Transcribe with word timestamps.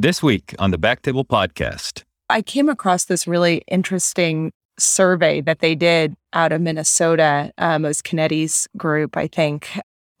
This 0.00 0.22
week 0.22 0.54
on 0.60 0.70
the 0.70 0.78
Backtable 0.78 1.26
Podcast, 1.26 2.04
I 2.30 2.40
came 2.40 2.68
across 2.68 3.06
this 3.06 3.26
really 3.26 3.64
interesting 3.66 4.52
survey 4.78 5.40
that 5.40 5.58
they 5.58 5.74
did 5.74 6.14
out 6.32 6.52
of 6.52 6.60
Minnesota. 6.60 7.52
Um, 7.58 7.84
it 7.84 7.88
was 7.88 8.62
group, 8.76 9.16
I 9.16 9.26
think, 9.26 9.68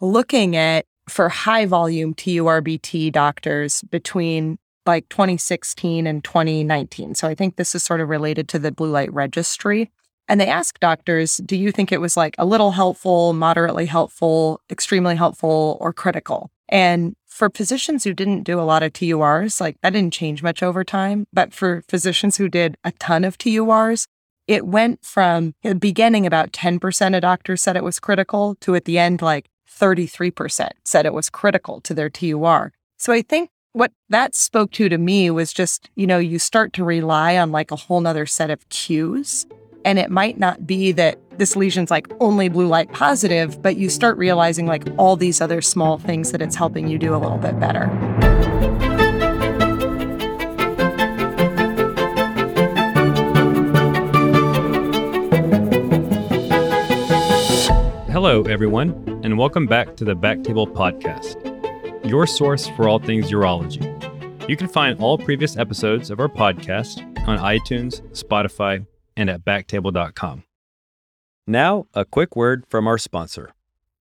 looking 0.00 0.56
at 0.56 0.84
for 1.08 1.28
high 1.28 1.64
volume 1.64 2.12
TURBT 2.12 3.12
doctors 3.12 3.82
between 3.82 4.58
like 4.84 5.08
2016 5.10 6.08
and 6.08 6.24
2019. 6.24 7.14
So 7.14 7.28
I 7.28 7.36
think 7.36 7.54
this 7.54 7.72
is 7.76 7.84
sort 7.84 8.00
of 8.00 8.08
related 8.08 8.48
to 8.48 8.58
the 8.58 8.72
blue 8.72 8.90
light 8.90 9.12
registry. 9.12 9.92
And 10.26 10.40
they 10.40 10.48
asked 10.48 10.80
doctors, 10.80 11.36
do 11.36 11.56
you 11.56 11.70
think 11.70 11.92
it 11.92 12.00
was 12.00 12.16
like 12.16 12.34
a 12.36 12.44
little 12.44 12.72
helpful, 12.72 13.32
moderately 13.32 13.86
helpful, 13.86 14.60
extremely 14.72 15.14
helpful, 15.14 15.78
or 15.80 15.92
critical? 15.92 16.50
And 16.68 17.14
for 17.38 17.48
physicians 17.48 18.02
who 18.02 18.12
didn't 18.12 18.42
do 18.42 18.60
a 18.60 18.62
lot 18.62 18.82
of 18.82 18.92
TURs, 18.92 19.60
like 19.60 19.80
that 19.80 19.90
didn't 19.90 20.12
change 20.12 20.42
much 20.42 20.60
over 20.60 20.82
time. 20.82 21.26
But 21.32 21.54
for 21.54 21.84
physicians 21.88 22.36
who 22.36 22.48
did 22.48 22.76
a 22.82 22.90
ton 22.92 23.24
of 23.24 23.38
TURs, 23.38 24.08
it 24.48 24.66
went 24.66 25.04
from 25.04 25.54
the 25.62 25.76
beginning 25.76 26.26
about 26.26 26.52
10% 26.52 27.14
of 27.14 27.22
doctors 27.22 27.62
said 27.62 27.76
it 27.76 27.84
was 27.84 28.00
critical 28.00 28.56
to 28.56 28.74
at 28.74 28.86
the 28.86 28.98
end, 28.98 29.22
like 29.22 29.48
33% 29.70 30.70
said 30.84 31.06
it 31.06 31.14
was 31.14 31.30
critical 31.30 31.80
to 31.82 31.94
their 31.94 32.10
TUR. 32.10 32.72
So 32.96 33.12
I 33.12 33.22
think 33.22 33.50
what 33.72 33.92
that 34.08 34.34
spoke 34.34 34.72
to 34.72 34.88
to 34.88 34.98
me 34.98 35.30
was 35.30 35.52
just, 35.52 35.90
you 35.94 36.08
know, 36.08 36.18
you 36.18 36.40
start 36.40 36.72
to 36.72 36.82
rely 36.82 37.36
on 37.36 37.52
like 37.52 37.70
a 37.70 37.76
whole 37.76 38.00
nother 38.00 38.26
set 38.26 38.50
of 38.50 38.68
cues. 38.68 39.46
And 39.84 40.00
it 40.00 40.10
might 40.10 40.38
not 40.38 40.66
be 40.66 40.90
that 40.92 41.18
this 41.38 41.54
lesion's 41.54 41.90
like 41.90 42.08
only 42.20 42.48
blue 42.48 42.66
light 42.66 42.92
positive, 42.92 43.62
but 43.62 43.76
you 43.76 43.88
start 43.88 44.18
realizing 44.18 44.66
like 44.66 44.86
all 44.98 45.16
these 45.16 45.40
other 45.40 45.62
small 45.62 45.96
things 45.96 46.32
that 46.32 46.42
it's 46.42 46.56
helping 46.56 46.88
you 46.88 46.98
do 46.98 47.14
a 47.14 47.18
little 47.18 47.38
bit 47.38 47.58
better. 47.58 47.86
Hello, 58.10 58.42
everyone, 58.42 59.20
and 59.22 59.38
welcome 59.38 59.66
back 59.66 59.94
to 59.96 60.04
the 60.04 60.16
Backtable 60.16 60.66
Podcast, 60.66 61.36
your 62.04 62.26
source 62.26 62.66
for 62.70 62.88
all 62.88 62.98
things 62.98 63.30
urology. 63.30 63.86
You 64.48 64.56
can 64.56 64.66
find 64.66 64.98
all 65.00 65.16
previous 65.16 65.56
episodes 65.56 66.10
of 66.10 66.18
our 66.18 66.28
podcast 66.28 67.00
on 67.28 67.38
iTunes, 67.38 68.00
Spotify, 68.10 68.84
and 69.16 69.30
at 69.30 69.44
backtable.com. 69.44 70.47
Now, 71.50 71.86
a 71.94 72.04
quick 72.04 72.36
word 72.36 72.64
from 72.68 72.86
our 72.86 72.98
sponsor. 72.98 73.54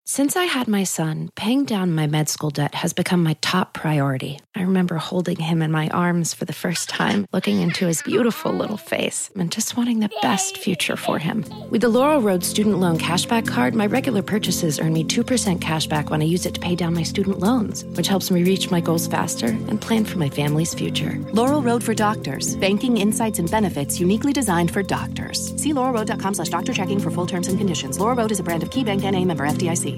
Since 0.06 0.36
I 0.36 0.44
had 0.44 0.68
my 0.68 0.84
son, 0.84 1.30
paying 1.34 1.64
down 1.64 1.96
my 1.96 2.08
med 2.08 2.28
school 2.28 2.50
debt 2.50 2.76
has 2.76 2.92
become 2.92 3.23
my 3.23 3.38
top 3.40 3.73
priority. 3.73 4.38
I 4.54 4.64
remember 4.64 4.98
holding 4.98 5.38
him 5.38 5.62
in 5.62 5.72
my 5.72 5.88
arms 5.92 6.34
for 6.34 6.44
the 6.44 6.52
first 6.52 6.90
time, 6.90 7.26
looking 7.32 7.62
into 7.62 7.88
his 7.88 8.02
beautiful 8.02 8.52
little 8.52 8.76
face, 8.76 9.30
and 9.38 9.50
just 9.50 9.78
wanting 9.78 10.02
the 10.02 10.12
best 10.22 10.58
future 10.58 10.98
for 10.98 11.20
him. 11.20 11.46
With 11.70 11.80
the 11.80 11.88
Laurel 11.88 12.22
Road 12.22 12.44
Student 12.44 12.80
Loan 12.80 12.98
Cashback 12.98 13.48
Card, 13.48 13.76
my 13.76 13.86
regular 13.86 14.22
purchases 14.22 14.78
earn 14.78 14.92
me 14.92 15.06
2% 15.06 15.59
cashback 15.59 16.09
when 16.09 16.22
I 16.22 16.26
use 16.26 16.46
it 16.46 16.56
to 16.56 16.59
pay 16.59 16.76
down 16.76 16.94
my 16.94 17.04
student 17.04 17.40
loans, 17.40 17.86
which 17.96 18.09
helps 18.09 18.30
me 18.30 18.44
reach 18.44 18.70
my 18.70 18.81
goals 18.81 19.08
faster 19.08 19.48
and 19.48 19.80
plan 19.80 20.04
for 20.04 20.18
my 20.18 20.30
family's 20.30 20.74
future. 20.74 21.18
Laurel 21.31 21.62
Road 21.62 21.81
for 21.81 21.94
Doctors. 21.94 22.58
Banking 22.58 22.98
insights 22.98 23.40
and 23.40 23.50
benefits 23.50 24.02
uniquely 24.02 24.34
designed 24.34 24.70
for 24.70 24.84
doctors. 24.84 25.56
See 25.56 25.72
laurelroad.com 25.72 26.34
slash 26.34 26.50
doctor 26.50 26.74
checking 26.74 27.00
for 27.00 27.09
full 27.09 27.26
terms 27.26 27.48
and 27.48 27.58
conditions. 27.58 27.98
Laurel 27.98 28.18
Road 28.18 28.31
is 28.34 28.42
a 28.42 28.44
brand 28.44 28.64
of 28.64 28.70
KeyBank 28.70 29.09
NA 29.09 29.24
member 29.24 29.48
FDIC. 29.48 29.93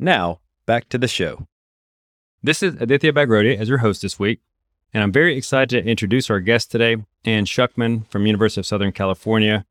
Now, 0.00 0.38
back 0.64 0.88
to 0.90 0.98
the 0.98 1.08
show. 1.08 1.48
This 2.40 2.62
is 2.62 2.76
Aditya 2.80 3.12
Bagrodia 3.12 3.58
as 3.58 3.68
your 3.68 3.78
host 3.78 4.02
this 4.02 4.16
week, 4.16 4.38
and 4.94 5.02
I'm 5.02 5.10
very 5.10 5.36
excited 5.36 5.70
to 5.70 5.90
introduce 5.90 6.30
our 6.30 6.38
guest 6.38 6.70
today, 6.70 6.98
Anne 7.24 7.46
Schuckman 7.46 8.08
from 8.08 8.24
University 8.24 8.60
of 8.60 8.66
Southern 8.66 8.92
California, 8.92 9.66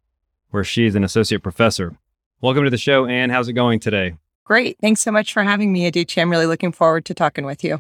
where 0.49 0.65
she 0.65 0.85
is 0.85 0.95
an 0.95 1.05
associate 1.05 1.41
professor. 1.41 1.95
Welcome 2.41 2.65
to 2.65 2.69
the 2.69 2.77
show, 2.77 3.05
Anne. 3.05 3.29
How's 3.29 3.47
it 3.47 3.53
going 3.53 3.79
today? 3.79 4.15
Great. 4.43 4.77
Thanks 4.81 4.99
so 4.99 5.13
much 5.13 5.31
for 5.31 5.43
having 5.43 5.71
me, 5.71 5.85
Aditya. 5.85 6.23
I'm 6.23 6.29
really 6.29 6.45
looking 6.45 6.73
forward 6.73 7.05
to 7.05 7.13
talking 7.13 7.45
with 7.45 7.63
you. 7.63 7.79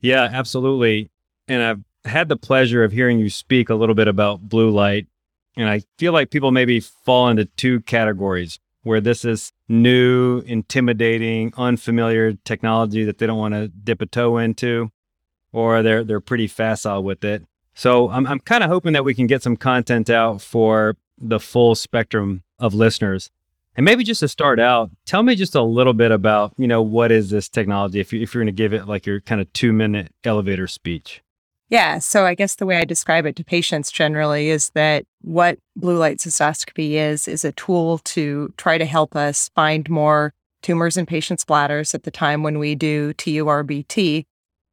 Yeah, 0.00 0.24
absolutely. 0.24 1.10
And 1.46 1.62
I've 1.62 2.10
had 2.10 2.28
the 2.28 2.36
pleasure 2.36 2.82
of 2.82 2.90
hearing 2.90 3.20
you 3.20 3.30
speak 3.30 3.70
a 3.70 3.76
little 3.76 3.94
bit 3.94 4.08
about 4.08 4.48
blue 4.48 4.70
light. 4.70 5.06
And 5.56 5.68
I 5.68 5.82
feel 5.96 6.12
like 6.12 6.30
people 6.30 6.50
maybe 6.50 6.80
fall 6.80 7.28
into 7.28 7.44
two 7.44 7.82
categories 7.82 8.58
where 8.82 9.00
this 9.00 9.24
is 9.24 9.52
new, 9.68 10.40
intimidating, 10.40 11.52
unfamiliar 11.56 12.32
technology 12.44 13.04
that 13.04 13.18
they 13.18 13.26
don't 13.26 13.38
want 13.38 13.54
to 13.54 13.68
dip 13.68 14.00
a 14.00 14.06
toe 14.06 14.38
into, 14.38 14.90
or 15.52 15.82
they're 15.82 16.04
they're 16.04 16.20
pretty 16.20 16.46
facile 16.46 17.02
with 17.02 17.24
it. 17.24 17.44
So 17.74 18.10
I'm 18.10 18.26
I'm 18.26 18.40
kind 18.40 18.64
of 18.64 18.70
hoping 18.70 18.92
that 18.94 19.04
we 19.04 19.14
can 19.14 19.26
get 19.26 19.42
some 19.42 19.56
content 19.56 20.10
out 20.10 20.40
for 20.40 20.96
the 21.18 21.40
full 21.40 21.74
spectrum 21.74 22.42
of 22.58 22.74
listeners. 22.74 23.30
And 23.76 23.84
maybe 23.84 24.02
just 24.02 24.20
to 24.20 24.28
start 24.28 24.58
out, 24.58 24.90
tell 25.06 25.22
me 25.22 25.36
just 25.36 25.54
a 25.54 25.62
little 25.62 25.92
bit 25.92 26.10
about, 26.10 26.52
you 26.56 26.66
know, 26.66 26.82
what 26.82 27.12
is 27.12 27.30
this 27.30 27.48
technology 27.48 28.00
if 28.00 28.12
you 28.12 28.20
if 28.20 28.34
you're 28.34 28.42
going 28.42 28.54
to 28.54 28.62
give 28.62 28.72
it 28.72 28.88
like 28.88 29.06
your 29.06 29.20
kind 29.20 29.40
of 29.40 29.52
2-minute 29.52 30.12
elevator 30.24 30.66
speech. 30.66 31.22
Yeah. 31.70 31.98
So 31.98 32.24
I 32.24 32.34
guess 32.34 32.54
the 32.54 32.64
way 32.64 32.78
I 32.78 32.84
describe 32.84 33.26
it 33.26 33.36
to 33.36 33.44
patients 33.44 33.90
generally 33.90 34.48
is 34.48 34.70
that 34.70 35.04
what 35.20 35.58
blue 35.76 35.98
light 35.98 36.18
cystoscopy 36.18 36.92
is, 36.92 37.28
is 37.28 37.44
a 37.44 37.52
tool 37.52 37.98
to 37.98 38.54
try 38.56 38.78
to 38.78 38.86
help 38.86 39.14
us 39.14 39.50
find 39.54 39.88
more 39.90 40.32
tumors 40.62 40.96
in 40.96 41.04
patients' 41.04 41.44
bladders 41.44 41.94
at 41.94 42.04
the 42.04 42.10
time 42.10 42.42
when 42.42 42.58
we 42.58 42.74
do 42.74 43.12
TURBT. 43.14 44.24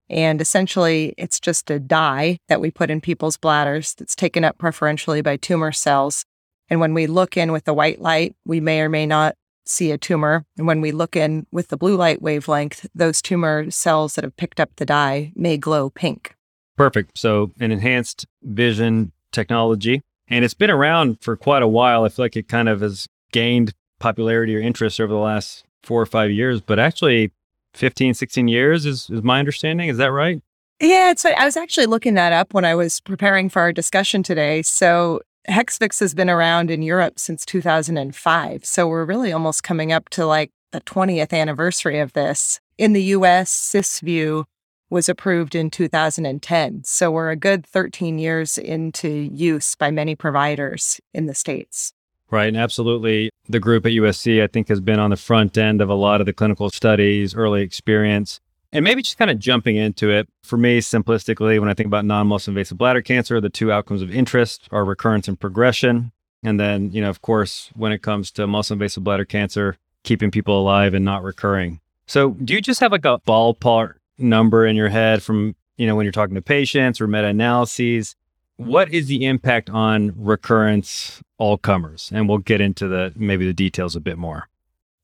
And 0.10 0.40
essentially, 0.40 1.14
it's 1.18 1.40
just 1.40 1.70
a 1.70 1.80
dye 1.80 2.38
that 2.48 2.62
we 2.62 2.72
put 2.72 2.92
in 2.92 3.02
people's 3.02 3.38
bladders 3.38 3.96
that's 3.96 4.16
taken 4.16 4.44
up 4.44 4.58
preferentially 4.58 5.22
by 5.22 5.36
tumor 5.36 5.72
cells. 5.72 6.24
And 6.70 6.80
when 6.80 6.94
we 6.94 7.08
look 7.08 7.36
in 7.36 7.52
with 7.52 7.66
the 7.66 7.74
white 7.74 8.00
light, 8.00 8.36
we 8.46 8.60
may 8.60 8.82
or 8.82 8.90
may 8.90 9.06
not 9.06 9.36
see 9.66 9.92
a 9.92 9.98
tumor. 9.98 10.46
And 10.58 10.68
when 10.68 10.80
we 10.80 10.92
look 10.92 11.16
in 11.16 11.48
with 11.52 11.70
the 11.70 11.78
blue 11.78 11.96
light 11.96 12.22
wavelength, 12.22 12.86
those 12.96 13.22
tumor 13.22 13.70
cells 13.72 14.16
that 14.16 14.24
have 14.24 14.38
picked 14.38 14.60
up 14.60 14.70
the 14.76 14.86
dye 14.86 15.34
may 15.36 15.58
glow 15.58 15.90
pink. 15.90 16.36
Perfect. 16.78 17.18
So, 17.18 17.52
an 17.60 17.72
enhanced 17.72 18.26
vision 18.44 19.12
technology. 19.32 20.02
And 20.28 20.44
it's 20.44 20.54
been 20.54 20.72
around 20.72 21.22
for 21.22 21.36
quite 21.36 21.62
a 21.62 21.68
while. 21.68 22.04
I 22.04 22.10
feel 22.10 22.26
like 22.26 22.36
it 22.36 22.48
kind 22.48 22.68
of 22.68 22.82
has 22.82 23.08
gained 23.32 23.74
popularity 24.00 24.56
or 24.56 24.60
interest 24.60 25.00
over 25.00 25.14
the 25.14 25.20
last 25.20 25.64
four 25.84 26.02
or 26.02 26.06
five 26.06 26.32
years, 26.32 26.62
but 26.62 26.80
actually 26.80 27.32
15, 27.76 28.14
16 28.14 28.48
years 28.48 28.86
is, 28.86 29.10
is 29.10 29.22
my 29.22 29.40
understanding. 29.40 29.90
Is 29.90 29.98
that 29.98 30.12
right? 30.12 30.42
Yeah, 30.82 31.12
it's 31.12 31.24
I 31.24 31.46
was 31.46 31.56
actually 31.56 31.86
looking 31.86 32.16
that 32.16 32.34
up 32.34 32.54
when 32.54 32.66
I 32.66 32.76
was 32.76 33.00
preparing 33.00 33.50
for 33.50 33.62
our 33.62 33.72
discussion 33.72 34.24
today. 34.24 34.62
So 34.62 35.22
Hexvix 35.48 36.00
has 36.02 36.14
been 36.14 36.30
around 36.30 36.70
in 36.70 36.82
Europe 36.82 37.18
since 37.18 37.46
2005. 37.46 38.66
So 38.66 38.88
we're 38.88 39.06
really 39.06 39.32
almost 39.32 39.64
coming 39.64 39.94
up 39.94 40.10
to 40.10 40.26
like 40.26 40.52
the 40.72 40.82
20th 40.82 41.32
anniversary 41.32 42.00
of 42.00 42.12
this. 42.14 42.60
In 42.78 42.92
the 42.92 43.04
US, 43.04 43.52
Cysview 43.52 44.46
was 44.90 45.10
approved 45.10 45.56
in 45.56 45.70
2010. 45.70 46.84
So 46.84 47.12
we're 47.12 47.32
a 47.32 47.36
good 47.36 47.66
13 47.66 48.20
years 48.20 48.58
into 48.58 49.10
use 49.10 49.76
by 49.76 49.92
many 49.92 50.16
providers 50.16 51.00
in 51.14 51.26
the 51.26 51.36
States. 51.36 51.94
Right. 52.32 52.48
And 52.48 52.58
absolutely. 52.58 53.30
The 53.48 53.60
group 53.60 53.86
at 53.86 53.92
USC, 53.92 54.44
I 54.44 54.48
think, 54.48 54.68
has 54.70 54.82
been 54.82 55.00
on 55.00 55.12
the 55.12 55.18
front 55.18 55.58
end 55.58 55.82
of 55.82 55.90
a 55.90 55.94
lot 55.94 56.22
of 56.22 56.26
the 56.26 56.34
clinical 56.34 56.70
studies, 56.70 57.36
early 57.36 57.62
experience. 57.62 58.40
And 58.72 58.84
maybe 58.84 59.02
just 59.02 59.18
kind 59.18 59.32
of 59.32 59.40
jumping 59.40 59.78
into 59.78 60.10
it, 60.10 60.28
for 60.44 60.58
me, 60.58 60.82
simplistically, 60.82 61.60
when 61.60 61.70
I 61.70 61.74
think 61.74 61.88
about 61.88 62.04
non 62.04 62.28
muscle 62.28 62.52
invasive 62.52 62.78
bladder 62.78 63.02
cancer, 63.02 63.40
the 63.40 63.50
two 63.50 63.72
outcomes 63.72 64.02
of 64.02 64.14
interest 64.14 64.68
are 64.72 64.84
recurrence 64.84 65.28
and 65.28 65.40
progression. 65.40 66.12
And 66.44 66.60
then, 66.60 66.92
you 66.92 67.00
know, 67.02 67.10
of 67.10 67.22
course, 67.22 67.70
when 67.76 67.92
it 67.92 68.02
comes 68.02 68.32
to 68.32 68.48
muscle 68.48 68.74
invasive 68.74 69.04
bladder 69.04 69.24
cancer, 69.24 69.78
keeping 70.04 70.30
people 70.30 70.60
alive 70.60 70.94
and 70.94 71.06
not 71.06 71.24
recurring. 71.24 71.80
So, 72.06 72.32
do 72.32 72.54
you 72.54 72.62
just 72.62 72.80
have 72.82 72.92
like 72.92 73.06
a 73.06 73.20
ballpark 73.26 73.94
number 74.18 74.66
in 74.66 74.76
your 74.76 74.90
head 74.90 75.24
from, 75.24 75.56
you 75.78 75.88
know, 75.88 75.96
when 75.96 76.06
you're 76.06 76.12
talking 76.12 76.36
to 76.36 76.42
patients 76.42 77.02
or 77.02 77.08
meta 77.08 77.28
analyses. 77.28 78.16
What 78.58 78.94
is 78.94 79.08
the 79.08 79.26
impact 79.26 79.70
on 79.70 80.14
recurrence 80.16 81.22
all 81.38 81.58
comers? 81.58 82.10
And 82.14 82.30
we'll 82.30 82.38
get 82.38 82.62
into 82.62 82.88
the 82.88 83.12
maybe 83.16 83.46
the 83.46 83.54
details 83.54 83.96
a 83.96 84.00
bit 84.00 84.18
more. 84.18 84.48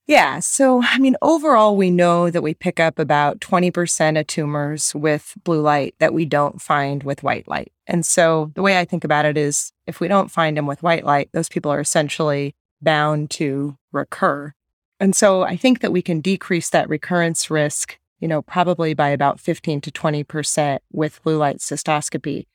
Yeah. 0.08 0.40
So, 0.40 0.82
I 0.84 0.98
mean, 1.00 1.16
overall, 1.22 1.78
we 1.78 1.90
know 1.90 2.30
that 2.30 2.42
we 2.42 2.54
pick 2.54 2.82
up 2.82 3.00
about 3.00 3.40
20% 3.40 4.20
of 4.20 4.28
tumors 4.28 4.94
with 4.94 5.36
blue 5.44 5.62
light 5.62 5.96
that 6.00 6.14
we 6.14 6.26
don't 6.26 6.62
find 6.62 7.04
with 7.04 7.24
white 7.24 7.48
light. 7.48 7.72
And 7.88 8.06
so, 8.06 8.52
the 8.56 8.62
way 8.62 8.78
I 8.78 8.84
think 8.84 9.06
about 9.06 9.24
it 9.24 9.38
is 9.38 9.72
if 9.88 10.02
we 10.02 10.10
don't 10.10 10.30
find 10.30 10.58
them 10.58 10.66
with 10.66 10.84
white 10.84 11.06
light, 11.06 11.30
those 11.32 11.48
people 11.48 11.72
are 11.72 11.80
essentially 11.80 12.56
bound 12.82 13.30
to 13.32 13.78
recur. 13.94 14.54
And 15.00 15.16
so, 15.16 15.44
I 15.44 15.56
think 15.56 15.80
that 15.80 15.94
we 15.94 16.02
can 16.02 16.20
decrease 16.20 16.70
that 16.72 16.90
recurrence 16.90 17.50
risk 17.50 17.98
you 18.22 18.28
know, 18.28 18.42
probably 18.42 18.94
by 18.94 19.10
about 19.10 19.40
15 19.40 19.82
to 19.82 19.92
20% 19.92 20.80
with 20.94 21.22
blue 21.24 21.38
light 21.38 21.58
cystoscopy. 21.58 22.46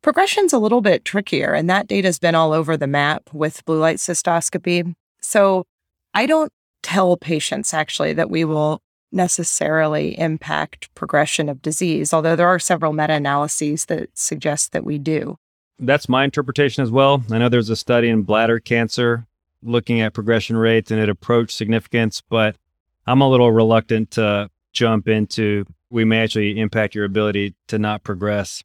Progression's 0.00 0.52
a 0.52 0.58
little 0.58 0.80
bit 0.80 1.04
trickier, 1.04 1.52
and 1.52 1.68
that 1.68 1.88
data's 1.88 2.20
been 2.20 2.36
all 2.36 2.52
over 2.52 2.76
the 2.76 2.86
map 2.86 3.28
with 3.32 3.64
blue 3.64 3.80
light 3.80 3.98
cystoscopy. 3.98 4.94
So 5.20 5.66
I 6.14 6.24
don't 6.26 6.52
tell 6.82 7.16
patients 7.16 7.74
actually 7.74 8.12
that 8.14 8.30
we 8.30 8.44
will 8.44 8.80
necessarily 9.10 10.18
impact 10.18 10.94
progression 10.94 11.48
of 11.48 11.62
disease, 11.62 12.12
although 12.12 12.36
there 12.36 12.48
are 12.48 12.58
several 12.58 12.92
meta 12.92 13.14
analyses 13.14 13.86
that 13.86 14.10
suggest 14.14 14.72
that 14.72 14.84
we 14.84 14.98
do. 14.98 15.36
That's 15.80 16.08
my 16.08 16.24
interpretation 16.24 16.82
as 16.82 16.90
well. 16.90 17.22
I 17.30 17.38
know 17.38 17.48
there's 17.48 17.70
a 17.70 17.76
study 17.76 18.08
in 18.08 18.22
bladder 18.22 18.60
cancer 18.60 19.26
looking 19.62 20.00
at 20.00 20.14
progression 20.14 20.56
rates 20.56 20.90
and 20.90 21.00
it 21.00 21.08
approached 21.08 21.56
significance, 21.56 22.20
but 22.20 22.56
I'm 23.06 23.20
a 23.20 23.28
little 23.28 23.50
reluctant 23.50 24.12
to 24.12 24.50
jump 24.72 25.08
into 25.08 25.64
we 25.90 26.04
may 26.04 26.22
actually 26.22 26.58
impact 26.58 26.94
your 26.94 27.04
ability 27.04 27.54
to 27.68 27.78
not 27.78 28.04
progress. 28.04 28.62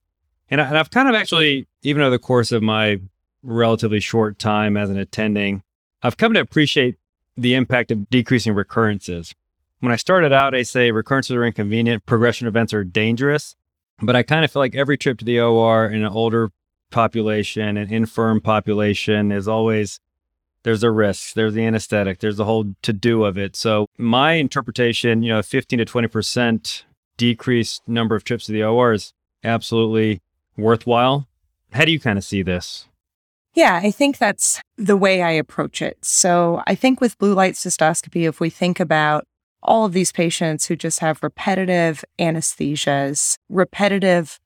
And, 0.49 0.59
I, 0.59 0.65
have 0.65 0.91
kind 0.91 1.07
of 1.07 1.15
actually, 1.15 1.67
even 1.81 2.01
over 2.01 2.11
the 2.11 2.19
course 2.19 2.51
of 2.51 2.61
my 2.61 2.99
relatively 3.41 3.99
short 3.99 4.39
time 4.39 4.75
as 4.77 4.89
an 4.89 4.97
attending, 4.97 5.63
I've 6.01 6.17
come 6.17 6.33
to 6.33 6.39
appreciate 6.39 6.97
the 7.37 7.55
impact 7.55 7.91
of 7.91 8.09
decreasing 8.09 8.53
recurrences. 8.53 9.33
When 9.79 9.91
I 9.91 9.95
started 9.95 10.31
out, 10.31 10.53
I 10.53 10.63
say 10.63 10.91
recurrences 10.91 11.35
are 11.35 11.45
inconvenient, 11.45 12.05
progression 12.05 12.47
events 12.47 12.73
are 12.73 12.83
dangerous. 12.83 13.55
But 14.01 14.15
I 14.15 14.23
kind 14.23 14.43
of 14.43 14.51
feel 14.51 14.61
like 14.61 14.75
every 14.75 14.97
trip 14.97 15.19
to 15.19 15.25
the 15.25 15.39
OR 15.39 15.85
in 15.85 16.03
an 16.03 16.11
older 16.11 16.51
population, 16.91 17.77
an 17.77 17.91
infirm 17.93 18.41
population, 18.41 19.31
is 19.31 19.47
always 19.47 19.99
there's 20.63 20.83
a 20.83 20.91
risk, 20.91 21.33
there's 21.33 21.53
the 21.53 21.65
anesthetic, 21.65 22.19
there's 22.19 22.37
the 22.37 22.45
whole 22.45 22.73
to 22.81 22.93
do 22.93 23.23
of 23.23 23.37
it. 23.37 23.55
So 23.55 23.87
my 23.97 24.33
interpretation, 24.33 25.23
you 25.23 25.33
know, 25.33 25.41
15 25.41 25.79
to 25.79 25.85
20% 25.85 26.83
decreased 27.17 27.81
number 27.87 28.15
of 28.15 28.23
trips 28.23 28.45
to 28.47 28.51
the 28.51 28.63
OR 28.63 28.93
is 28.93 29.13
absolutely 29.43 30.21
worthwhile. 30.57 31.27
How 31.71 31.85
do 31.85 31.91
you 31.91 31.99
kind 31.99 32.17
of 32.17 32.23
see 32.23 32.41
this? 32.41 32.87
Yeah, 33.53 33.79
I 33.83 33.91
think 33.91 34.17
that's 34.17 34.61
the 34.77 34.97
way 34.97 35.21
I 35.21 35.31
approach 35.31 35.81
it. 35.81 35.97
So 36.01 36.63
I 36.65 36.73
think 36.75 36.99
with 36.99 37.17
blue 37.19 37.33
light 37.33 37.53
cystoscopy, 37.53 38.27
if 38.27 38.39
we 38.39 38.49
think 38.49 38.79
about 38.79 39.25
all 39.61 39.85
of 39.85 39.93
these 39.93 40.11
patients 40.11 40.65
who 40.65 40.75
just 40.75 40.99
have 40.99 41.23
repetitive 41.23 42.03
anesthesias, 42.19 43.37
repetitive 43.49 44.39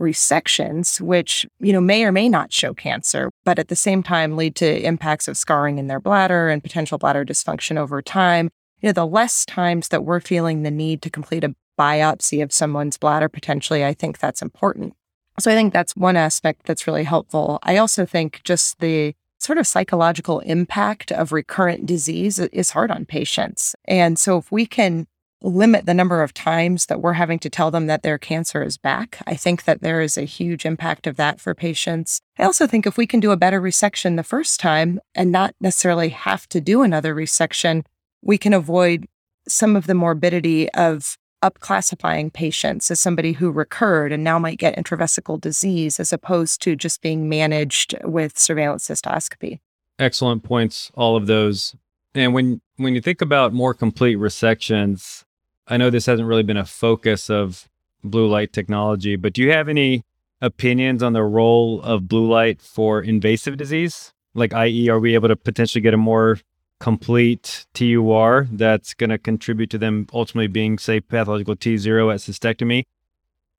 resections, 0.00 1.00
which, 1.00 1.46
you 1.60 1.72
know, 1.72 1.80
may 1.80 2.04
or 2.04 2.12
may 2.12 2.28
not 2.28 2.52
show 2.52 2.72
cancer, 2.74 3.30
but 3.44 3.58
at 3.58 3.68
the 3.68 3.76
same 3.76 4.02
time 4.02 4.36
lead 4.36 4.54
to 4.56 4.82
impacts 4.84 5.28
of 5.28 5.36
scarring 5.36 5.78
in 5.78 5.86
their 5.88 6.00
bladder 6.00 6.48
and 6.48 6.62
potential 6.62 6.98
bladder 6.98 7.24
dysfunction 7.24 7.76
over 7.76 8.00
time. 8.00 8.50
You 8.80 8.88
know, 8.88 8.92
the 8.92 9.06
less 9.06 9.44
times 9.44 9.88
that 9.88 10.04
we're 10.04 10.20
feeling 10.20 10.62
the 10.62 10.70
need 10.70 11.02
to 11.02 11.10
complete 11.10 11.44
a 11.44 11.54
biopsy 11.78 12.42
of 12.42 12.52
someone's 12.52 12.96
bladder, 12.96 13.28
potentially, 13.28 13.84
I 13.84 13.92
think 13.92 14.18
that's 14.18 14.42
important. 14.42 14.94
So 15.40 15.50
I 15.50 15.54
think 15.54 15.72
that's 15.72 15.96
one 15.96 16.16
aspect 16.16 16.66
that's 16.66 16.86
really 16.86 17.04
helpful. 17.04 17.58
I 17.62 17.76
also 17.76 18.06
think 18.06 18.40
just 18.44 18.78
the 18.78 19.14
sort 19.40 19.58
of 19.58 19.66
psychological 19.66 20.40
impact 20.40 21.12
of 21.12 21.32
recurrent 21.32 21.86
disease 21.86 22.38
is 22.38 22.70
hard 22.70 22.90
on 22.90 23.04
patients. 23.04 23.74
And 23.86 24.18
so 24.18 24.38
if 24.38 24.50
we 24.50 24.66
can 24.66 25.06
limit 25.42 25.86
the 25.86 25.94
number 25.94 26.22
of 26.22 26.34
times 26.34 26.86
that 26.86 27.00
we're 27.00 27.12
having 27.12 27.38
to 27.40 27.50
tell 27.50 27.70
them 27.70 27.86
that 27.86 28.02
their 28.02 28.18
cancer 28.18 28.62
is 28.62 28.76
back, 28.76 29.22
I 29.26 29.34
think 29.34 29.64
that 29.64 29.82
there 29.82 30.00
is 30.00 30.18
a 30.18 30.22
huge 30.22 30.66
impact 30.66 31.06
of 31.06 31.16
that 31.16 31.40
for 31.40 31.54
patients. 31.54 32.20
I 32.38 32.44
also 32.44 32.66
think 32.66 32.86
if 32.86 32.96
we 32.96 33.06
can 33.06 33.20
do 33.20 33.30
a 33.30 33.36
better 33.36 33.60
resection 33.60 34.16
the 34.16 34.22
first 34.22 34.58
time 34.60 35.00
and 35.14 35.30
not 35.30 35.54
necessarily 35.60 36.08
have 36.10 36.48
to 36.48 36.60
do 36.60 36.82
another 36.82 37.14
resection, 37.14 37.84
we 38.22 38.38
can 38.38 38.52
avoid 38.52 39.06
some 39.48 39.76
of 39.76 39.86
the 39.86 39.94
morbidity 39.94 40.70
of 40.72 41.16
upclassifying 41.42 42.32
patients 42.32 42.90
as 42.90 42.98
somebody 42.98 43.32
who 43.32 43.50
recurred 43.50 44.12
and 44.12 44.24
now 44.24 44.38
might 44.38 44.58
get 44.58 44.76
intravesical 44.76 45.40
disease 45.40 46.00
as 46.00 46.12
opposed 46.12 46.60
to 46.62 46.74
just 46.74 47.00
being 47.00 47.28
managed 47.28 47.94
with 48.02 48.38
surveillance 48.38 48.88
cystoscopy. 48.88 49.60
Excellent 50.00 50.42
points, 50.42 50.90
all 50.94 51.16
of 51.16 51.26
those. 51.26 51.74
And 52.14 52.34
when 52.34 52.60
when 52.76 52.94
you 52.94 53.00
think 53.00 53.20
about 53.20 53.52
more 53.52 53.74
complete 53.74 54.18
resections, 54.18 55.24
I 55.68 55.76
know 55.76 55.90
this 55.90 56.06
hasn't 56.06 56.28
really 56.28 56.42
been 56.42 56.56
a 56.56 56.64
focus 56.64 57.28
of 57.28 57.68
blue 58.02 58.26
light 58.26 58.52
technology, 58.52 59.16
but 59.16 59.34
do 59.34 59.42
you 59.42 59.52
have 59.52 59.68
any 59.68 60.04
opinions 60.40 61.02
on 61.02 61.12
the 61.12 61.22
role 61.22 61.82
of 61.82 62.08
blue 62.08 62.26
light 62.26 62.62
for 62.62 63.02
invasive 63.02 63.56
disease? 63.56 64.12
Like, 64.34 64.54
i.e., 64.54 64.88
are 64.88 64.98
we 64.98 65.14
able 65.14 65.28
to 65.28 65.36
potentially 65.36 65.82
get 65.82 65.94
a 65.94 65.98
more 65.98 66.38
complete 66.80 67.66
TUR 67.74 68.46
that's 68.50 68.94
going 68.94 69.10
to 69.10 69.18
contribute 69.18 69.68
to 69.70 69.78
them 69.78 70.06
ultimately 70.12 70.46
being, 70.46 70.78
say, 70.78 71.00
pathological 71.00 71.56
T0 71.56 72.12
at 72.14 72.20
cystectomy? 72.20 72.84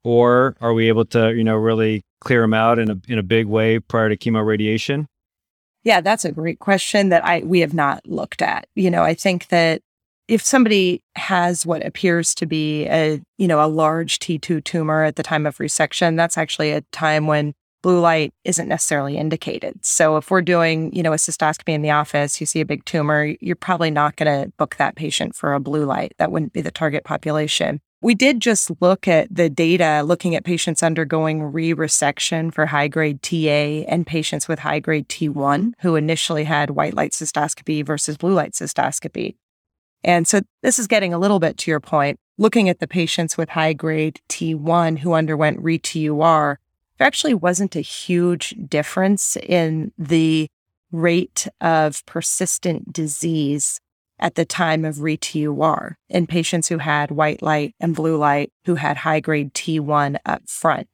Or 0.04 0.56
are 0.62 0.74
we 0.74 0.88
able 0.88 1.06
to, 1.06 1.34
you 1.34 1.44
know, 1.44 1.58
really 1.58 2.02
clear 2.22 2.42
them 2.42 2.54
out 2.54 2.80
in 2.80 2.90
a, 2.90 3.00
in 3.08 3.20
a 3.20 3.24
big 3.24 3.46
way 3.46 3.80
prior 3.80 4.10
to 4.10 4.18
chemo 4.18 4.46
radiation? 4.46 5.08
Yeah, 5.84 6.02
that's 6.02 6.26
a 6.26 6.32
great 6.32 6.60
question 6.60 7.10
that 7.10 7.24
I 7.26 7.40
we 7.40 7.60
have 7.62 7.74
not 7.74 8.06
looked 8.08 8.42
at. 8.42 8.68
You 8.76 8.90
know, 8.90 9.04
I 9.04 9.14
think 9.14 9.48
that 9.48 9.82
if 10.30 10.46
somebody 10.46 11.02
has 11.16 11.66
what 11.66 11.84
appears 11.84 12.36
to 12.36 12.46
be 12.46 12.86
a, 12.86 13.20
you 13.40 13.48
know, 13.48 13.66
a 13.66 13.68
large 13.68 14.20
T2 14.20 14.64
tumor 14.64 15.04
at 15.04 15.16
the 15.16 15.24
time 15.24 15.48
of 15.48 15.58
resection, 15.58 16.16
that's 16.16 16.38
actually 16.38 16.72
a 16.72 16.82
time 16.92 17.26
when 17.26 17.54
blue 17.82 18.00
light 18.00 18.32
isn't 18.44 18.68
necessarily 18.68 19.18
indicated. 19.18 19.84
So 19.84 20.18
if 20.18 20.30
we're 20.30 20.44
doing, 20.44 20.94
you 20.94 21.02
know, 21.02 21.14
a 21.14 21.18
cystoscopy 21.18 21.74
in 21.74 21.82
the 21.82 21.90
office, 21.90 22.40
you 22.40 22.46
see 22.46 22.62
a 22.62 22.66
big 22.66 22.86
tumor, 22.86 23.34
you're 23.42 23.56
probably 23.56 23.90
not 23.90 24.18
going 24.18 24.44
to 24.44 24.52
book 24.58 24.76
that 24.76 24.96
patient 24.96 25.36
for 25.36 25.54
a 25.54 25.60
blue 25.60 25.86
light. 25.86 26.14
That 26.20 26.32
wouldn't 26.32 26.54
be 26.54 26.62
the 26.62 26.72
target 26.72 27.06
population. 27.06 27.80
We 28.02 28.14
did 28.14 28.40
just 28.40 28.72
look 28.82 29.08
at 29.08 29.34
the 29.34 29.50
data 29.50 30.04
looking 30.06 30.36
at 30.36 30.46
patients 30.46 30.84
undergoing 30.84 31.42
re 31.42 31.74
resection 31.74 32.54
for 32.54 32.68
high 32.68 32.88
grade 32.88 33.24
TA 33.24 33.84
and 33.90 34.06
patients 34.06 34.48
with 34.48 34.60
high 34.60 34.80
grade 34.80 35.10
T1 35.10 35.74
who 35.80 35.96
initially 35.96 36.44
had 36.44 36.70
white 36.70 36.94
light 36.94 37.14
cystoscopy 37.14 37.84
versus 37.84 38.16
blue 38.16 38.34
light 38.34 38.54
cystoscopy. 38.54 39.36
And 40.04 40.28
so 40.28 40.42
this 40.62 40.80
is 40.80 40.88
getting 40.88 41.14
a 41.14 41.20
little 41.20 41.40
bit 41.40 41.58
to 41.58 41.72
your 41.72 41.80
point. 41.80 42.20
Looking 42.38 42.70
at 42.70 42.80
the 42.80 42.88
patients 42.88 43.38
with 43.38 43.50
high 43.50 43.74
grade 43.74 44.22
T1 44.30 45.00
who 45.00 45.14
underwent 45.14 45.62
ReTUR, 45.62 46.58
there 46.98 47.08
actually 47.08 47.34
wasn't 47.34 47.76
a 47.76 47.82
huge 47.82 48.56
difference 48.68 49.36
in 49.38 49.92
the 49.98 50.50
rate 50.92 51.48
of 51.62 52.06
persistent 52.06 52.92
disease 52.92 53.80
at 54.20 54.36
the 54.36 54.46
time 54.46 54.84
of 54.84 55.02
re-TUR 55.02 55.98
in 56.10 56.28
patients 56.28 56.68
who 56.68 56.80
had 56.80 57.12
white 57.12 57.42
light 57.42 57.74
and 57.80 57.96
blue 57.96 58.18
light 58.18 58.52
who 58.66 58.76
had 58.76 58.98
high 58.98 59.20
grade 59.20 59.54
T1 59.54 60.18
up 60.26 60.48
front. 60.48 60.90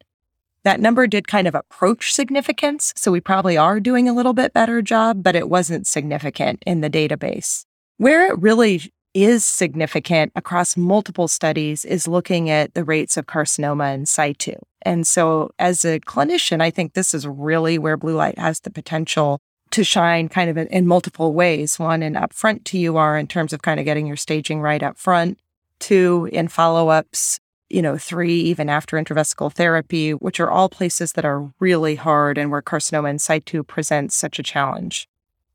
That 0.64 0.80
number 0.80 1.08
did 1.08 1.28
kind 1.28 1.48
of 1.48 1.56
approach 1.56 2.14
significance, 2.14 2.94
so 2.96 3.12
we 3.12 3.22
probably 3.22 3.58
are 3.58 3.80
doing 3.80 4.08
a 4.10 4.14
little 4.14 4.34
bit 4.34 4.54
better 4.54 4.82
job, 4.82 5.24
but 5.24 5.36
it 5.36 5.50
wasn't 5.50 5.88
significant 5.88 6.62
in 6.66 6.82
the 6.82 6.90
database. 6.90 7.66
Where 7.98 8.28
it 8.28 8.40
really 8.40 8.92
is 9.14 9.46
significant 9.46 10.34
across 10.36 10.76
multiple 10.76 11.30
studies 11.30 11.86
is 11.86 12.08
looking 12.08 12.50
at 12.50 12.74
the 12.74 12.84
rates 12.84 13.16
of 13.16 13.26
carcinoma 13.26 13.94
in 13.94 14.06
situ. 14.06 14.56
And 14.82 15.08
so, 15.08 15.52
as 15.58 15.86
a 15.86 16.00
clinician, 16.02 16.62
I 16.62 16.70
think 16.70 16.94
this 16.94 17.14
is 17.14 17.26
really 17.26 17.78
where 17.78 17.98
blue 17.98 18.16
light 18.16 18.38
has 18.38 18.60
the 18.60 18.70
potential 18.70 19.40
to 19.72 19.84
shine 19.84 20.30
kind 20.30 20.50
of 20.50 20.58
in, 20.58 20.86
multiple 20.86 21.34
ways. 21.34 21.80
One, 21.80 22.04
in 22.04 22.14
upfront 22.14 22.66
TUR 22.66 23.18
in 23.18 23.28
terms 23.28 23.52
of 23.52 23.62
kind 23.62 23.80
of 23.80 23.86
getting 23.86 24.06
your 24.06 24.18
staging 24.18 24.62
right 24.62 24.84
up 24.84 24.98
front. 24.98 25.40
Two, 25.80 26.30
in 26.32 26.50
follow 26.50 26.90
ups. 26.90 27.40
You 27.70 27.82
know, 27.82 27.98
three, 27.98 28.36
even 28.42 28.70
after 28.70 28.96
intravesical 28.96 29.52
therapy, 29.52 30.12
which 30.12 30.40
are 30.40 30.52
all 30.52 30.70
places 30.70 31.14
that 31.14 31.26
are 31.26 31.52
really 31.60 31.96
hard 31.96 32.38
and 32.38 32.52
where 32.52 32.62
carcinoma 32.62 33.10
in 33.10 33.20
situ 33.20 33.64
presents 33.64 34.16
such 34.16 34.38
a 34.38 34.44
challenge. 34.44 35.10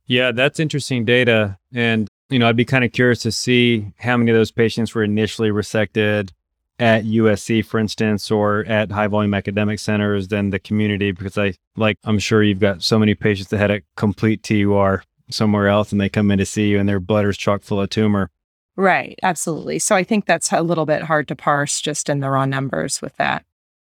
Yeah, 0.07 0.33
that's 0.33 0.59
interesting 0.59 1.05
data. 1.05 1.57
And 1.73 2.10
you 2.31 2.39
know, 2.39 2.49
I'd 2.49 2.57
be 2.57 2.65
kind 2.65 2.85
of 2.85 2.93
curious 2.93 3.21
to 3.23 3.33
see 3.33 3.93
how 3.99 4.17
many 4.17 4.31
of 4.31 4.37
those 4.37 4.51
patients 4.53 4.95
were 4.95 5.03
initially 5.03 5.51
resected 5.51 6.31
at 6.79 7.05
USC, 7.05 7.65
for 7.65 7.79
instance, 7.79 8.31
or 8.31 8.65
at 8.65 8.91
high 8.91 9.09
volume 9.09 9.35
academic 9.35 9.79
centers 9.79 10.29
than 10.29 10.51
the 10.51 10.59
community, 10.59 11.11
because 11.13 11.37
I 11.37 11.55
like, 11.77 11.99
I'm 12.05 12.19
sure 12.19 12.43
you've 12.43 12.61
got 12.61 12.83
so 12.83 12.99
many 12.99 13.15
patients 13.15 13.51
that 13.51 13.59
had 13.59 13.71
a 13.71 13.83
complete 13.97 14.43
TUR 14.43 15.03
somewhere 15.29 15.69
else 15.69 15.93
and 15.93 16.01
they 16.01 16.09
come 16.09 16.31
in 16.31 16.39
to 16.39 16.47
see 16.47 16.71
you 16.71 16.79
and 16.79 16.89
their 16.89 17.01
bladder's 17.01 17.37
chock 17.37 17.63
full 17.63 17.81
of 17.81 17.91
tumor. 17.91 18.31
Right. 18.77 19.19
Absolutely. 19.23 19.79
So 19.79 19.95
I 19.95 20.05
think 20.05 20.25
that's 20.25 20.53
a 20.53 20.63
little 20.63 20.87
bit 20.87 21.03
hard 21.03 21.29
to 21.29 21.37
parse 21.37 21.81
just 21.81 22.09
in 22.09 22.21
the 22.21 22.31
raw 22.31 22.47
numbers 22.47 23.03
with 23.03 23.17
that. 23.17 23.45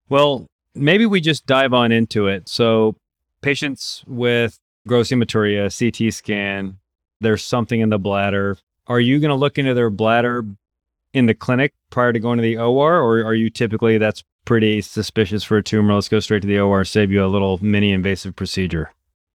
Well, 0.08 0.46
maybe 0.74 1.06
we 1.06 1.20
just 1.20 1.46
dive 1.46 1.72
on 1.72 1.92
into 1.92 2.26
it. 2.26 2.48
So 2.48 2.96
patients 3.42 4.02
with 4.06 4.58
gross 4.86 5.10
hematuria, 5.10 5.70
CT 5.70 6.12
scan, 6.12 6.78
there's 7.22 7.44
something 7.44 7.80
in 7.80 7.88
the 7.88 7.98
bladder. 7.98 8.58
Are 8.86 9.00
you 9.00 9.20
going 9.20 9.30
to 9.30 9.34
look 9.34 9.58
into 9.58 9.74
their 9.74 9.90
bladder 9.90 10.44
in 11.14 11.26
the 11.26 11.34
clinic 11.34 11.72
prior 11.90 12.12
to 12.12 12.18
going 12.18 12.38
to 12.38 12.42
the 12.42 12.56
OR, 12.56 13.00
or 13.00 13.24
are 13.24 13.34
you 13.34 13.50
typically 13.50 13.98
that's 13.98 14.24
pretty 14.44 14.80
suspicious 14.80 15.44
for 15.44 15.56
a 15.56 15.62
tumor? 15.62 15.94
Let's 15.94 16.08
go 16.08 16.20
straight 16.20 16.42
to 16.42 16.48
the 16.48 16.58
OR, 16.58 16.84
save 16.84 17.10
you 17.10 17.24
a 17.24 17.26
little 17.26 17.58
mini 17.62 17.92
invasive 17.92 18.36
procedure. 18.36 18.92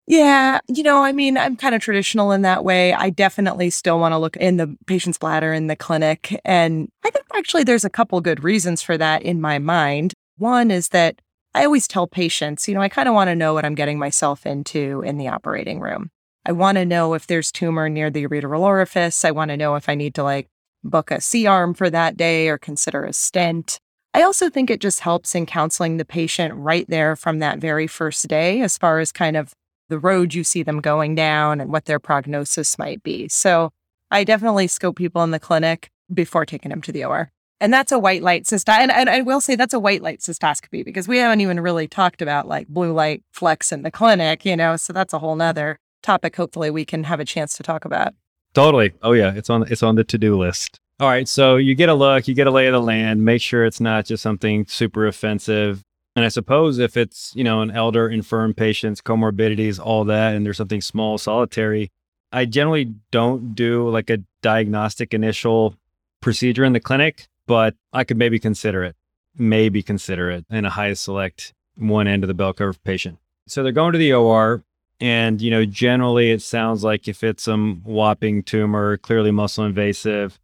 Yeah, 0.08 0.60
you 0.68 0.84
know, 0.84 1.04
I 1.04 1.12
mean, 1.12 1.36
I'm 1.36 1.56
kind 1.56 1.74
of 1.74 1.82
traditional 1.82 2.32
in 2.32 2.44
that 2.44 2.64
way. 2.64 2.94
I 2.94 3.10
definitely 3.10 3.72
still 3.72 4.00
want 4.00 4.14
to 4.14 4.20
look 4.20 4.38
in 4.38 4.58
the 4.58 4.76
patient's 4.86 5.18
bladder 5.18 5.52
in 5.52 5.66
the 5.66 5.76
clinic. 5.76 6.40
And 6.46 6.90
I 7.04 7.10
think 7.10 7.26
actually 7.34 7.64
there's 7.64 7.86
a 7.86 7.90
couple 7.90 8.22
good 8.22 8.44
reasons 8.44 8.84
for 8.84 8.98
that 8.98 9.24
in 9.24 9.42
my 9.42 9.58
mind. 9.58 10.14
One 10.38 10.70
is 10.70 10.90
that 10.90 11.22
I 11.56 11.66
always 11.66 11.88
tell 11.88 12.06
patients, 12.06 12.68
you 12.68 12.76
know, 12.76 12.82
I 12.82 12.90
kind 12.90 13.08
of 13.08 13.16
want 13.16 13.30
to 13.30 13.36
know 13.36 13.54
what 13.54 13.66
I'm 13.66 13.76
getting 13.76 13.98
myself 13.98 14.46
into 14.46 15.02
in 15.02 15.18
the 15.18 15.30
operating 15.30 15.80
room. 15.80 16.12
I 16.46 16.52
want 16.52 16.78
to 16.78 16.86
know 16.86 17.16
if 17.16 17.26
there's 17.26 17.52
tumor 17.52 17.90
near 17.90 18.12
the 18.12 18.28
ureteral 18.28 18.62
orifice. 18.62 19.26
I 19.26 19.32
want 19.32 19.50
to 19.50 19.58
know 19.58 19.76
if 19.76 19.90
I 19.90 19.96
need 19.96 20.14
to 20.16 20.24
like 20.24 20.48
book 20.84 21.10
a 21.10 21.20
C 21.20 21.48
arm 21.48 21.74
for 21.74 21.90
that 21.90 22.16
day 22.16 22.50
or 22.50 22.60
consider 22.60 23.04
a 23.04 23.14
stent. 23.14 23.80
I 24.14 24.22
also 24.22 24.50
think 24.50 24.70
it 24.70 24.80
just 24.80 25.02
helps 25.02 25.34
in 25.34 25.46
counseling 25.46 25.98
the 25.98 26.06
patient 26.06 26.54
right 26.56 26.86
there 26.88 27.16
from 27.16 27.40
that 27.40 27.60
very 27.60 27.88
first 27.88 28.28
day, 28.28 28.62
as 28.62 28.78
far 28.78 29.00
as 29.00 29.12
kind 29.12 29.36
of 29.36 29.54
the 29.90 30.00
road 30.00 30.34
you 30.34 30.44
see 30.44 30.64
them 30.64 30.82
going 30.82 31.16
down 31.16 31.60
and 31.60 31.72
what 31.72 31.86
their 31.86 32.00
prognosis 32.00 32.78
might 32.78 33.04
be. 33.04 33.28
So 33.28 33.72
I 34.12 34.24
definitely 34.24 34.68
scope 34.68 34.96
people 34.96 35.24
in 35.24 35.32
the 35.32 35.40
clinic 35.40 35.90
before 36.14 36.46
taking 36.46 36.70
them 36.70 36.82
to 36.84 36.92
the 36.92 37.04
OR. 37.04 37.32
And 37.60 37.74
that's 37.74 37.92
a 37.92 38.00
white 38.00 38.22
light 38.22 38.44
cystoscopy. 38.44 38.80
And, 38.80 38.92
and 38.92 39.10
I 39.10 39.22
will 39.22 39.42
say 39.42 39.56
that's 39.56 39.74
a 39.74 39.80
white 39.80 40.02
light 40.02 40.20
cystoscopy 40.20 40.86
because 40.86 41.08
we 41.08 41.18
haven't 41.18 41.42
even 41.42 41.60
really 41.60 41.88
talked 41.88 42.22
about 42.22 42.48
like 42.48 42.68
blue 42.68 42.94
light 42.94 43.24
flex 43.32 43.72
in 43.72 43.82
the 43.82 43.92
clinic, 43.92 44.46
you 44.46 44.56
know, 44.56 44.78
so 44.78 44.94
that's 44.94 45.14
a 45.14 45.20
whole 45.20 45.36
nother 45.36 45.80
topic. 46.06 46.36
Hopefully 46.36 46.70
we 46.70 46.86
can 46.86 47.04
have 47.04 47.20
a 47.20 47.26
chance 47.26 47.58
to 47.58 47.64
talk 47.64 47.84
about. 47.86 48.14
Totally. 48.54 48.94
Oh 49.02 49.12
yeah, 49.12 49.34
it's 49.34 49.50
on 49.50 49.64
it's 49.72 49.84
on 49.84 49.96
the 49.96 50.04
to-do 50.04 50.38
list. 50.38 50.80
All 51.00 51.10
right, 51.10 51.28
so 51.28 51.58
you 51.58 51.76
get 51.76 51.90
a 51.90 51.94
look, 51.94 52.26
you 52.26 52.34
get 52.34 52.48
a 52.48 52.52
lay 52.52 52.68
of 52.68 52.72
the 52.72 52.80
land, 52.80 53.26
make 53.26 53.42
sure 53.42 53.66
it's 53.66 53.82
not 53.82 54.06
just 54.06 54.24
something 54.24 54.66
super 54.68 55.06
offensive. 55.06 55.84
And 56.16 56.24
I 56.24 56.30
suppose 56.30 56.80
if 56.80 56.96
it's, 56.96 57.34
you 57.36 57.44
know, 57.44 57.60
an 57.60 57.70
elder, 57.70 58.08
infirm 58.08 58.54
patients, 58.54 59.02
comorbidities, 59.02 59.78
all 59.78 60.06
that, 60.06 60.34
and 60.34 60.46
there's 60.46 60.56
something 60.56 60.80
small, 60.80 61.18
solitary, 61.18 61.92
I 62.32 62.46
generally 62.46 62.94
don't 63.12 63.56
do 63.56 63.90
like 63.90 64.10
a 64.10 64.20
diagnostic 64.42 65.14
initial 65.14 65.76
procedure 66.22 66.64
in 66.64 66.72
the 66.72 66.80
clinic, 66.80 67.28
but 67.46 67.76
I 67.92 68.06
could 68.06 68.18
maybe 68.18 68.40
consider 68.40 68.86
it, 68.86 68.96
maybe 69.38 69.84
consider 69.84 70.32
it 70.32 70.46
in 70.50 70.64
a 70.64 70.70
high 70.70 70.94
select 70.94 71.54
one 71.76 72.08
end 72.08 72.24
of 72.24 72.30
the 72.30 72.34
bell 72.34 72.54
curve 72.54 72.82
patient. 72.86 73.20
So 73.48 73.64
they're 73.64 73.74
going 73.74 73.92
to 73.92 74.00
the 74.00 74.14
OR. 74.14 74.64
And, 75.06 75.40
you 75.40 75.52
know, 75.52 75.66
generally 75.66 76.32
it 76.32 76.42
sounds 76.42 76.84
like 76.84 77.08
if 77.08 77.24
it's 77.24 77.44
some 77.44 77.82
whopping 77.84 78.42
tumor, 78.42 78.98
clearly 78.98 79.30
muscle 79.30 79.64
invasive, 79.64 80.40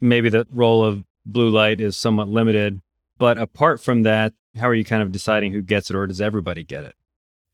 maybe 0.00 0.30
the 0.30 0.46
role 0.50 0.82
of 0.82 1.04
blue 1.26 1.50
light 1.50 1.82
is 1.82 1.98
somewhat 1.98 2.26
limited. 2.26 2.80
But 3.18 3.36
apart 3.36 3.78
from 3.78 4.04
that, 4.04 4.32
how 4.56 4.68
are 4.70 4.74
you 4.74 4.86
kind 4.86 5.02
of 5.02 5.12
deciding 5.12 5.52
who 5.52 5.60
gets 5.60 5.90
it 5.90 5.96
or 5.96 6.06
does 6.06 6.22
everybody 6.22 6.64
get 6.64 6.84
it? 6.84 6.94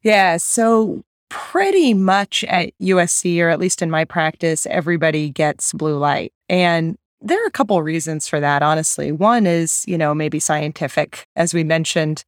Yeah. 0.03 0.37
So, 0.37 1.03
pretty 1.31 1.95
much 1.95 2.45
at 2.45 2.71
USC, 2.81 3.41
or 3.41 3.49
at 3.49 3.59
least 3.59 3.83
in 3.83 3.91
my 3.91 4.05
practice, 4.05 4.65
everybody 4.67 5.31
gets 5.31 5.73
blue 5.73 5.99
light. 5.99 6.33
And 6.49 6.97
there 7.21 7.43
are 7.43 7.49
a 7.49 7.51
couple 7.51 7.77
of 7.77 7.85
reasons 7.85 8.29
for 8.29 8.39
that, 8.39 8.63
honestly. 8.63 9.11
One 9.11 9.49
is, 9.49 9.83
you 9.89 9.99
know, 9.99 10.15
maybe 10.15 10.39
scientific. 10.39 11.27
As 11.35 11.53
we 11.53 11.65
mentioned, 11.65 12.25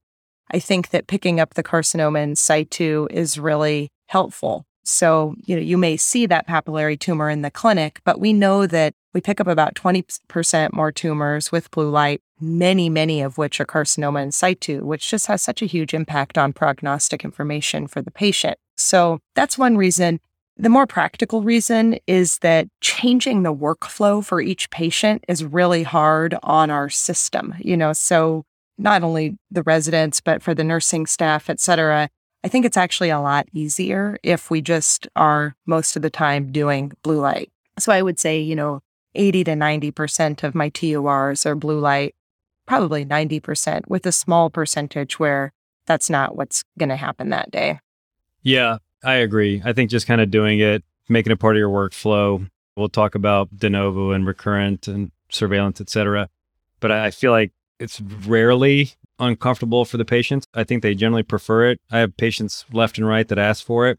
I 0.50 0.58
think 0.58 0.90
that 0.90 1.06
picking 1.06 1.38
up 1.38 1.54
the 1.54 1.62
carcinoma 1.62 2.20
in 2.20 2.34
situ 2.34 3.06
is 3.12 3.38
really 3.38 3.90
helpful. 4.06 4.66
So, 4.84 5.34
you 5.44 5.56
know, 5.56 5.62
you 5.62 5.78
may 5.78 5.96
see 5.96 6.26
that 6.26 6.46
papillary 6.46 6.98
tumor 6.98 7.30
in 7.30 7.42
the 7.42 7.50
clinic, 7.50 8.00
but 8.04 8.20
we 8.20 8.32
know 8.32 8.66
that 8.66 8.94
we 9.14 9.20
pick 9.20 9.40
up 9.40 9.46
about 9.46 9.74
20% 9.74 10.72
more 10.72 10.92
tumors 10.92 11.50
with 11.50 11.70
blue 11.70 11.88
light, 11.88 12.20
many, 12.40 12.90
many 12.90 13.22
of 13.22 13.38
which 13.38 13.60
are 13.60 13.64
carcinoma 13.64 14.22
in 14.22 14.32
situ, 14.32 14.84
which 14.84 15.08
just 15.08 15.26
has 15.28 15.40
such 15.40 15.62
a 15.62 15.66
huge 15.66 15.94
impact 15.94 16.36
on 16.36 16.52
prognostic 16.52 17.24
information 17.24 17.86
for 17.86 18.02
the 18.02 18.10
patient. 18.10 18.58
So 18.76 19.20
that's 19.34 19.56
one 19.56 19.76
reason. 19.76 20.20
The 20.56 20.68
more 20.68 20.86
practical 20.86 21.42
reason 21.42 21.98
is 22.06 22.38
that 22.40 22.68
changing 22.80 23.42
the 23.42 23.54
workflow 23.54 24.24
for 24.24 24.40
each 24.40 24.70
patient 24.70 25.24
is 25.28 25.44
really 25.44 25.82
hard 25.82 26.36
on 26.42 26.70
our 26.70 26.88
system, 26.88 27.54
you 27.58 27.76
know, 27.76 27.92
so 27.92 28.44
not 28.76 29.02
only 29.02 29.38
the 29.50 29.62
residents, 29.62 30.20
but 30.20 30.42
for 30.42 30.54
the 30.54 30.64
nursing 30.64 31.06
staff, 31.06 31.48
et 31.48 31.60
cetera, 31.60 32.08
I 32.44 32.48
think 32.48 32.66
it's 32.66 32.76
actually 32.76 33.08
a 33.08 33.20
lot 33.20 33.48
easier 33.54 34.18
if 34.22 34.50
we 34.50 34.60
just 34.60 35.08
are 35.16 35.56
most 35.64 35.96
of 35.96 36.02
the 36.02 36.10
time 36.10 36.52
doing 36.52 36.92
blue 37.02 37.18
light. 37.18 37.50
So 37.78 37.90
I 37.90 38.02
would 38.02 38.20
say, 38.20 38.38
you 38.38 38.54
know, 38.54 38.82
80 39.14 39.44
to 39.44 39.52
90% 39.52 40.44
of 40.44 40.54
my 40.54 40.68
TURs 40.68 41.46
are 41.46 41.54
blue 41.54 41.78
light, 41.78 42.14
probably 42.66 43.06
90%, 43.06 43.88
with 43.88 44.04
a 44.04 44.12
small 44.12 44.50
percentage 44.50 45.18
where 45.18 45.54
that's 45.86 46.10
not 46.10 46.36
what's 46.36 46.64
going 46.78 46.90
to 46.90 46.96
happen 46.96 47.30
that 47.30 47.50
day. 47.50 47.80
Yeah, 48.42 48.76
I 49.02 49.14
agree. 49.14 49.62
I 49.64 49.72
think 49.72 49.88
just 49.90 50.06
kind 50.06 50.20
of 50.20 50.30
doing 50.30 50.60
it, 50.60 50.84
making 51.08 51.32
it 51.32 51.40
part 51.40 51.56
of 51.56 51.60
your 51.60 51.70
workflow. 51.70 52.46
We'll 52.76 52.90
talk 52.90 53.14
about 53.14 53.56
de 53.56 53.70
novo 53.70 54.10
and 54.10 54.26
recurrent 54.26 54.86
and 54.86 55.10
surveillance, 55.30 55.80
et 55.80 55.88
cetera. 55.88 56.28
But 56.80 56.90
I 56.90 57.10
feel 57.10 57.32
like 57.32 57.52
it's 57.80 58.02
rarely 58.02 58.90
uncomfortable 59.18 59.84
for 59.84 59.96
the 59.96 60.04
patients. 60.04 60.46
I 60.54 60.64
think 60.64 60.82
they 60.82 60.94
generally 60.94 61.22
prefer 61.22 61.70
it. 61.70 61.80
I 61.90 61.98
have 61.98 62.16
patients 62.16 62.64
left 62.72 62.98
and 62.98 63.06
right 63.06 63.26
that 63.28 63.38
ask 63.38 63.64
for 63.64 63.88
it. 63.88 63.98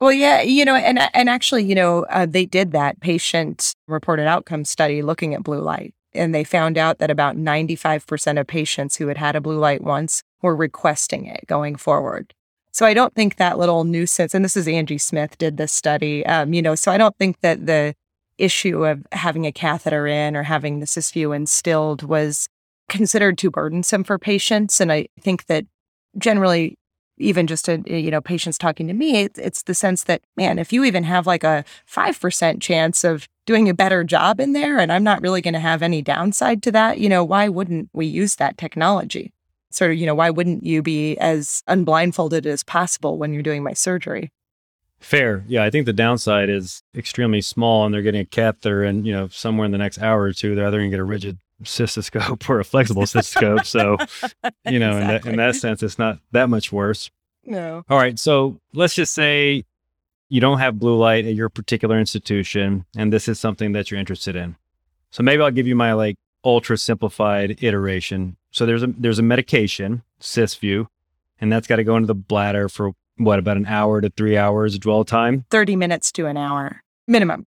Well, 0.00 0.12
yeah, 0.12 0.42
you 0.42 0.64
know, 0.64 0.74
and 0.74 0.98
and 1.14 1.30
actually, 1.30 1.64
you 1.64 1.74
know, 1.74 2.04
uh, 2.10 2.26
they 2.26 2.46
did 2.46 2.72
that 2.72 3.00
patient 3.00 3.74
reported 3.86 4.26
outcome 4.26 4.64
study 4.64 5.02
looking 5.02 5.34
at 5.34 5.44
blue 5.44 5.60
light, 5.60 5.94
and 6.12 6.34
they 6.34 6.44
found 6.44 6.76
out 6.76 6.98
that 6.98 7.10
about 7.10 7.36
ninety 7.36 7.76
five 7.76 8.06
percent 8.06 8.38
of 8.38 8.46
patients 8.46 8.96
who 8.96 9.08
had 9.08 9.18
had 9.18 9.36
a 9.36 9.40
blue 9.40 9.58
light 9.58 9.82
once 9.82 10.22
were 10.42 10.56
requesting 10.56 11.26
it 11.26 11.46
going 11.46 11.76
forward. 11.76 12.34
So 12.72 12.84
I 12.84 12.92
don't 12.92 13.14
think 13.14 13.36
that 13.36 13.56
little 13.56 13.84
nuisance, 13.84 14.34
and 14.34 14.44
this 14.44 14.56
is 14.56 14.66
Angie 14.66 14.98
Smith 14.98 15.38
did 15.38 15.56
this 15.56 15.72
study, 15.72 16.26
um, 16.26 16.52
you 16.52 16.60
know, 16.60 16.74
so 16.74 16.90
I 16.90 16.98
don't 16.98 17.16
think 17.16 17.40
that 17.40 17.66
the 17.66 17.94
issue 18.36 18.84
of 18.84 19.06
having 19.12 19.46
a 19.46 19.52
catheter 19.52 20.08
in 20.08 20.34
or 20.34 20.42
having 20.42 20.80
the 20.80 20.86
Cysview 20.86 21.34
instilled 21.36 22.02
was 22.02 22.48
considered 22.88 23.38
too 23.38 23.50
burdensome 23.50 24.04
for 24.04 24.18
patients. 24.18 24.80
And 24.80 24.92
I 24.92 25.08
think 25.20 25.46
that 25.46 25.64
generally, 26.18 26.78
even 27.16 27.46
just 27.46 27.64
to, 27.66 27.82
you 27.86 28.10
know, 28.10 28.20
patients 28.20 28.58
talking 28.58 28.86
to 28.88 28.92
me, 28.92 29.22
it's, 29.22 29.38
it's 29.38 29.62
the 29.62 29.74
sense 29.74 30.04
that, 30.04 30.22
man, 30.36 30.58
if 30.58 30.72
you 30.72 30.84
even 30.84 31.04
have 31.04 31.26
like 31.26 31.44
a 31.44 31.64
5% 31.90 32.60
chance 32.60 33.04
of 33.04 33.28
doing 33.46 33.68
a 33.68 33.74
better 33.74 34.04
job 34.04 34.40
in 34.40 34.52
there, 34.52 34.78
and 34.78 34.90
I'm 34.90 35.04
not 35.04 35.22
really 35.22 35.40
going 35.40 35.54
to 35.54 35.60
have 35.60 35.82
any 35.82 36.02
downside 36.02 36.62
to 36.64 36.72
that, 36.72 36.98
you 36.98 37.08
know, 37.08 37.22
why 37.22 37.48
wouldn't 37.48 37.88
we 37.92 38.06
use 38.06 38.36
that 38.36 38.58
technology? 38.58 39.32
Sort 39.70 39.92
of, 39.92 39.96
you 39.96 40.06
know, 40.06 40.14
why 40.14 40.30
wouldn't 40.30 40.64
you 40.64 40.82
be 40.82 41.16
as 41.18 41.62
unblindfolded 41.68 42.46
as 42.46 42.62
possible 42.62 43.18
when 43.18 43.32
you're 43.32 43.42
doing 43.42 43.62
my 43.62 43.72
surgery? 43.72 44.30
Fair. 45.00 45.44
Yeah, 45.46 45.64
I 45.64 45.70
think 45.70 45.84
the 45.86 45.92
downside 45.92 46.48
is 46.48 46.82
extremely 46.96 47.42
small 47.42 47.84
and 47.84 47.94
they're 47.94 48.02
getting 48.02 48.22
a 48.22 48.24
catheter 48.24 48.84
and, 48.84 49.06
you 49.06 49.12
know, 49.12 49.28
somewhere 49.28 49.66
in 49.66 49.72
the 49.72 49.78
next 49.78 49.98
hour 49.98 50.22
or 50.22 50.32
two, 50.32 50.54
they're 50.54 50.66
either 50.66 50.78
going 50.78 50.90
to 50.90 50.96
get 50.96 51.00
a 51.00 51.04
rigid 51.04 51.38
cystoscope 51.62 52.48
or 52.50 52.60
a 52.60 52.64
flexible 52.64 53.02
cystoscope. 53.02 53.64
So, 53.66 53.96
you 54.70 54.78
know, 54.78 54.96
exactly. 54.98 55.32
in, 55.32 55.36
that, 55.36 55.46
in 55.46 55.52
that 55.52 55.56
sense, 55.56 55.82
it's 55.82 55.98
not 55.98 56.18
that 56.32 56.48
much 56.48 56.72
worse. 56.72 57.10
No. 57.44 57.84
All 57.88 57.98
right. 57.98 58.18
So 58.18 58.60
let's 58.72 58.94
just 58.94 59.14
say 59.14 59.64
you 60.28 60.40
don't 60.40 60.58
have 60.58 60.78
blue 60.78 60.96
light 60.96 61.26
at 61.26 61.34
your 61.34 61.48
particular 61.48 61.98
institution, 61.98 62.86
and 62.96 63.12
this 63.12 63.28
is 63.28 63.38
something 63.38 63.72
that 63.72 63.90
you're 63.90 64.00
interested 64.00 64.34
in. 64.36 64.56
So 65.10 65.22
maybe 65.22 65.42
I'll 65.42 65.50
give 65.50 65.66
you 65.66 65.76
my 65.76 65.92
like 65.92 66.16
ultra 66.44 66.76
simplified 66.76 67.62
iteration. 67.62 68.36
So 68.50 68.66
there's 68.66 68.82
a 68.82 68.88
there's 68.88 69.18
a 69.18 69.22
medication, 69.22 70.02
Cysview, 70.20 70.86
and 71.40 71.52
that's 71.52 71.66
got 71.66 71.76
to 71.76 71.84
go 71.84 71.96
into 71.96 72.06
the 72.06 72.14
bladder 72.14 72.68
for 72.68 72.92
what 73.16 73.38
about 73.38 73.56
an 73.56 73.66
hour 73.66 74.00
to 74.00 74.10
three 74.10 74.36
hours 74.36 74.78
dwell 74.78 75.04
time? 75.04 75.44
Thirty 75.50 75.76
minutes 75.76 76.10
to 76.12 76.26
an 76.26 76.36
hour 76.36 76.82
minimum. 77.06 77.46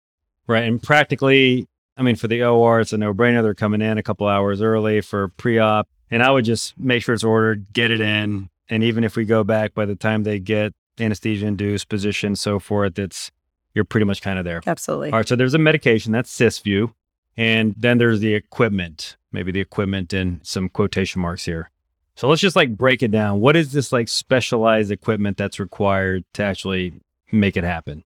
Right, 0.46 0.64
and 0.64 0.82
practically 0.82 1.68
I 2.00 2.02
mean, 2.02 2.16
for 2.16 2.28
the 2.28 2.42
OR, 2.42 2.80
it's 2.80 2.94
a 2.94 2.98
no 2.98 3.12
brainer. 3.12 3.42
They're 3.42 3.54
coming 3.54 3.82
in 3.82 3.98
a 3.98 4.02
couple 4.02 4.26
hours 4.26 4.62
early 4.62 5.02
for 5.02 5.28
pre 5.28 5.58
op. 5.58 5.86
And 6.10 6.22
I 6.22 6.30
would 6.30 6.46
just 6.46 6.76
make 6.78 7.02
sure 7.02 7.14
it's 7.14 7.22
ordered, 7.22 7.66
get 7.74 7.90
it 7.90 8.00
in. 8.00 8.48
And 8.70 8.82
even 8.82 9.04
if 9.04 9.16
we 9.16 9.26
go 9.26 9.44
back 9.44 9.74
by 9.74 9.84
the 9.84 9.94
time 9.94 10.22
they 10.22 10.38
get 10.38 10.72
anesthesia 10.98 11.46
induced 11.46 11.90
position, 11.90 12.36
so 12.36 12.58
forth, 12.58 12.98
it's 12.98 13.30
you're 13.74 13.84
pretty 13.84 14.06
much 14.06 14.22
kind 14.22 14.38
of 14.38 14.46
there. 14.46 14.62
Absolutely. 14.66 15.12
All 15.12 15.18
right. 15.18 15.28
So 15.28 15.36
there's 15.36 15.52
a 15.52 15.58
medication 15.58 16.10
that's 16.10 16.34
Cysview. 16.34 16.90
And 17.36 17.74
then 17.76 17.98
there's 17.98 18.20
the 18.20 18.34
equipment, 18.34 19.18
maybe 19.30 19.52
the 19.52 19.60
equipment 19.60 20.14
in 20.14 20.40
some 20.42 20.70
quotation 20.70 21.20
marks 21.20 21.44
here. 21.44 21.70
So 22.14 22.28
let's 22.28 22.40
just 22.40 22.56
like 22.56 22.78
break 22.78 23.02
it 23.02 23.10
down. 23.10 23.40
What 23.40 23.56
is 23.56 23.72
this 23.72 23.92
like 23.92 24.08
specialized 24.08 24.90
equipment 24.90 25.36
that's 25.36 25.60
required 25.60 26.24
to 26.32 26.42
actually 26.44 26.94
make 27.30 27.58
it 27.58 27.64
happen? 27.64 28.04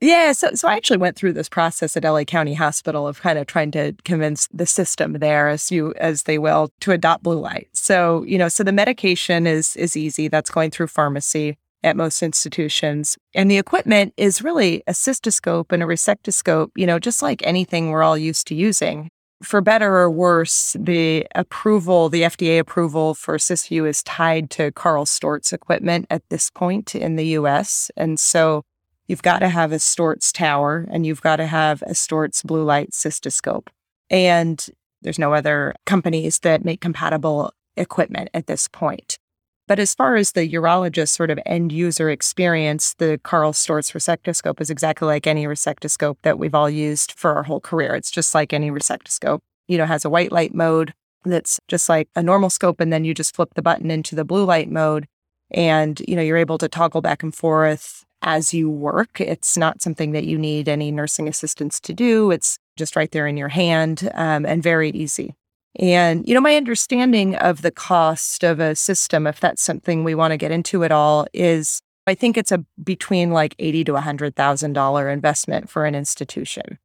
Yeah, 0.00 0.30
so 0.30 0.50
so 0.54 0.68
I 0.68 0.76
actually 0.76 0.98
went 0.98 1.16
through 1.16 1.32
this 1.32 1.48
process 1.48 1.96
at 1.96 2.04
LA 2.04 2.22
County 2.22 2.54
Hospital 2.54 3.08
of 3.08 3.20
kind 3.20 3.36
of 3.36 3.46
trying 3.48 3.72
to 3.72 3.94
convince 4.04 4.46
the 4.52 4.66
system 4.66 5.14
there, 5.14 5.48
as 5.48 5.72
you 5.72 5.92
as 5.96 6.22
they 6.22 6.38
will, 6.38 6.70
to 6.80 6.92
adopt 6.92 7.24
blue 7.24 7.40
light. 7.40 7.68
So 7.72 8.22
you 8.22 8.38
know, 8.38 8.48
so 8.48 8.62
the 8.62 8.72
medication 8.72 9.46
is 9.46 9.74
is 9.74 9.96
easy. 9.96 10.28
That's 10.28 10.50
going 10.50 10.70
through 10.70 10.86
pharmacy 10.86 11.58
at 11.82 11.96
most 11.96 12.22
institutions, 12.22 13.18
and 13.34 13.50
the 13.50 13.58
equipment 13.58 14.14
is 14.16 14.40
really 14.40 14.84
a 14.86 14.92
cystoscope 14.92 15.72
and 15.72 15.82
a 15.82 15.86
resectoscope. 15.86 16.70
You 16.76 16.86
know, 16.86 17.00
just 17.00 17.20
like 17.20 17.44
anything 17.44 17.90
we're 17.90 18.04
all 18.04 18.18
used 18.18 18.46
to 18.48 18.54
using. 18.54 19.08
For 19.42 19.60
better 19.60 19.96
or 19.96 20.10
worse, 20.10 20.76
the 20.78 21.26
approval, 21.34 22.08
the 22.08 22.22
FDA 22.22 22.58
approval 22.58 23.14
for 23.14 23.36
Cysview 23.36 23.88
is 23.88 24.02
tied 24.02 24.50
to 24.50 24.72
Karl 24.72 25.04
Storz 25.04 25.52
equipment 25.52 26.06
at 26.10 26.28
this 26.28 26.50
point 26.50 26.96
in 26.96 27.14
the 27.14 27.26
U.S., 27.26 27.88
and 27.96 28.18
so 28.18 28.64
you've 29.08 29.22
got 29.22 29.40
to 29.40 29.48
have 29.48 29.72
a 29.72 29.76
Storz 29.76 30.32
tower 30.32 30.86
and 30.90 31.04
you've 31.04 31.22
got 31.22 31.36
to 31.36 31.46
have 31.46 31.82
a 31.82 31.92
Storz 31.92 32.44
blue 32.44 32.62
light 32.62 32.90
cystoscope. 32.90 33.68
And 34.10 34.64
there's 35.02 35.18
no 35.18 35.32
other 35.32 35.74
companies 35.86 36.38
that 36.40 36.64
make 36.64 36.80
compatible 36.80 37.52
equipment 37.76 38.30
at 38.34 38.46
this 38.46 38.68
point. 38.68 39.18
But 39.66 39.78
as 39.78 39.94
far 39.94 40.16
as 40.16 40.32
the 40.32 40.50
urologist 40.50 41.10
sort 41.10 41.30
of 41.30 41.38
end 41.44 41.72
user 41.72 42.08
experience, 42.08 42.94
the 42.94 43.20
Karl 43.22 43.52
Storz 43.52 43.92
resectoscope 43.92 44.60
is 44.62 44.70
exactly 44.70 45.06
like 45.06 45.26
any 45.26 45.44
resectoscope 45.44 46.16
that 46.22 46.38
we've 46.38 46.54
all 46.54 46.70
used 46.70 47.12
for 47.12 47.36
our 47.36 47.42
whole 47.42 47.60
career. 47.60 47.94
It's 47.94 48.10
just 48.10 48.34
like 48.34 48.52
any 48.54 48.70
resectoscope. 48.70 49.40
You 49.66 49.76
know, 49.76 49.84
has 49.84 50.06
a 50.06 50.10
white 50.10 50.32
light 50.32 50.54
mode 50.54 50.94
that's 51.24 51.60
just 51.68 51.90
like 51.90 52.08
a 52.16 52.22
normal 52.22 52.48
scope, 52.48 52.80
and 52.80 52.90
then 52.90 53.04
you 53.04 53.12
just 53.12 53.36
flip 53.36 53.50
the 53.54 53.62
button 53.62 53.90
into 53.90 54.14
the 54.14 54.24
blue 54.24 54.44
light 54.44 54.70
mode, 54.70 55.06
and 55.50 56.00
you 56.08 56.16
know 56.16 56.22
you're 56.22 56.38
able 56.38 56.56
to 56.56 56.68
toggle 56.68 57.02
back 57.02 57.22
and 57.22 57.34
forth 57.34 58.06
as 58.22 58.52
you 58.52 58.68
work. 58.70 59.20
It's 59.20 59.56
not 59.56 59.82
something 59.82 60.12
that 60.12 60.24
you 60.24 60.38
need 60.38 60.68
any 60.68 60.90
nursing 60.90 61.28
assistance 61.28 61.80
to 61.80 61.92
do. 61.92 62.30
It's 62.30 62.58
just 62.76 62.96
right 62.96 63.10
there 63.10 63.26
in 63.26 63.36
your 63.36 63.48
hand 63.48 64.10
um, 64.14 64.44
and 64.46 64.62
very 64.62 64.90
easy. 64.90 65.34
And, 65.78 66.26
you 66.26 66.34
know, 66.34 66.40
my 66.40 66.56
understanding 66.56 67.36
of 67.36 67.62
the 67.62 67.70
cost 67.70 68.42
of 68.42 68.58
a 68.58 68.74
system, 68.74 69.26
if 69.26 69.38
that's 69.38 69.62
something 69.62 70.02
we 70.02 70.14
want 70.14 70.32
to 70.32 70.36
get 70.36 70.50
into 70.50 70.82
at 70.82 70.90
all, 70.90 71.26
is 71.32 71.80
I 72.06 72.14
think 72.14 72.36
it's 72.36 72.50
a 72.50 72.64
between 72.82 73.32
like 73.32 73.54
eighty 73.58 73.84
to 73.84 73.94
hundred 73.96 74.34
thousand 74.34 74.72
dollar 74.72 75.10
investment 75.10 75.68
for 75.68 75.84
an 75.84 75.94
institution. 75.94 76.78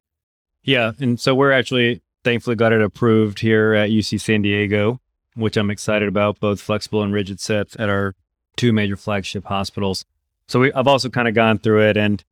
Yeah. 0.62 0.92
And 1.00 1.18
so 1.18 1.34
we're 1.34 1.50
actually 1.50 2.02
thankfully 2.24 2.56
got 2.56 2.72
it 2.72 2.82
approved 2.82 3.40
here 3.40 3.74
at 3.74 3.90
UC 3.90 4.20
San 4.20 4.42
Diego, 4.42 5.00
which 5.34 5.56
I'm 5.56 5.70
excited 5.70 6.08
about, 6.08 6.40
both 6.40 6.60
flexible 6.60 7.02
and 7.02 7.12
rigid 7.12 7.40
sets 7.40 7.74
at 7.78 7.88
our 7.88 8.14
two 8.56 8.72
major 8.72 8.96
flagship 8.96 9.44
hospitals. 9.44 10.04
So 10.48 10.60
we, 10.60 10.72
I've 10.72 10.86
also 10.86 11.08
kind 11.08 11.28
of 11.28 11.34
gone 11.34 11.58
through 11.58 11.88
it. 11.88 11.96
And 11.96 12.22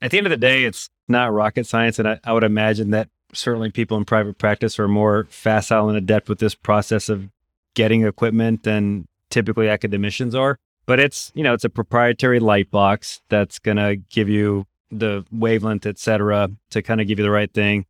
at 0.00 0.10
the 0.10 0.18
end 0.18 0.26
of 0.26 0.30
the 0.30 0.36
day, 0.36 0.64
it's 0.64 0.88
not 1.08 1.32
rocket 1.32 1.66
science. 1.66 1.98
And 1.98 2.08
I, 2.08 2.20
I 2.24 2.32
would 2.32 2.44
imagine 2.44 2.90
that 2.90 3.08
certainly 3.32 3.70
people 3.70 3.96
in 3.96 4.04
private 4.04 4.38
practice 4.38 4.78
are 4.78 4.88
more 4.88 5.26
facile 5.30 5.88
and 5.88 5.98
adept 5.98 6.28
with 6.28 6.38
this 6.38 6.54
process 6.54 7.08
of 7.08 7.28
getting 7.74 8.04
equipment 8.04 8.62
than 8.62 9.06
typically 9.30 9.68
academicians 9.68 10.34
are. 10.34 10.58
But 10.86 11.00
it's, 11.00 11.30
you 11.34 11.42
know, 11.42 11.52
it's 11.52 11.64
a 11.64 11.70
proprietary 11.70 12.40
light 12.40 12.70
box 12.70 13.20
that's 13.28 13.58
going 13.58 13.76
to 13.76 13.96
give 13.96 14.28
you 14.28 14.66
the 14.90 15.24
wavelength, 15.30 15.84
et 15.84 15.98
cetera, 15.98 16.50
to 16.70 16.82
kind 16.82 17.00
of 17.00 17.06
give 17.06 17.18
you 17.18 17.24
the 17.24 17.30
right 17.30 17.52
thing. 17.52 17.84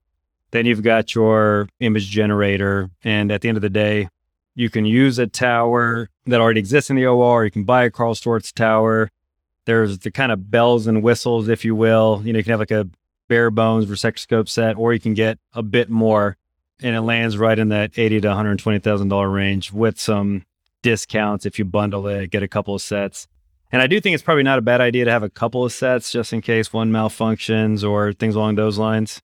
Then 0.50 0.66
you've 0.66 0.82
got 0.82 1.14
your 1.14 1.68
image 1.78 2.10
generator. 2.10 2.90
And 3.04 3.30
at 3.30 3.42
the 3.42 3.48
end 3.48 3.56
of 3.56 3.62
the 3.62 3.70
day, 3.70 4.08
you 4.54 4.68
can 4.68 4.84
use 4.84 5.20
a 5.20 5.28
tower 5.28 6.10
that 6.26 6.40
already 6.40 6.58
exists 6.58 6.90
in 6.90 6.96
the 6.96 7.06
OR. 7.06 7.44
You 7.44 7.50
can 7.52 7.62
buy 7.62 7.84
a 7.84 7.90
Karl 7.90 8.14
Storz 8.14 8.52
tower. 8.52 9.10
There's 9.68 9.98
the 9.98 10.10
kind 10.10 10.32
of 10.32 10.50
bells 10.50 10.86
and 10.86 11.02
whistles, 11.02 11.46
if 11.50 11.62
you 11.62 11.74
will. 11.74 12.22
You 12.24 12.32
know, 12.32 12.38
you 12.38 12.42
can 12.42 12.52
have 12.52 12.58
like 12.58 12.70
a 12.70 12.88
bare 13.28 13.50
bones 13.50 13.84
resectoscope 13.84 14.48
set, 14.48 14.78
or 14.78 14.94
you 14.94 14.98
can 14.98 15.12
get 15.12 15.38
a 15.52 15.62
bit 15.62 15.90
more, 15.90 16.38
and 16.80 16.96
it 16.96 17.02
lands 17.02 17.36
right 17.36 17.58
in 17.58 17.68
that 17.68 17.98
eighty 17.98 18.18
to 18.18 18.28
one 18.28 18.36
hundred 18.38 18.58
twenty 18.60 18.78
thousand 18.78 19.08
dollar 19.08 19.28
range 19.28 19.70
with 19.70 20.00
some 20.00 20.46
discounts 20.82 21.44
if 21.44 21.58
you 21.58 21.66
bundle 21.66 22.06
it, 22.06 22.30
get 22.30 22.42
a 22.42 22.48
couple 22.48 22.74
of 22.74 22.80
sets. 22.80 23.28
And 23.70 23.82
I 23.82 23.86
do 23.86 24.00
think 24.00 24.14
it's 24.14 24.22
probably 24.22 24.42
not 24.42 24.58
a 24.58 24.62
bad 24.62 24.80
idea 24.80 25.04
to 25.04 25.10
have 25.10 25.22
a 25.22 25.28
couple 25.28 25.62
of 25.66 25.70
sets 25.70 26.10
just 26.10 26.32
in 26.32 26.40
case 26.40 26.72
one 26.72 26.90
malfunctions 26.90 27.86
or 27.86 28.14
things 28.14 28.34
along 28.34 28.54
those 28.54 28.78
lines. 28.78 29.20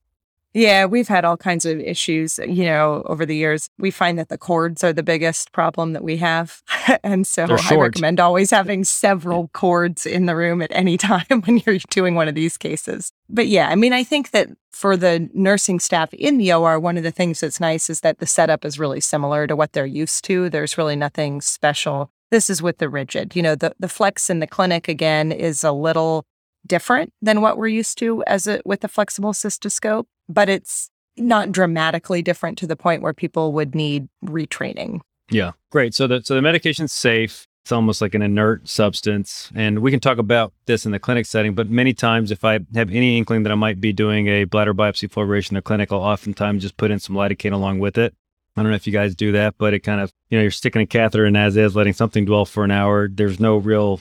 Yeah, 0.54 0.86
we've 0.86 1.08
had 1.08 1.24
all 1.24 1.36
kinds 1.36 1.66
of 1.66 1.80
issues, 1.80 2.38
you 2.38 2.64
know, 2.64 3.02
over 3.06 3.26
the 3.26 3.34
years. 3.34 3.68
We 3.76 3.90
find 3.90 4.16
that 4.20 4.28
the 4.28 4.38
cords 4.38 4.84
are 4.84 4.92
the 4.92 5.02
biggest 5.02 5.50
problem 5.50 5.94
that 5.94 6.04
we 6.04 6.16
have. 6.18 6.62
and 7.02 7.26
so 7.26 7.46
I 7.50 7.74
recommend 7.74 8.20
always 8.20 8.52
having 8.52 8.84
several 8.84 9.48
cords 9.48 10.06
in 10.06 10.26
the 10.26 10.36
room 10.36 10.62
at 10.62 10.70
any 10.72 10.96
time 10.98 11.42
when 11.44 11.60
you're 11.66 11.78
doing 11.90 12.14
one 12.14 12.28
of 12.28 12.36
these 12.36 12.56
cases. 12.56 13.10
But 13.28 13.48
yeah, 13.48 13.68
I 13.68 13.74
mean, 13.74 13.92
I 13.92 14.04
think 14.04 14.30
that 14.30 14.48
for 14.70 14.96
the 14.96 15.28
nursing 15.34 15.80
staff 15.80 16.14
in 16.14 16.38
the 16.38 16.52
OR, 16.52 16.78
one 16.78 16.96
of 16.96 17.02
the 17.02 17.10
things 17.10 17.40
that's 17.40 17.58
nice 17.58 17.90
is 17.90 18.00
that 18.00 18.20
the 18.20 18.26
setup 18.26 18.64
is 18.64 18.78
really 18.78 19.00
similar 19.00 19.48
to 19.48 19.56
what 19.56 19.72
they're 19.72 19.86
used 19.86 20.24
to. 20.26 20.48
There's 20.48 20.78
really 20.78 20.96
nothing 20.96 21.40
special. 21.40 22.12
This 22.30 22.48
is 22.48 22.62
with 22.62 22.78
the 22.78 22.88
rigid. 22.88 23.34
You 23.34 23.42
know, 23.42 23.54
the, 23.56 23.74
the 23.80 23.88
flex 23.88 24.30
in 24.30 24.38
the 24.38 24.46
clinic 24.46 24.86
again 24.86 25.32
is 25.32 25.64
a 25.64 25.72
little 25.72 26.26
different 26.66 27.12
than 27.20 27.40
what 27.40 27.56
we're 27.56 27.66
used 27.66 27.98
to 27.98 28.24
as 28.26 28.46
a 28.46 28.60
with 28.64 28.80
the 28.80 28.88
flexible 28.88 29.32
cystoscope 29.32 30.06
but 30.28 30.48
it's 30.48 30.90
not 31.16 31.52
dramatically 31.52 32.22
different 32.22 32.58
to 32.58 32.66
the 32.66 32.76
point 32.76 33.02
where 33.02 33.12
people 33.12 33.52
would 33.52 33.74
need 33.74 34.08
retraining. 34.24 35.00
Yeah, 35.30 35.52
great. 35.70 35.94
So 35.94 36.06
the 36.06 36.22
so 36.22 36.34
the 36.34 36.42
medication's 36.42 36.92
safe. 36.92 37.46
It's 37.64 37.72
almost 37.72 38.02
like 38.02 38.14
an 38.14 38.20
inert 38.20 38.68
substance, 38.68 39.50
and 39.54 39.78
we 39.78 39.90
can 39.90 39.98
talk 39.98 40.18
about 40.18 40.52
this 40.66 40.84
in 40.84 40.92
the 40.92 40.98
clinic 40.98 41.24
setting. 41.24 41.54
But 41.54 41.70
many 41.70 41.94
times, 41.94 42.30
if 42.30 42.44
I 42.44 42.60
have 42.74 42.90
any 42.90 43.16
inkling 43.16 43.42
that 43.44 43.52
I 43.52 43.54
might 43.54 43.80
be 43.80 43.90
doing 43.90 44.28
a 44.28 44.44
bladder 44.44 44.74
biopsy 44.74 45.08
fulguration 45.08 45.52
in 45.52 45.54
the 45.54 45.62
clinic, 45.62 45.90
I'll 45.90 46.00
oftentimes 46.00 46.62
just 46.62 46.76
put 46.76 46.90
in 46.90 46.98
some 46.98 47.16
lidocaine 47.16 47.54
along 47.54 47.78
with 47.78 47.96
it. 47.96 48.14
I 48.54 48.62
don't 48.62 48.70
know 48.70 48.76
if 48.76 48.86
you 48.86 48.92
guys 48.92 49.14
do 49.14 49.32
that, 49.32 49.54
but 49.56 49.72
it 49.72 49.80
kind 49.80 50.02
of 50.02 50.12
you 50.28 50.36
know 50.36 50.42
you're 50.42 50.50
sticking 50.50 50.82
a 50.82 50.86
catheter 50.86 51.24
in 51.24 51.36
as 51.36 51.56
is, 51.56 51.74
letting 51.74 51.94
something 51.94 52.26
dwell 52.26 52.44
for 52.44 52.64
an 52.64 52.70
hour. 52.70 53.08
There's 53.08 53.40
no 53.40 53.56
real 53.56 54.00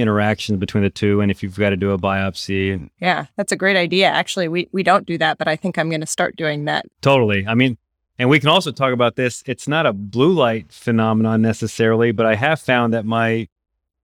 interaction 0.00 0.58
between 0.58 0.82
the 0.82 0.90
two 0.90 1.20
and 1.20 1.30
if 1.30 1.42
you've 1.42 1.56
got 1.58 1.70
to 1.70 1.76
do 1.76 1.90
a 1.90 1.98
biopsy 1.98 2.88
Yeah, 3.00 3.26
that's 3.36 3.52
a 3.52 3.56
great 3.56 3.76
idea. 3.76 4.08
Actually, 4.08 4.48
we 4.48 4.68
we 4.72 4.82
don't 4.82 5.06
do 5.06 5.18
that, 5.18 5.38
but 5.38 5.48
I 5.48 5.56
think 5.56 5.78
I'm 5.78 5.88
going 5.88 6.00
to 6.00 6.06
start 6.06 6.36
doing 6.36 6.64
that. 6.66 6.86
totally 7.00 7.46
i 7.46 7.54
mean 7.54 7.76
and 8.18 8.28
we 8.28 8.40
can 8.40 8.48
also 8.48 8.72
talk 8.72 8.92
about 8.92 9.16
this 9.16 9.42
it's 9.46 9.68
not 9.68 9.86
a 9.86 9.92
blue 9.92 10.32
light 10.32 10.72
phenomenon 10.72 11.40
necessarily 11.42 12.12
but 12.12 12.26
i 12.26 12.34
have 12.34 12.60
found 12.60 12.92
that 12.92 13.04
my 13.04 13.46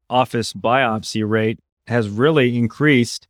office 0.08 0.52
biopsy 0.52 1.28
rate 1.28 1.58
has 1.86 2.08
really 2.08 2.56
increased 2.56 3.28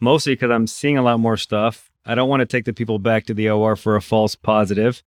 mostly 0.00 0.34
because 0.34 0.50
i'm 0.50 0.66
seeing 0.66 0.96
a 0.98 1.02
lot 1.02 1.18
more 1.18 1.36
stuff 1.36 1.90
i 2.04 2.14
don't 2.14 2.28
want 2.28 2.40
to 2.40 2.46
take 2.46 2.64
the 2.64 2.72
people 2.72 2.98
back 2.98 3.24
to 3.26 3.34
the 3.34 3.48
or 3.48 3.76
for 3.76 3.96
a 3.96 4.02
false 4.02 4.34
positive 4.36 5.02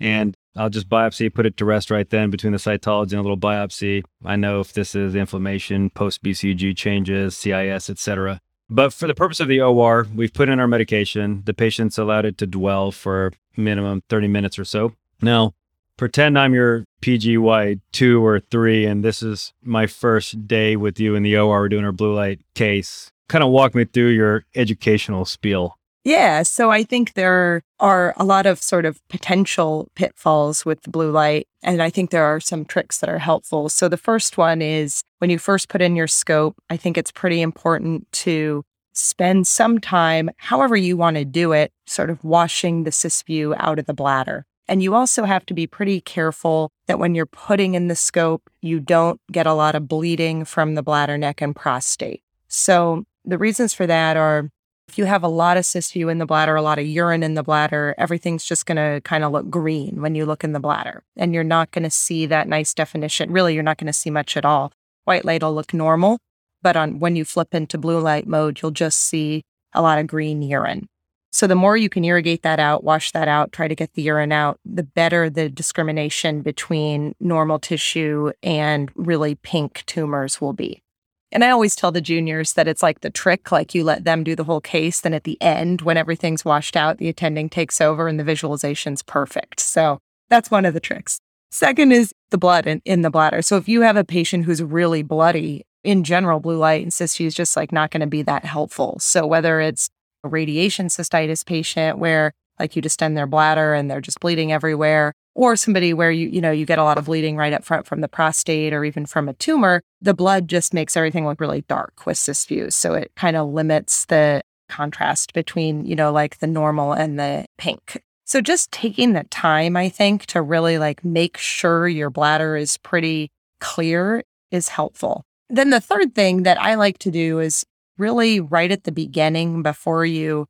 and 0.00 0.36
I'll 0.58 0.70
just 0.70 0.88
biopsy, 0.88 1.32
put 1.32 1.46
it 1.46 1.56
to 1.58 1.64
rest 1.64 1.90
right 1.90 2.08
then 2.08 2.30
between 2.30 2.52
the 2.52 2.58
cytology 2.58 3.12
and 3.12 3.20
a 3.20 3.22
little 3.22 3.38
biopsy. 3.38 4.02
I 4.24 4.36
know 4.36 4.60
if 4.60 4.72
this 4.72 4.94
is 4.94 5.14
inflammation, 5.14 5.90
post 5.90 6.22
BCG 6.22 6.76
changes, 6.76 7.36
CIS, 7.36 7.88
etc. 7.88 8.40
But 8.68 8.92
for 8.92 9.06
the 9.06 9.14
purpose 9.14 9.40
of 9.40 9.48
the 9.48 9.60
OR, 9.60 10.06
we've 10.14 10.32
put 10.32 10.48
in 10.48 10.60
our 10.60 10.66
medication. 10.66 11.42
The 11.46 11.54
patient's 11.54 11.96
allowed 11.96 12.26
it 12.26 12.36
to 12.38 12.46
dwell 12.46 12.90
for 12.90 13.32
minimum 13.56 14.02
30 14.08 14.28
minutes 14.28 14.58
or 14.58 14.64
so. 14.64 14.94
Now, 15.22 15.54
pretend 15.96 16.38
I'm 16.38 16.54
your 16.54 16.84
PGY 17.02 17.80
two 17.92 18.24
or 18.24 18.40
three, 18.40 18.84
and 18.84 19.04
this 19.04 19.22
is 19.22 19.52
my 19.62 19.86
first 19.86 20.48
day 20.48 20.76
with 20.76 20.98
you 20.98 21.14
in 21.14 21.22
the 21.22 21.36
OR. 21.36 21.60
We're 21.60 21.68
doing 21.68 21.84
our 21.84 21.92
blue 21.92 22.14
light 22.14 22.40
case. 22.54 23.10
Kind 23.28 23.44
of 23.44 23.50
walk 23.50 23.74
me 23.74 23.84
through 23.84 24.08
your 24.08 24.44
educational 24.54 25.24
spiel. 25.24 25.77
Yeah, 26.08 26.42
so 26.42 26.70
I 26.70 26.84
think 26.84 27.12
there 27.12 27.60
are 27.80 28.14
a 28.16 28.24
lot 28.24 28.46
of 28.46 28.62
sort 28.62 28.86
of 28.86 28.98
potential 29.08 29.90
pitfalls 29.94 30.64
with 30.64 30.80
the 30.80 30.90
blue 30.90 31.10
light. 31.10 31.46
And 31.62 31.82
I 31.82 31.90
think 31.90 32.08
there 32.08 32.24
are 32.24 32.40
some 32.40 32.64
tricks 32.64 33.00
that 33.00 33.10
are 33.10 33.18
helpful. 33.18 33.68
So 33.68 33.90
the 33.90 33.98
first 33.98 34.38
one 34.38 34.62
is 34.62 35.02
when 35.18 35.28
you 35.28 35.38
first 35.38 35.68
put 35.68 35.82
in 35.82 35.96
your 35.96 36.06
scope, 36.06 36.56
I 36.70 36.78
think 36.78 36.96
it's 36.96 37.12
pretty 37.12 37.42
important 37.42 38.10
to 38.24 38.64
spend 38.94 39.46
some 39.46 39.78
time, 39.80 40.30
however 40.38 40.78
you 40.78 40.96
want 40.96 41.18
to 41.18 41.26
do 41.26 41.52
it, 41.52 41.72
sort 41.86 42.08
of 42.08 42.24
washing 42.24 42.84
the 42.84 42.90
cysview 42.90 43.54
out 43.58 43.78
of 43.78 43.84
the 43.84 43.92
bladder. 43.92 44.46
And 44.66 44.82
you 44.82 44.94
also 44.94 45.24
have 45.24 45.44
to 45.44 45.52
be 45.52 45.66
pretty 45.66 46.00
careful 46.00 46.70
that 46.86 46.98
when 46.98 47.14
you're 47.14 47.26
putting 47.26 47.74
in 47.74 47.88
the 47.88 47.94
scope, 47.94 48.48
you 48.62 48.80
don't 48.80 49.20
get 49.30 49.46
a 49.46 49.52
lot 49.52 49.74
of 49.74 49.88
bleeding 49.88 50.46
from 50.46 50.74
the 50.74 50.82
bladder 50.82 51.18
neck 51.18 51.42
and 51.42 51.54
prostate. 51.54 52.22
So 52.48 53.04
the 53.26 53.36
reasons 53.36 53.74
for 53.74 53.86
that 53.86 54.16
are 54.16 54.48
if 54.88 54.96
you 54.96 55.04
have 55.04 55.22
a 55.22 55.28
lot 55.28 55.58
of 55.58 55.64
cysview 55.64 56.10
in 56.10 56.18
the 56.18 56.26
bladder, 56.26 56.56
a 56.56 56.62
lot 56.62 56.78
of 56.78 56.86
urine 56.86 57.22
in 57.22 57.34
the 57.34 57.42
bladder, 57.42 57.94
everything's 57.98 58.44
just 58.44 58.64
going 58.64 58.76
to 58.76 59.02
kind 59.02 59.22
of 59.22 59.32
look 59.32 59.50
green 59.50 60.00
when 60.00 60.14
you 60.14 60.24
look 60.24 60.42
in 60.42 60.52
the 60.52 60.60
bladder. 60.60 61.04
And 61.16 61.34
you're 61.34 61.44
not 61.44 61.70
going 61.72 61.84
to 61.84 61.90
see 61.90 62.24
that 62.26 62.48
nice 62.48 62.72
definition. 62.72 63.30
Really, 63.30 63.52
you're 63.52 63.62
not 63.62 63.76
going 63.76 63.86
to 63.86 63.92
see 63.92 64.10
much 64.10 64.36
at 64.36 64.46
all. 64.46 64.72
White 65.04 65.26
light 65.26 65.42
will 65.42 65.54
look 65.54 65.74
normal, 65.74 66.18
but 66.62 66.76
on 66.76 67.00
when 67.00 67.16
you 67.16 67.24
flip 67.26 67.54
into 67.54 67.76
blue 67.76 68.00
light 68.00 68.26
mode, 68.26 68.60
you'll 68.62 68.70
just 68.70 69.00
see 69.00 69.42
a 69.74 69.82
lot 69.82 69.98
of 69.98 70.06
green 70.06 70.40
urine. 70.40 70.88
So 71.30 71.46
the 71.46 71.54
more 71.54 71.76
you 71.76 71.90
can 71.90 72.04
irrigate 72.04 72.42
that 72.42 72.58
out, 72.58 72.82
wash 72.82 73.12
that 73.12 73.28
out, 73.28 73.52
try 73.52 73.68
to 73.68 73.74
get 73.74 73.92
the 73.92 74.02
urine 74.02 74.32
out, 74.32 74.58
the 74.64 74.82
better 74.82 75.28
the 75.28 75.50
discrimination 75.50 76.40
between 76.40 77.14
normal 77.20 77.58
tissue 77.58 78.32
and 78.42 78.90
really 78.94 79.34
pink 79.34 79.84
tumors 79.86 80.40
will 80.40 80.54
be. 80.54 80.82
And 81.30 81.44
I 81.44 81.50
always 81.50 81.76
tell 81.76 81.92
the 81.92 82.00
juniors 82.00 82.54
that 82.54 82.68
it's 82.68 82.82
like 82.82 83.00
the 83.00 83.10
trick, 83.10 83.52
like 83.52 83.74
you 83.74 83.84
let 83.84 84.04
them 84.04 84.24
do 84.24 84.34
the 84.34 84.44
whole 84.44 84.60
case. 84.60 85.00
Then 85.00 85.12
at 85.12 85.24
the 85.24 85.40
end, 85.42 85.82
when 85.82 85.96
everything's 85.96 86.44
washed 86.44 86.76
out, 86.76 86.98
the 86.98 87.08
attending 87.08 87.48
takes 87.48 87.80
over 87.80 88.08
and 88.08 88.18
the 88.18 88.24
visualization's 88.24 89.02
perfect. 89.02 89.60
So 89.60 89.98
that's 90.30 90.50
one 90.50 90.64
of 90.64 90.74
the 90.74 90.80
tricks. 90.80 91.18
Second 91.50 91.92
is 91.92 92.12
the 92.30 92.38
blood 92.38 92.66
in, 92.66 92.80
in 92.84 93.02
the 93.02 93.10
bladder. 93.10 93.42
So 93.42 93.56
if 93.56 93.68
you 93.68 93.82
have 93.82 93.96
a 93.96 94.04
patient 94.04 94.44
who's 94.44 94.62
really 94.62 95.02
bloody, 95.02 95.64
in 95.84 96.04
general, 96.04 96.40
blue 96.40 96.58
light 96.58 96.82
and 96.82 96.92
cysview 96.92 97.26
is 97.26 97.34
just 97.34 97.56
like 97.56 97.72
not 97.72 97.90
going 97.90 98.00
to 98.00 98.06
be 98.06 98.22
that 98.22 98.44
helpful. 98.44 98.98
So 99.00 99.26
whether 99.26 99.60
it's 99.60 99.88
a 100.24 100.28
radiation 100.28 100.88
cystitis 100.88 101.44
patient 101.44 101.98
where 101.98 102.32
like 102.58 102.74
you 102.74 102.82
distend 102.82 103.16
their 103.16 103.26
bladder 103.26 103.74
and 103.74 103.90
they're 103.90 104.00
just 104.00 104.20
bleeding 104.20 104.52
everywhere, 104.52 105.12
or 105.38 105.54
somebody 105.54 105.94
where 105.94 106.10
you 106.10 106.28
you 106.28 106.40
know 106.40 106.50
you 106.50 106.66
get 106.66 106.80
a 106.80 106.82
lot 106.82 106.98
of 106.98 107.04
bleeding 107.04 107.36
right 107.36 107.52
up 107.52 107.64
front 107.64 107.86
from 107.86 108.00
the 108.00 108.08
prostate 108.08 108.72
or 108.72 108.84
even 108.84 109.06
from 109.06 109.28
a 109.28 109.34
tumor, 109.34 109.80
the 110.02 110.12
blood 110.12 110.48
just 110.48 110.74
makes 110.74 110.96
everything 110.96 111.24
look 111.24 111.40
really 111.40 111.62
dark 111.68 112.04
with 112.04 112.16
cysview. 112.16 112.72
So 112.72 112.94
it 112.94 113.12
kind 113.14 113.36
of 113.36 113.48
limits 113.48 114.04
the 114.06 114.42
contrast 114.68 115.34
between, 115.34 115.86
you 115.86 115.94
know, 115.94 116.10
like 116.10 116.40
the 116.40 116.48
normal 116.48 116.92
and 116.92 117.20
the 117.20 117.46
pink. 117.56 118.02
So 118.24 118.40
just 118.40 118.72
taking 118.72 119.12
the 119.12 119.22
time, 119.30 119.76
I 119.76 119.88
think, 119.88 120.26
to 120.26 120.42
really 120.42 120.76
like 120.76 121.04
make 121.04 121.38
sure 121.38 121.86
your 121.86 122.10
bladder 122.10 122.56
is 122.56 122.76
pretty 122.76 123.30
clear 123.60 124.24
is 124.50 124.68
helpful. 124.68 125.22
Then 125.48 125.70
the 125.70 125.80
third 125.80 126.16
thing 126.16 126.42
that 126.42 126.60
I 126.60 126.74
like 126.74 126.98
to 126.98 127.12
do 127.12 127.38
is 127.38 127.64
really 127.96 128.40
right 128.40 128.72
at 128.72 128.82
the 128.82 128.92
beginning 128.92 129.62
before 129.62 130.04
you 130.04 130.46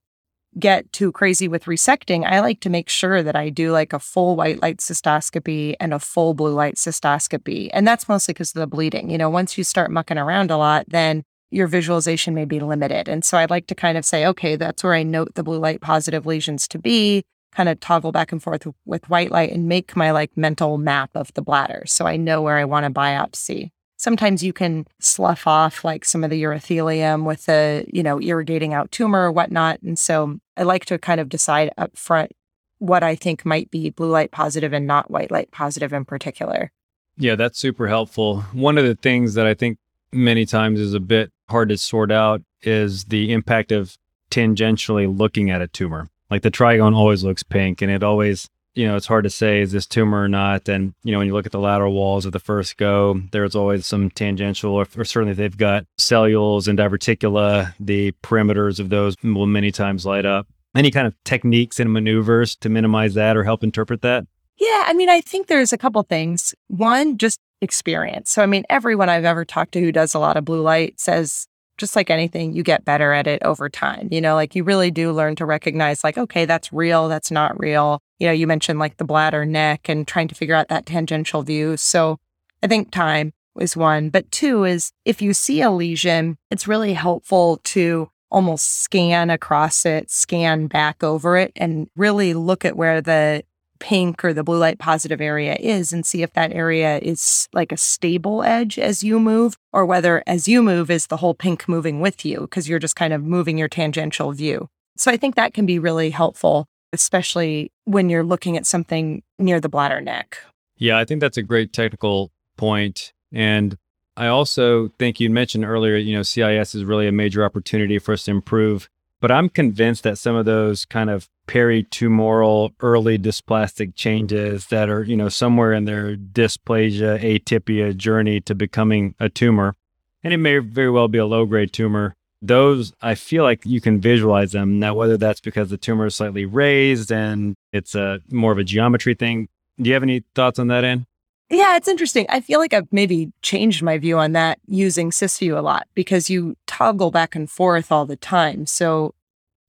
get 0.59 0.93
too 0.93 1.13
crazy 1.13 1.49
with 1.49 1.65
resecting, 1.65 2.25
I 2.25 2.41
like 2.41 2.61
to 2.61 2.71
make 2.71 2.89
sure 2.89 3.23
that 3.23 3.37
I 3.37 3.49
do 3.49 3.73
like 3.73 3.93
a 3.93 3.99
full 3.99 4.37
white 4.37 4.61
light 4.61 4.79
cystoscopy 4.79 5.75
and 5.81 5.95
a 5.95 5.99
full 5.99 6.35
blue 6.35 6.53
light 6.53 6.77
cystoscopy. 6.77 7.71
And 7.73 7.87
that's 7.87 8.09
mostly 8.09 8.35
because 8.35 8.55
of 8.55 8.61
the 8.61 8.67
bleeding. 8.67 9.11
You 9.11 9.19
know, 9.19 9.31
once 9.31 9.57
you 9.57 9.65
start 9.65 9.91
mucking 9.91 10.19
around 10.19 10.51
a 10.51 10.57
lot, 10.57 10.87
then 10.89 11.23
your 11.51 11.67
visualization 11.67 12.35
may 12.35 12.45
be 12.45 12.61
limited. 12.61 13.09
And 13.09 13.25
so 13.25 13.39
I'd 13.39 13.51
like 13.51 13.67
to 13.69 13.75
kind 13.75 13.97
of 13.97 14.05
say, 14.05 14.27
okay, 14.27 14.57
that's 14.57 14.85
where 14.85 14.95
I 14.95 15.03
note 15.03 15.35
the 15.35 15.43
blue 15.43 15.59
light 15.59 15.81
positive 15.81 16.27
lesions 16.27 16.69
to 16.69 16.79
be, 16.79 17.25
kind 17.53 17.69
of 17.69 17.81
toggle 17.81 18.13
back 18.13 18.33
and 18.33 18.43
forth 18.43 18.67
with 18.85 19.09
white 19.09 19.31
light 19.31 19.53
and 19.53 19.69
make 19.69 19.97
my 19.97 20.11
like 20.11 20.37
mental 20.37 20.77
map 20.77 21.11
of 21.15 21.33
the 21.35 21.43
bladder. 21.43 21.85
So 21.87 22.07
I 22.07 22.17
know 22.17 22.43
where 22.43 22.59
I 22.59 22.65
want 22.65 22.85
to 22.85 22.91
biopsy 22.91 23.71
sometimes 23.99 24.43
you 24.43 24.55
can 24.55 24.87
slough 25.01 25.47
off 25.47 25.85
like 25.85 26.05
some 26.05 26.25
of 26.25 26.31
the 26.31 26.43
urothelium 26.43 27.25
with 27.25 27.45
the, 27.45 27.85
you 27.93 28.03
know, 28.03 28.19
irrigating 28.21 28.73
out 28.73 28.91
tumor 28.91 29.27
or 29.27 29.33
whatnot. 29.33 29.83
And 29.83 29.99
so 29.99 30.39
I 30.57 30.63
like 30.63 30.87
to 30.87 30.99
kind 30.99 31.21
of 31.21 31.29
decide 31.29 31.71
up 31.77 31.97
front 31.97 32.33
what 32.79 33.03
I 33.03 33.17
think 33.17 33.45
might 33.45 33.71
be 33.71 33.91
blue 33.91 34.09
light 34.09 34.31
positive 34.31 34.73
and 34.73 34.87
not 34.87 35.11
white 35.11 35.31
light 35.31 35.51
positive 35.51 35.93
in 35.93 36.05
particular. 36.05 36.71
Yeah, 37.19 37.35
that's 37.35 37.59
super 37.59 37.89
helpful. 37.89 38.43
One 38.53 38.79
of 38.79 38.85
the 38.85 38.95
things 38.95 39.35
that 39.35 39.47
I 39.47 39.55
think 39.55 39.79
many 40.13 40.47
times 40.47 40.79
is 40.79 40.95
a 40.95 41.01
bit 41.01 41.33
hard 41.49 41.69
to 41.71 41.77
sort 41.77 42.13
out 42.13 42.41
is 42.63 43.07
the 43.07 43.33
impact 43.33 43.73
of 43.73 43.99
tangentially 44.31 45.15
looking 45.15 45.51
at 45.51 45.61
a 45.61 45.67
tumor. 45.67 46.09
Like 46.31 46.43
the 46.43 46.51
trigone 46.51 46.95
always 46.95 47.25
looks 47.25 47.43
pink 47.43 47.83
and 47.83 47.91
it 47.91 48.05
always 48.05 48.49
you 48.75 48.87
know, 48.87 48.97
it's 48.97 49.07
hard 49.07 49.25
to 49.25 49.31
say 49.31 49.61
is 49.61 49.73
this 49.73 49.87
tumor 49.87 50.23
or 50.23 50.29
not. 50.29 50.69
And, 50.69 50.95
you 51.03 51.13
know, 51.13 51.19
when 51.19 51.27
you 51.27 51.33
look 51.33 51.47
at 51.47 51.53
the 51.53 51.59
lateral 51.59 51.93
walls 51.93 52.27
of 52.27 52.33
the 52.33 52.39
first 52.39 52.77
go, 52.77 53.21
there's 53.33 53.57
always 53.57 53.87
some 53.87 54.11
tangential, 54.11 54.73
or, 54.73 54.87
or 54.97 55.05
certainly 55.05 55.35
they've 55.35 55.57
got 55.57 55.85
cellules 55.97 56.69
and 56.69 56.79
diverticula, 56.79 57.75
the 57.81 58.13
perimeters 58.23 58.79
of 58.79 58.91
those 58.91 59.17
will 59.23 59.47
many 59.47 59.71
times 59.71 60.07
light 60.07 60.27
up. 60.27 60.47
Any 60.77 60.91
kind 60.91 61.07
of 61.07 61.15
techniques 61.25 61.81
and 61.81 61.93
maneuvers 61.93 62.55
to 62.57 62.69
minimize 62.69 63.15
that 63.15 63.37
or 63.37 63.43
help 63.43 63.65
interpret 63.65 64.03
that? 64.03 64.27
Yeah, 64.59 64.85
I 64.87 64.93
mean, 64.93 65.09
I 65.09 65.21
think 65.21 65.47
there's 65.47 65.73
a 65.73 65.79
couple 65.79 66.03
things. 66.03 66.55
One, 66.69 67.17
just 67.17 67.41
experience. 67.61 68.31
So, 68.31 68.43
I 68.43 68.47
mean, 68.47 68.65
everyone 68.69 69.09
I've 69.09 69.25
ever 69.25 69.45
talked 69.45 69.73
to 69.73 69.81
who 69.81 69.93
does 69.93 70.15
a 70.15 70.19
lot 70.19 70.37
of 70.37 70.45
blue 70.45 70.61
light 70.61 71.01
says 71.01 71.47
just 71.79 71.97
like 71.97 72.11
anything, 72.11 72.53
you 72.53 72.63
get 72.63 72.85
better 72.85 73.13
at 73.13 73.27
it 73.27 73.43
over 73.43 73.69
time. 73.69 74.09
You 74.11 74.21
know, 74.21 74.35
like 74.35 74.55
you 74.55 74.65
really 74.65 74.91
do 74.91 75.13
learn 75.13 75.37
to 75.37 75.47
recognize, 75.47 76.05
like, 76.05 76.19
okay, 76.19 76.45
that's 76.45 76.73
real, 76.73 77.09
that's 77.09 77.31
not 77.31 77.59
real. 77.59 78.01
You 78.19 78.27
know, 78.27 78.33
you 78.33 78.47
mentioned 78.47 78.79
like 78.79 78.97
the 78.97 79.05
bladder 79.05 79.47
neck 79.47 79.89
and 79.89 80.07
trying 80.07 80.29
to 80.29 80.35
figure 80.35 80.55
out 80.55 80.69
that 80.69 80.87
tangential 80.87 81.43
view. 81.43 81.77
So 81.77 82.19
I 82.63 82.67
think 82.67 82.91
time 82.91 83.33
is 83.59 83.77
one. 83.77 84.11
But 84.11 84.31
two 84.31 84.65
is 84.65 84.93
if 85.05 85.23
you 85.23 85.33
see 85.33 85.63
a 85.63 85.71
lesion, 85.71 86.37
it's 86.51 86.69
really 86.69 86.95
helpful 86.95 87.61
to 87.65 88.11
almost 88.31 88.83
scan 88.83 89.31
across 89.31 89.87
it, 89.87 90.11
scan 90.11 90.67
back 90.67 91.03
over 91.03 91.37
it, 91.37 91.53
and 91.57 91.89
really 91.97 92.35
look 92.35 92.65
at 92.65 92.77
where 92.77 93.01
the 93.01 93.43
pink 93.79 94.25
or 94.25 94.33
the 94.33 94.45
blue 94.45 94.59
light 94.59 94.79
positive 94.79 95.21
area 95.21 95.57
is 95.61 95.93
and 95.93 96.05
see 96.05 96.23
if 96.23 96.33
that 96.33 96.53
area 96.53 96.99
is 96.99 97.49
like 97.53 97.73
a 97.73 97.77
stable 97.77 98.43
edge 98.43 98.79
as 98.79 99.03
you 99.03 99.19
move 99.19 99.57
or 99.73 99.87
whether 99.87 100.23
as 100.27 100.49
you 100.49 100.63
move 100.63 100.91
is 100.91 101.07
the 101.07 101.17
whole 101.19 101.35
pink 101.35 101.69
moving 101.69 102.01
with 102.01 102.25
you 102.25 102.43
because 102.43 102.69
you're 102.69 102.79
just 102.79 102.97
kind 102.97 103.13
of 103.13 103.23
moving 103.23 103.59
your 103.59 103.69
tangential 103.69 104.33
view. 104.33 104.69
So 104.97 105.11
I 105.11 105.17
think 105.17 105.37
that 105.37 105.55
can 105.55 105.67
be 105.67 105.79
really 105.79 106.11
helpful, 106.11 106.67
especially 106.93 107.71
when 107.85 108.09
you're 108.09 108.25
looking 108.25 108.57
at 108.57 108.67
something 108.67 109.23
near 109.39 109.61
the 109.61 109.69
bladder 109.69 110.01
neck. 110.01 110.39
Yeah, 110.77 110.99
I 110.99 111.05
think 111.05 111.21
that's 111.21 111.37
a 111.37 111.43
great 111.43 111.73
technical 111.73 112.31
point. 112.57 113.13
And 113.33 113.77
I 114.17 114.27
also 114.27 114.89
think 114.99 115.21
you 115.21 115.31
mentioned 115.31 115.65
earlier, 115.65 115.97
you 115.97 116.17
know, 116.17 116.23
CIS 116.23 116.75
is 116.75 116.85
really 116.85 117.07
a 117.07 117.13
major 117.13 117.45
opportunity 117.45 117.99
for 117.99 118.13
us 118.13 118.25
to 118.25 118.33
improve 118.33 118.89
but 119.21 119.31
I'm 119.31 119.49
convinced 119.49 120.03
that 120.05 120.19
some 120.19 120.37
of 120.37 120.45
those 120.45 120.85
kind 120.85 121.11
of 121.11 121.29
peritumoral 121.47 122.73
early 122.81 123.19
dysplastic 123.19 123.95
changes 123.95 124.67
that 124.67 124.89
are, 124.89 125.03
you 125.03 125.17
know, 125.17 125.29
somewhere 125.29 125.73
in 125.73 125.85
their 125.87 126.17
dysplasia, 126.17 127.21
atypia 127.21 127.97
journey 127.97 128.41
to 128.43 128.55
becoming 128.55 129.15
a 129.19 129.29
tumor, 129.29 129.75
and 130.23 130.33
it 130.33 130.39
may 130.39 130.59
very 130.59 130.91
well 130.91 131.09
be 131.09 131.19
a 131.19 131.27
low 131.27 131.47
grade 131.47 131.73
tumor. 131.73 132.15
Those, 132.41 132.93
I 133.03 133.17
feel 133.17 133.43
like 133.43 133.67
you 133.67 133.81
can 133.81 134.01
visualize 134.01 134.53
them. 134.53 134.79
Now, 134.79 134.95
whether 134.95 135.17
that's 135.17 135.41
because 135.41 135.71
the 135.71 135.77
tumor 135.77 136.07
is 136.07 136.15
slightly 136.15 136.45
raised 136.45 137.11
and 137.11 137.57
it's 137.73 137.97
a 137.97 138.21
more 138.31 138.53
of 138.53 138.59
a 138.59 138.65
geometry 138.65 139.15
thing. 139.15 139.49
Do 139.81 139.89
you 139.89 139.95
have 139.95 140.05
any 140.05 140.23
thoughts 140.37 140.61
on 140.61 140.69
that, 140.69 140.85
Anne? 140.85 141.07
Yeah, 141.51 141.77
it's 141.77 141.89
interesting. 141.89 142.27
I 142.29 142.41
feel 142.41 142.61
like 142.61 142.75
I've 142.75 142.93
maybe 142.93 143.33
changed 143.41 143.83
my 143.83 143.97
view 143.97 144.19
on 144.19 144.33
that 144.33 144.59
using 144.67 145.11
Cysview 145.11 145.57
a 145.57 145.63
lot 145.63 145.87
because 145.95 146.29
you 146.29 146.57
toggle 146.67 147.11
back 147.11 147.35
and 147.35 147.51
forth 147.51 147.91
all 147.91 148.05
the 148.05 148.17
time. 148.17 148.67
So 148.67 149.15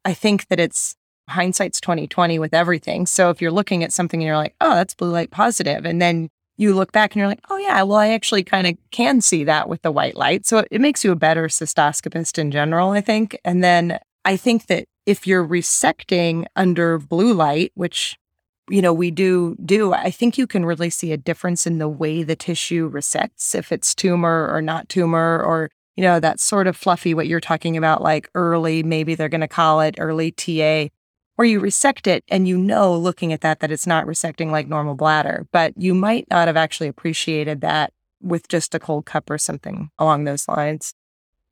I 0.03 0.13
think 0.13 0.47
that 0.47 0.59
it's 0.59 0.97
hindsight's 1.29 1.79
2020 1.79 2.37
with 2.37 2.53
everything. 2.53 3.05
So 3.05 3.29
if 3.29 3.41
you're 3.41 3.51
looking 3.51 3.83
at 3.83 3.93
something 3.93 4.19
and 4.19 4.27
you're 4.27 4.35
like, 4.35 4.55
oh, 4.59 4.75
that's 4.75 4.93
blue 4.93 5.11
light 5.11 5.31
positive, 5.31 5.85
and 5.85 6.01
then 6.01 6.29
you 6.57 6.75
look 6.75 6.91
back 6.91 7.13
and 7.13 7.19
you're 7.19 7.29
like, 7.29 7.45
oh 7.49 7.57
yeah, 7.57 7.81
well, 7.83 7.97
I 7.97 8.09
actually 8.09 8.43
kind 8.43 8.67
of 8.67 8.75
can 8.91 9.21
see 9.21 9.45
that 9.45 9.69
with 9.69 9.81
the 9.81 9.91
white 9.91 10.17
light. 10.17 10.45
So 10.45 10.65
it 10.69 10.81
makes 10.81 11.05
you 11.05 11.13
a 11.13 11.15
better 11.15 11.47
cystoscopist 11.47 12.37
in 12.37 12.51
general, 12.51 12.91
I 12.91 12.99
think. 12.99 13.39
And 13.45 13.63
then 13.63 13.99
I 14.25 14.35
think 14.35 14.67
that 14.67 14.85
if 15.05 15.25
you're 15.25 15.47
resecting 15.47 16.45
under 16.57 16.99
blue 16.99 17.33
light, 17.33 17.71
which 17.75 18.18
you 18.69 18.81
know, 18.81 18.93
we 18.93 19.11
do 19.11 19.55
do, 19.65 19.93
I 19.93 20.11
think 20.11 20.37
you 20.37 20.47
can 20.47 20.65
really 20.65 20.89
see 20.89 21.11
a 21.11 21.17
difference 21.17 21.65
in 21.67 21.77
the 21.77 21.89
way 21.89 22.23
the 22.23 22.35
tissue 22.35 22.89
resects, 22.91 23.55
if 23.55 23.71
it's 23.71 23.95
tumor 23.95 24.49
or 24.51 24.61
not 24.61 24.89
tumor, 24.89 25.41
or, 25.43 25.69
you 25.95 26.03
know, 26.03 26.19
that 26.19 26.39
sort 26.39 26.67
of 26.67 26.77
fluffy, 26.77 27.13
what 27.13 27.27
you're 27.27 27.39
talking 27.39 27.77
about, 27.77 28.01
like 28.01 28.29
early, 28.35 28.83
maybe 28.83 29.15
they're 29.15 29.29
going 29.29 29.41
to 29.41 29.47
call 29.47 29.81
it 29.81 29.95
early 29.97 30.31
TA, 30.31 30.87
or 31.37 31.45
you 31.45 31.59
resect 31.59 32.07
it 32.07 32.23
and 32.27 32.47
you 32.47 32.57
know, 32.57 32.95
looking 32.95 33.33
at 33.33 33.41
that, 33.41 33.59
that 33.59 33.71
it's 33.71 33.87
not 33.87 34.05
resecting 34.05 34.51
like 34.51 34.67
normal 34.67 34.95
bladder, 34.95 35.47
but 35.51 35.73
you 35.77 35.93
might 35.93 36.25
not 36.29 36.47
have 36.47 36.57
actually 36.57 36.87
appreciated 36.87 37.61
that 37.61 37.93
with 38.21 38.47
just 38.49 38.75
a 38.75 38.79
cold 38.79 39.05
cup 39.05 39.29
or 39.29 39.37
something 39.37 39.89
along 39.97 40.25
those 40.25 40.47
lines. 40.47 40.93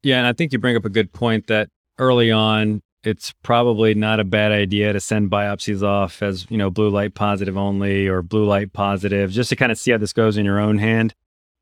Yeah. 0.03 0.17
And 0.17 0.27
I 0.27 0.33
think 0.33 0.51
you 0.51 0.59
bring 0.59 0.75
up 0.75 0.85
a 0.85 0.89
good 0.89 1.13
point 1.13 1.47
that 1.47 1.69
early 1.97 2.31
on, 2.31 2.81
it's 3.07 3.31
probably 3.41 3.93
not 3.93 4.19
a 4.19 4.25
bad 4.25 4.51
idea 4.51 4.91
to 4.91 4.99
send 4.99 5.31
biopsies 5.31 5.81
off 5.81 6.21
as, 6.21 6.45
you 6.49 6.57
know, 6.57 6.69
blue 6.69 6.89
light 6.89 7.13
positive 7.13 7.57
only 7.57 8.05
or 8.05 8.21
blue 8.21 8.45
light 8.45 8.73
positive, 8.73 9.31
just 9.31 9.49
to 9.49 9.55
kind 9.55 9.71
of 9.71 9.77
see 9.77 9.91
how 9.91 9.97
this 9.97 10.11
goes 10.11 10.35
in 10.35 10.43
your 10.43 10.59
own 10.59 10.77
hand. 10.77 11.15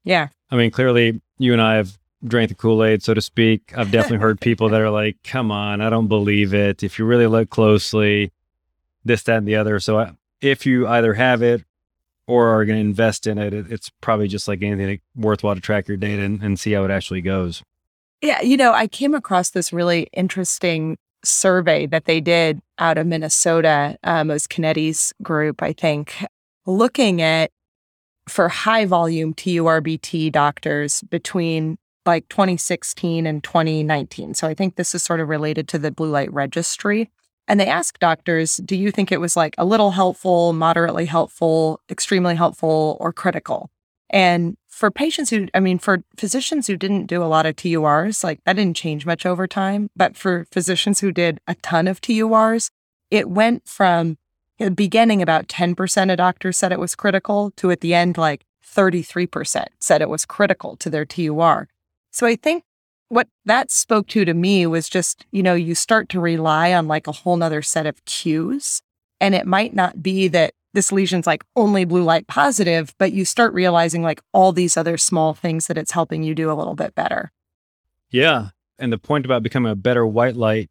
Yeah. 0.03 0.29
I 0.49 0.55
mean, 0.55 0.71
clearly 0.71 1.21
you 1.37 1.53
and 1.53 1.61
I 1.61 1.75
have 1.75 1.99
drank 2.25 2.49
the 2.49 2.55
Kool 2.55 2.83
Aid, 2.83 3.03
so 3.03 3.13
to 3.13 3.21
speak. 3.21 3.73
I've 3.77 3.91
definitely 3.91 4.17
heard 4.17 4.41
people 4.41 4.69
that 4.69 4.81
are 4.81 4.89
like, 4.89 5.17
come 5.23 5.51
on, 5.51 5.81
I 5.81 5.91
don't 5.91 6.07
believe 6.07 6.53
it. 6.53 6.81
If 6.81 6.97
you 6.97 7.05
really 7.05 7.27
look 7.27 7.51
closely, 7.51 8.31
this, 9.03 9.21
that, 9.23 9.37
and 9.37 9.47
the 9.47 9.55
other. 9.55 9.79
So 9.79 9.99
I, 9.99 10.11
if 10.41 10.65
you 10.65 10.87
either 10.87 11.13
have 11.13 11.43
it 11.43 11.63
or 12.25 12.49
are 12.49 12.65
going 12.65 12.77
to 12.77 12.89
invest 12.89 13.27
in 13.27 13.37
it, 13.37 13.53
it, 13.53 13.71
it's 13.71 13.91
probably 14.01 14.27
just 14.27 14.47
like 14.47 14.63
anything 14.63 14.99
worthwhile 15.15 15.53
to 15.53 15.61
track 15.61 15.87
your 15.87 15.97
data 15.97 16.23
and, 16.23 16.41
and 16.41 16.59
see 16.59 16.71
how 16.71 16.83
it 16.85 16.89
actually 16.89 17.21
goes. 17.21 17.61
Yeah. 18.21 18.41
You 18.41 18.57
know, 18.57 18.73
I 18.73 18.87
came 18.87 19.13
across 19.13 19.51
this 19.51 19.71
really 19.71 20.07
interesting 20.11 20.97
survey 21.25 21.85
that 21.87 22.05
they 22.05 22.19
did 22.21 22.61
out 22.79 22.97
of 22.97 23.07
Minnesota, 23.07 23.97
um, 24.03 24.29
it 24.29 24.33
was 24.33 24.47
Kennedy's 24.47 25.13
group, 25.21 25.61
I 25.61 25.73
think, 25.73 26.25
looking 26.65 27.21
at 27.21 27.51
for 28.27 28.49
high 28.49 28.85
volume 28.85 29.33
TURBT 29.33 30.31
doctors 30.31 31.01
between 31.03 31.77
like 32.05 32.27
2016 32.29 33.25
and 33.25 33.43
2019. 33.43 34.33
So 34.33 34.47
I 34.47 34.53
think 34.53 34.75
this 34.75 34.95
is 34.95 35.03
sort 35.03 35.19
of 35.19 35.29
related 35.29 35.67
to 35.69 35.79
the 35.79 35.91
blue 35.91 36.09
light 36.09 36.31
registry. 36.31 37.09
And 37.47 37.59
they 37.59 37.67
asked 37.67 37.99
doctors, 37.99 38.57
do 38.57 38.75
you 38.75 38.91
think 38.91 39.11
it 39.11 39.21
was 39.21 39.35
like 39.35 39.55
a 39.57 39.65
little 39.65 39.91
helpful, 39.91 40.53
moderately 40.53 41.05
helpful, 41.05 41.79
extremely 41.89 42.35
helpful, 42.35 42.97
or 42.99 43.13
critical? 43.13 43.69
And 44.09 44.57
for 44.75 44.91
patients 44.91 45.29
who, 45.29 45.47
I 45.53 45.61
mean, 45.61 45.79
for 45.79 46.03
physicians 46.17 46.67
who 46.67 46.75
didn't 46.75 47.05
do 47.05 47.23
a 47.23 47.31
lot 47.31 47.45
of 47.45 47.55
TURs, 47.55 48.25
like 48.25 48.43
that 48.43 48.57
didn't 48.57 48.75
change 48.75 49.05
much 49.05 49.25
over 49.25 49.47
time. 49.47 49.89
But 49.95 50.17
for 50.17 50.47
physicians 50.51 50.99
who 50.99 51.13
did 51.13 51.39
a 51.47 51.55
ton 51.55 51.87
of 51.87 52.01
TURs, 52.01 52.71
it 53.09 53.29
went 53.29 53.65
from 53.69 54.17
the 54.59 54.69
beginning 54.69 55.21
about 55.21 55.47
10% 55.47 56.11
of 56.11 56.17
doctors 56.17 56.57
said 56.57 56.73
it 56.73 56.79
was 56.79 56.93
critical 56.93 57.51
to 57.51 57.71
at 57.71 57.79
the 57.79 57.93
end, 57.93 58.17
like 58.17 58.43
33% 58.65 59.67
said 59.79 60.01
it 60.01 60.09
was 60.09 60.25
critical 60.25 60.75
to 60.75 60.89
their 60.89 61.05
TUR. 61.05 61.69
So 62.11 62.27
I 62.27 62.35
think 62.35 62.65
what 63.07 63.29
that 63.45 63.71
spoke 63.71 64.07
to 64.07 64.25
to 64.25 64.33
me 64.33 64.67
was 64.67 64.89
just, 64.89 65.25
you 65.31 65.41
know, 65.41 65.53
you 65.53 65.73
start 65.73 66.09
to 66.09 66.19
rely 66.19 66.73
on 66.73 66.89
like 66.89 67.07
a 67.07 67.13
whole 67.13 67.37
nother 67.37 67.61
set 67.61 67.85
of 67.85 68.03
cues. 68.03 68.81
And 69.21 69.35
it 69.35 69.47
might 69.47 69.73
not 69.73 70.03
be 70.03 70.27
that 70.27 70.53
this 70.75 70.91
lesion's 70.91 71.25
like 71.25 71.43
only 71.55 71.85
blue 71.85 72.03
light 72.03 72.27
positive, 72.27 72.93
but 72.99 73.11
you 73.13 73.25
start 73.25 73.53
realizing 73.53 74.03
like 74.03 74.21
all 74.33 74.51
these 74.51 74.77
other 74.77 74.97
small 74.97 75.33
things 75.33 75.67
that 75.67 75.77
it's 75.77 75.91
helping 75.91 76.21
you 76.21 76.35
do 76.35 76.51
a 76.51 76.53
little 76.53 76.75
bit 76.75 76.93
better. 76.93 77.31
Yeah. 78.11 78.49
And 78.77 78.93
the 78.93 78.97
point 78.99 79.25
about 79.25 79.41
becoming 79.41 79.71
a 79.71 79.75
better 79.75 80.05
white 80.05 80.35
light 80.35 80.69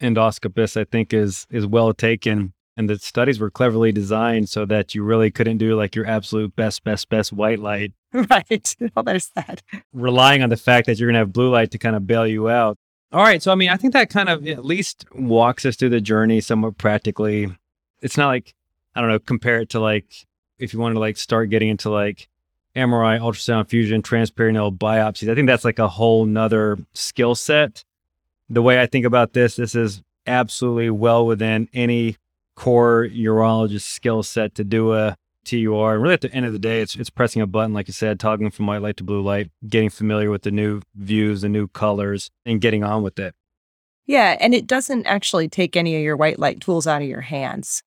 endoscopist, 0.00 0.80
I 0.80 0.84
think 0.84 1.12
is 1.12 1.46
is 1.50 1.66
well 1.66 1.92
taken. 1.92 2.52
And 2.76 2.90
the 2.90 2.98
studies 2.98 3.40
were 3.40 3.50
cleverly 3.50 3.90
designed 3.90 4.50
so 4.50 4.66
that 4.66 4.94
you 4.94 5.02
really 5.02 5.30
couldn't 5.30 5.56
do 5.56 5.74
like 5.74 5.96
your 5.96 6.06
absolute 6.06 6.54
best, 6.54 6.84
best, 6.84 7.08
best 7.08 7.32
white 7.32 7.58
light, 7.58 7.92
Right. 8.30 8.76
Well, 8.94 9.02
there's 9.02 9.30
that. 9.34 9.62
relying 9.92 10.42
on 10.42 10.50
the 10.50 10.56
fact 10.56 10.86
that 10.86 10.98
you're 10.98 11.08
going 11.08 11.14
to 11.14 11.20
have 11.20 11.32
blue 11.32 11.50
light 11.50 11.70
to 11.72 11.78
kind 11.78 11.96
of 11.96 12.06
bail 12.06 12.26
you 12.26 12.48
out. 12.48 12.78
All 13.12 13.22
right. 13.22 13.42
So, 13.42 13.52
I 13.52 13.54
mean, 13.54 13.70
I 13.70 13.76
think 13.76 13.92
that 13.92 14.10
kind 14.10 14.28
of 14.28 14.46
at 14.46 14.64
least 14.64 15.04
walks 15.14 15.64
us 15.64 15.76
through 15.76 15.90
the 15.90 16.00
journey 16.00 16.40
somewhat 16.40 16.78
practically. 16.78 17.48
It's 18.02 18.16
not 18.16 18.28
like, 18.28 18.54
I 18.96 19.00
don't 19.02 19.10
know, 19.10 19.18
compare 19.18 19.60
it 19.60 19.68
to 19.70 19.80
like 19.80 20.26
if 20.58 20.72
you 20.72 20.80
wanted 20.80 20.94
to 20.94 21.00
like 21.00 21.18
start 21.18 21.50
getting 21.50 21.68
into 21.68 21.90
like 21.90 22.28
MRI, 22.74 23.20
ultrasound 23.20 23.68
fusion, 23.68 24.02
transperineal 24.02 24.76
biopsies. 24.76 25.30
I 25.30 25.34
think 25.34 25.46
that's 25.46 25.64
like 25.64 25.78
a 25.78 25.88
whole 25.88 26.24
nother 26.24 26.78
skill 26.94 27.34
set. 27.34 27.84
The 28.48 28.62
way 28.62 28.80
I 28.80 28.86
think 28.86 29.04
about 29.04 29.34
this, 29.34 29.56
this 29.56 29.74
is 29.74 30.02
absolutely 30.26 30.90
well 30.90 31.26
within 31.26 31.68
any 31.74 32.16
core 32.54 33.06
urologist 33.10 33.82
skill 33.82 34.22
set 34.22 34.54
to 34.54 34.64
do 34.64 34.94
a 34.94 35.16
TUR. 35.44 35.94
And 35.94 36.02
really 36.02 36.14
at 36.14 36.22
the 36.22 36.32
end 36.32 36.46
of 36.46 36.52
the 36.52 36.58
day, 36.58 36.80
it's 36.80 36.96
it's 36.96 37.10
pressing 37.10 37.42
a 37.42 37.46
button, 37.46 37.74
like 37.74 37.88
you 37.88 37.92
said, 37.92 38.18
toggling 38.18 38.50
from 38.50 38.66
white 38.66 38.82
light 38.82 38.96
to 38.96 39.04
blue 39.04 39.20
light, 39.22 39.50
getting 39.68 39.90
familiar 39.90 40.30
with 40.30 40.42
the 40.42 40.50
new 40.50 40.80
views, 40.94 41.42
the 41.42 41.48
new 41.48 41.68
colors, 41.68 42.30
and 42.44 42.60
getting 42.60 42.82
on 42.82 43.02
with 43.02 43.18
it. 43.18 43.34
Yeah. 44.06 44.36
And 44.40 44.54
it 44.54 44.66
doesn't 44.66 45.06
actually 45.06 45.48
take 45.48 45.76
any 45.76 45.96
of 45.96 46.02
your 46.02 46.16
white 46.16 46.38
light 46.38 46.60
tools 46.60 46.86
out 46.86 47.02
of 47.02 47.08
your 47.08 47.22
hands. 47.22 47.82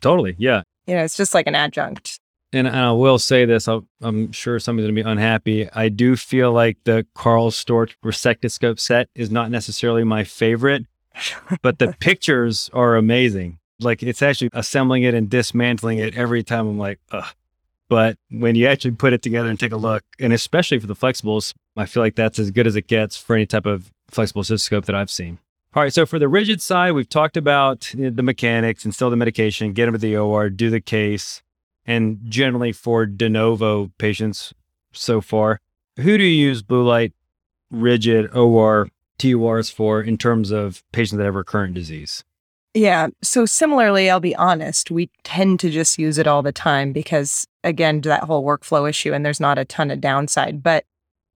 Totally. 0.00 0.36
Yeah. 0.38 0.62
You 0.86 0.94
know, 0.94 1.04
it's 1.04 1.16
just 1.16 1.34
like 1.34 1.46
an 1.46 1.54
adjunct. 1.54 2.20
And, 2.52 2.66
and 2.66 2.76
I 2.76 2.92
will 2.92 3.18
say 3.18 3.44
this, 3.44 3.68
I'll, 3.68 3.86
I'm 4.00 4.32
sure 4.32 4.58
somebody's 4.58 4.86
going 4.86 4.96
to 4.96 5.02
be 5.04 5.10
unhappy. 5.10 5.68
I 5.72 5.88
do 5.88 6.16
feel 6.16 6.52
like 6.52 6.78
the 6.84 7.06
Karl 7.14 7.50
Storz 7.50 7.94
resectoscope 8.04 8.78
set 8.78 9.08
is 9.14 9.30
not 9.30 9.50
necessarily 9.50 10.04
my 10.04 10.24
favorite, 10.24 10.86
but 11.62 11.78
the 11.78 11.94
pictures 11.98 12.70
are 12.72 12.96
amazing. 12.96 13.58
Like 13.80 14.02
it's 14.02 14.22
actually 14.22 14.50
assembling 14.52 15.02
it 15.02 15.12
and 15.14 15.28
dismantling 15.28 15.98
it 15.98 16.16
every 16.16 16.42
time. 16.42 16.66
I'm 16.66 16.78
like, 16.78 17.00
ugh. 17.10 17.26
But 17.88 18.16
when 18.30 18.56
you 18.56 18.66
actually 18.66 18.92
put 18.92 19.12
it 19.12 19.22
together 19.22 19.48
and 19.48 19.60
take 19.60 19.72
a 19.72 19.76
look, 19.76 20.02
and 20.18 20.32
especially 20.32 20.78
for 20.80 20.88
the 20.88 20.96
flexibles, 20.96 21.54
I 21.76 21.86
feel 21.86 22.02
like 22.02 22.16
that's 22.16 22.38
as 22.38 22.50
good 22.50 22.66
as 22.66 22.74
it 22.74 22.88
gets 22.88 23.16
for 23.16 23.36
any 23.36 23.46
type 23.46 23.66
of 23.66 23.92
flexible 24.08 24.42
cystoscope 24.42 24.86
that 24.86 24.94
I've 24.94 25.10
seen. 25.10 25.38
All 25.76 25.82
right. 25.82 25.92
So 25.92 26.06
for 26.06 26.18
the 26.18 26.26
rigid 26.26 26.62
side, 26.62 26.92
we've 26.92 27.06
talked 27.08 27.36
about 27.36 27.92
the 27.92 28.22
mechanics, 28.22 28.86
instill 28.86 29.10
the 29.10 29.16
medication, 29.16 29.74
get 29.74 29.84
them 29.84 29.92
to 29.92 29.98
the 29.98 30.16
OR, 30.16 30.48
do 30.48 30.70
the 30.70 30.80
case, 30.80 31.42
and 31.84 32.18
generally 32.24 32.72
for 32.72 33.04
de 33.04 33.28
novo 33.28 33.92
patients 33.98 34.54
so 34.92 35.20
far, 35.20 35.60
who 35.98 36.16
do 36.16 36.24
you 36.24 36.46
use 36.46 36.62
blue 36.62 36.82
light, 36.82 37.12
rigid, 37.70 38.34
OR, 38.34 38.88
TURs 39.18 39.68
for 39.68 40.00
in 40.00 40.16
terms 40.16 40.50
of 40.50 40.82
patients 40.92 41.18
that 41.18 41.24
have 41.24 41.34
recurrent 41.34 41.74
disease? 41.74 42.24
Yeah. 42.72 43.08
So 43.22 43.44
similarly, 43.44 44.08
I'll 44.08 44.18
be 44.18 44.36
honest, 44.36 44.90
we 44.90 45.10
tend 45.24 45.60
to 45.60 45.68
just 45.68 45.98
use 45.98 46.16
it 46.16 46.26
all 46.26 46.42
the 46.42 46.52
time 46.52 46.92
because, 46.92 47.46
again, 47.62 48.00
that 48.02 48.24
whole 48.24 48.44
workflow 48.44 48.88
issue, 48.88 49.12
and 49.12 49.26
there's 49.26 49.40
not 49.40 49.58
a 49.58 49.66
ton 49.66 49.90
of 49.90 50.00
downside. 50.00 50.62
But 50.62 50.86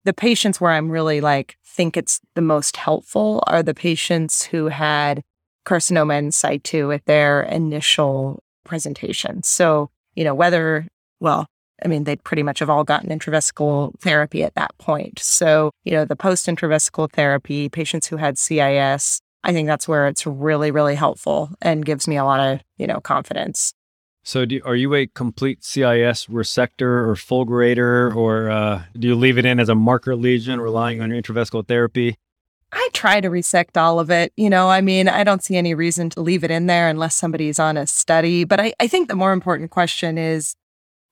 the 0.05 0.13
patients 0.13 0.61
where 0.61 0.71
I'm 0.71 0.89
really 0.89 1.21
like, 1.21 1.57
think 1.65 1.95
it's 1.95 2.19
the 2.35 2.41
most 2.41 2.77
helpful 2.77 3.43
are 3.47 3.61
the 3.61 3.73
patients 3.73 4.43
who 4.43 4.67
had 4.67 5.21
carcinoma 5.65 6.17
in 6.17 6.31
situ 6.31 6.91
at 6.91 7.05
their 7.05 7.43
initial 7.43 8.41
presentation. 8.63 9.43
So, 9.43 9.89
you 10.15 10.23
know, 10.23 10.33
whether, 10.33 10.87
well, 11.19 11.45
I 11.83 11.87
mean, 11.87 12.05
they'd 12.05 12.23
pretty 12.23 12.43
much 12.43 12.59
have 12.59 12.69
all 12.69 12.83
gotten 12.83 13.09
intravesical 13.09 13.99
therapy 13.99 14.43
at 14.43 14.55
that 14.55 14.75
point. 14.79 15.19
So, 15.19 15.71
you 15.83 15.91
know, 15.91 16.05
the 16.05 16.15
post 16.15 16.47
intravesical 16.47 17.11
therapy, 17.11 17.69
patients 17.69 18.07
who 18.07 18.17
had 18.17 18.37
CIS, 18.37 19.19
I 19.43 19.53
think 19.53 19.67
that's 19.67 19.87
where 19.87 20.07
it's 20.07 20.25
really, 20.25 20.71
really 20.71 20.95
helpful 20.95 21.51
and 21.61 21.85
gives 21.85 22.07
me 22.07 22.17
a 22.17 22.25
lot 22.25 22.39
of, 22.39 22.61
you 22.77 22.87
know, 22.87 22.99
confidence. 22.99 23.73
So, 24.27 24.43
do, 24.43 24.59
are 24.65 24.75
you 24.75 24.93
a 24.93 25.07
complete 25.07 25.63
CIS 25.63 26.25
resector 26.25 26.81
or 26.81 27.15
fulgurator, 27.15 28.13
or 28.13 28.49
uh, 28.49 28.83
do 28.99 29.07
you 29.07 29.15
leave 29.15 29.37
it 29.37 29.45
in 29.45 29.57
as 29.57 29.69
a 29.69 29.73
marker 29.73 30.17
lesion, 30.17 30.59
relying 30.59 31.01
on 31.01 31.09
your 31.11 31.21
intravesical 31.21 31.65
therapy? 31.65 32.17
I 32.73 32.89
try 32.91 33.21
to 33.21 33.29
resect 33.29 33.77
all 33.77 34.01
of 34.01 34.11
it. 34.11 34.33
You 34.35 34.49
know, 34.49 34.69
I 34.69 34.81
mean, 34.81 35.07
I 35.07 35.23
don't 35.23 35.41
see 35.41 35.55
any 35.55 35.73
reason 35.73 36.09
to 36.09 36.19
leave 36.19 36.43
it 36.43 36.51
in 36.51 36.65
there 36.65 36.89
unless 36.89 37.15
somebody's 37.15 37.57
on 37.57 37.77
a 37.77 37.87
study. 37.87 38.43
But 38.43 38.59
I, 38.59 38.73
I 38.81 38.87
think 38.89 39.07
the 39.07 39.15
more 39.15 39.31
important 39.31 39.71
question 39.71 40.17
is 40.17 40.57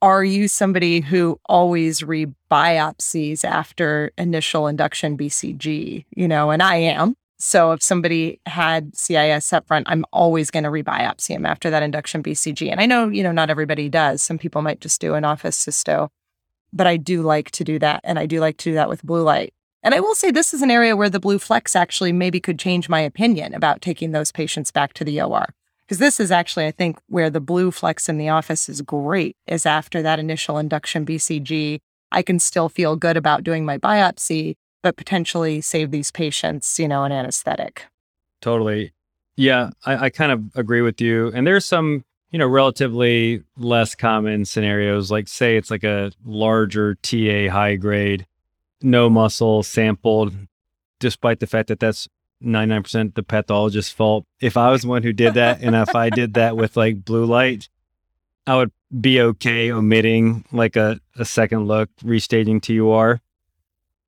are 0.01 0.25
you 0.25 0.49
somebody 0.49 0.99
who 0.99 1.39
always 1.45 2.01
rebiopsies 2.01 3.45
after 3.45 4.11
initial 4.17 4.67
induction 4.67 5.17
BCG? 5.17 6.03
You 6.13 6.27
know, 6.27 6.51
and 6.51 6.61
I 6.61 6.75
am. 6.75 7.15
So 7.37 7.73
if 7.73 7.83
somebody 7.83 8.39
had 8.45 8.95
CIS 8.95 9.51
up 9.51 9.67
front, 9.67 9.87
I'm 9.89 10.05
always 10.13 10.49
going 10.49 10.63
to 10.63 10.69
rebiopsy 10.69 11.29
them 11.29 11.45
after 11.45 11.69
that 11.69 11.83
induction 11.83 12.23
BCG. 12.23 12.71
And 12.71 12.79
I 12.79 12.85
know, 12.85 13.09
you 13.09 13.23
know, 13.23 13.31
not 13.31 13.49
everybody 13.49 13.89
does. 13.89 14.21
Some 14.21 14.37
people 14.37 14.61
might 14.61 14.79
just 14.79 15.01
do 15.01 15.15
an 15.15 15.25
office 15.25 15.65
cysto, 15.65 16.09
but 16.71 16.87
I 16.87 16.97
do 16.97 17.21
like 17.21 17.51
to 17.51 17.63
do 17.63 17.77
that. 17.79 18.01
And 18.03 18.17
I 18.17 18.25
do 18.25 18.39
like 18.39 18.57
to 18.57 18.69
do 18.69 18.75
that 18.75 18.89
with 18.89 19.03
blue 19.03 19.23
light. 19.23 19.53
And 19.83 19.93
I 19.93 19.99
will 19.99 20.15
say 20.15 20.31
this 20.31 20.53
is 20.53 20.61
an 20.61 20.71
area 20.71 20.95
where 20.95 21.09
the 21.09 21.19
blue 21.19 21.37
flex 21.37 21.75
actually 21.75 22.11
maybe 22.11 22.39
could 22.39 22.57
change 22.57 22.89
my 22.89 23.01
opinion 23.01 23.53
about 23.53 23.81
taking 23.81 24.11
those 24.11 24.31
patients 24.31 24.71
back 24.71 24.93
to 24.93 25.03
the 25.03 25.21
OR. 25.21 25.53
Because 25.85 25.99
this 25.99 26.19
is 26.19 26.31
actually, 26.31 26.65
I 26.65 26.71
think, 26.71 26.97
where 27.07 27.29
the 27.29 27.39
blue 27.39 27.69
flex 27.69 28.09
in 28.09 28.17
the 28.17 28.29
office 28.29 28.67
is 28.67 28.81
great, 28.81 29.37
is 29.45 29.67
after 29.67 30.01
that 30.01 30.17
initial 30.17 30.57
induction 30.57 31.05
BCG, 31.05 31.81
I 32.11 32.23
can 32.23 32.39
still 32.39 32.69
feel 32.69 32.95
good 32.95 33.17
about 33.17 33.43
doing 33.43 33.65
my 33.65 33.77
biopsy, 33.77 34.55
but 34.85 34.97
potentially 34.97 35.61
save 35.61 35.89
these 35.89 36.11
patients, 36.11 36.77
you 36.77 36.87
know, 36.87 37.05
an 37.05 37.11
anesthetic. 37.11 37.87
Totally. 38.39 38.93
Yeah, 39.35 39.71
I, 39.83 40.05
I 40.05 40.09
kind 40.11 40.31
of 40.31 40.43
agree 40.53 40.81
with 40.81 41.01
you. 41.01 41.31
And 41.33 41.47
there's 41.47 41.65
some, 41.65 42.05
you 42.29 42.37
know, 42.37 42.45
relatively 42.45 43.41
less 43.57 43.95
common 43.95 44.45
scenarios, 44.45 45.09
like 45.09 45.27
say 45.27 45.57
it's 45.57 45.71
like 45.71 45.83
a 45.83 46.11
larger 46.23 46.93
TA 47.01 47.49
high 47.49 47.77
grade, 47.77 48.27
no 48.79 49.09
muscle 49.09 49.63
sampled, 49.63 50.35
despite 50.99 51.39
the 51.39 51.47
fact 51.47 51.69
that 51.69 51.79
that's 51.79 52.07
99% 52.43 53.15
the 53.15 53.23
pathologist's 53.23 53.91
fault. 53.91 54.27
If 54.39 54.55
I 54.55 54.69
was 54.69 54.85
one 54.85 55.01
who 55.01 55.13
did 55.13 55.33
that, 55.33 55.63
and 55.63 55.75
if 55.75 55.95
I 55.95 56.11
did 56.11 56.35
that 56.35 56.57
with 56.57 56.77
like 56.77 57.03
blue 57.03 57.25
light, 57.25 57.69
I 58.45 58.55
would 58.57 58.71
be 59.01 59.19
okay 59.19 59.71
omitting 59.71 60.45
like 60.51 60.75
a, 60.75 60.99
a 61.17 61.25
second 61.25 61.65
look, 61.65 61.89
restaging 62.03 62.61
TUR. 62.61 63.19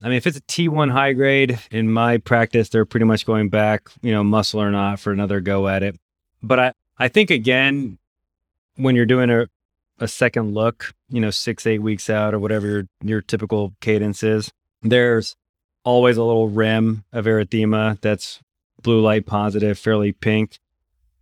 I 0.05 0.09
mean, 0.09 0.19
if 0.19 0.27
it's 0.27 0.37
a 0.37 0.43
T1 0.43 0.93
high 0.93 1.15
grade 1.15 1.59
in 1.71 1.91
my 1.91 2.19
practice, 2.19 2.69
they're 2.69 2.85
pretty 2.85 3.07
much 3.07 3.25
going 3.25 3.49
back, 3.49 3.89
you 4.03 4.13
know, 4.13 4.23
muscle 4.23 4.61
or 4.61 4.71
not 4.71 5.01
for 5.01 5.13
another 5.13 5.41
go 5.41 5.67
at 5.67 5.83
it. 5.83 5.99
But 6.43 6.61
I, 6.61 6.73
I 6.99 7.09
think 7.09 7.31
again, 7.31 7.97
when 8.77 8.97
you're 8.97 9.07
doing 9.07 9.31
a, 9.31 9.49
a 9.99 10.07
second 10.07 10.53
look, 10.53 10.93
you 11.09 11.23
know, 11.23 11.31
six, 11.31 11.67
eight 11.67 11.79
weeks 11.79 12.11
out 12.11 12.35
or 12.35 12.39
whatever 12.39 12.67
your, 12.67 12.85
your 13.03 13.23
typical 13.23 13.73
cadence 13.81 14.23
is, 14.23 14.53
there's 14.83 15.37
always 15.85 16.19
a 16.19 16.23
little 16.23 16.51
rim 16.51 17.05
of 17.11 17.25
erythema 17.25 17.99
that's 18.03 18.41
blue 18.83 19.01
light 19.01 19.25
positive, 19.25 19.79
fairly 19.79 20.13
pink. 20.13 20.59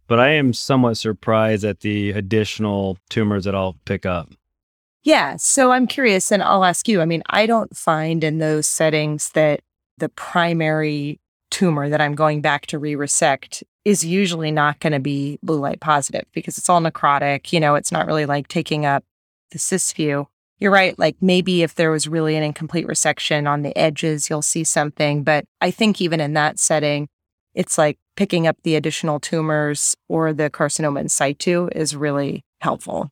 But 0.08 0.18
I 0.18 0.30
am 0.30 0.52
somewhat 0.52 0.96
surprised 0.96 1.64
at 1.64 1.80
the 1.80 2.10
additional 2.10 2.98
tumors 3.08 3.44
that 3.44 3.54
I'll 3.54 3.76
pick 3.84 4.04
up. 4.04 4.30
Yeah. 5.04 5.36
So 5.36 5.72
I'm 5.72 5.86
curious, 5.86 6.30
and 6.30 6.42
I'll 6.42 6.64
ask 6.64 6.86
you. 6.88 7.00
I 7.00 7.04
mean, 7.04 7.22
I 7.28 7.46
don't 7.46 7.76
find 7.76 8.22
in 8.22 8.38
those 8.38 8.66
settings 8.66 9.30
that 9.30 9.60
the 9.98 10.08
primary 10.08 11.20
tumor 11.50 11.88
that 11.88 12.00
I'm 12.00 12.14
going 12.14 12.40
back 12.40 12.66
to 12.66 12.78
re 12.78 12.94
resect 12.94 13.62
is 13.84 14.04
usually 14.04 14.50
not 14.50 14.80
going 14.80 14.92
to 14.92 15.00
be 15.00 15.38
blue 15.42 15.58
light 15.58 15.80
positive 15.80 16.24
because 16.32 16.56
it's 16.56 16.68
all 16.68 16.80
necrotic. 16.80 17.52
You 17.52 17.60
know, 17.60 17.74
it's 17.74 17.92
not 17.92 18.06
really 18.06 18.26
like 18.26 18.48
taking 18.48 18.86
up 18.86 19.04
the 19.50 19.58
Cysview. 19.58 20.26
You're 20.58 20.70
right. 20.72 20.96
Like 20.98 21.16
maybe 21.20 21.62
if 21.62 21.74
there 21.74 21.90
was 21.90 22.06
really 22.06 22.36
an 22.36 22.44
incomplete 22.44 22.86
resection 22.86 23.48
on 23.48 23.62
the 23.62 23.76
edges, 23.76 24.30
you'll 24.30 24.42
see 24.42 24.62
something. 24.62 25.24
But 25.24 25.44
I 25.60 25.72
think 25.72 26.00
even 26.00 26.20
in 26.20 26.34
that 26.34 26.60
setting, 26.60 27.08
it's 27.54 27.76
like 27.76 27.98
picking 28.16 28.46
up 28.46 28.56
the 28.62 28.76
additional 28.76 29.18
tumors 29.18 29.96
or 30.08 30.32
the 30.32 30.48
carcinoma 30.50 31.00
in 31.00 31.08
situ 31.08 31.68
is 31.74 31.96
really 31.96 32.44
helpful. 32.60 33.10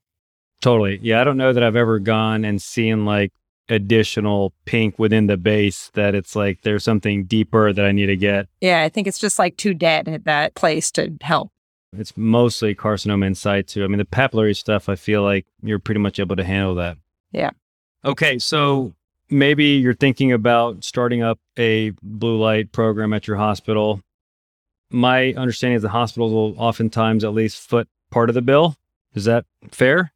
Totally. 0.61 1.01
Yeah. 1.03 1.20
I 1.20 1.25
don't 1.25 1.37
know 1.37 1.53
that 1.53 1.62
I've 1.62 1.77
ever 1.77 1.99
gone 1.99 2.44
and 2.44 2.61
seen 2.61 3.05
like 3.05 3.33
additional 3.70 4.53
pink 4.64 4.99
within 4.99 5.27
the 5.27 5.37
base 5.37 5.90
that 5.94 6.14
it's 6.14 6.35
like 6.35 6.62
there's 6.62 6.85
something 6.85 7.25
deeper 7.25 7.73
that 7.73 7.85
I 7.85 7.92
need 7.92 8.07
to 8.07 8.16
get. 8.16 8.49
Yeah, 8.61 8.83
I 8.83 8.88
think 8.88 9.07
it's 9.07 9.18
just 9.18 9.38
like 9.38 9.57
too 9.57 9.75
dead 9.75 10.09
at 10.09 10.25
that 10.25 10.55
place 10.55 10.90
to 10.92 11.12
help. 11.23 11.51
It's 11.96 12.16
mostly 12.16 12.75
carcinoma 12.75 13.27
in 13.27 13.35
situ. 13.35 13.85
I 13.85 13.87
mean, 13.88 13.99
the 13.99 14.05
papillary 14.05 14.57
stuff, 14.57 14.88
I 14.88 14.96
feel 14.96 15.23
like 15.23 15.46
you're 15.62 15.79
pretty 15.79 16.01
much 16.01 16.20
able 16.20 16.37
to 16.37 16.44
handle 16.44 16.75
that. 16.77 16.99
Yeah. 17.33 17.51
Okay. 18.05 18.38
So 18.38 18.94
maybe 19.29 19.64
you're 19.64 19.94
thinking 19.94 20.33
about 20.33 20.85
starting 20.85 21.23
up 21.23 21.38
a 21.59 21.90
blue 22.03 22.38
light 22.38 22.73
program 22.73 23.12
at 23.12 23.27
your 23.27 23.37
hospital. 23.37 24.01
My 24.90 25.33
understanding 25.35 25.77
is 25.77 25.83
the 25.83 25.88
hospitals 25.88 26.33
will 26.33 26.55
oftentimes 26.61 27.25
at 27.25 27.33
least 27.33 27.68
foot 27.68 27.88
part 28.11 28.29
of 28.29 28.35
the 28.35 28.42
bill. 28.42 28.77
Is 29.14 29.25
that 29.25 29.44
fair? 29.70 30.12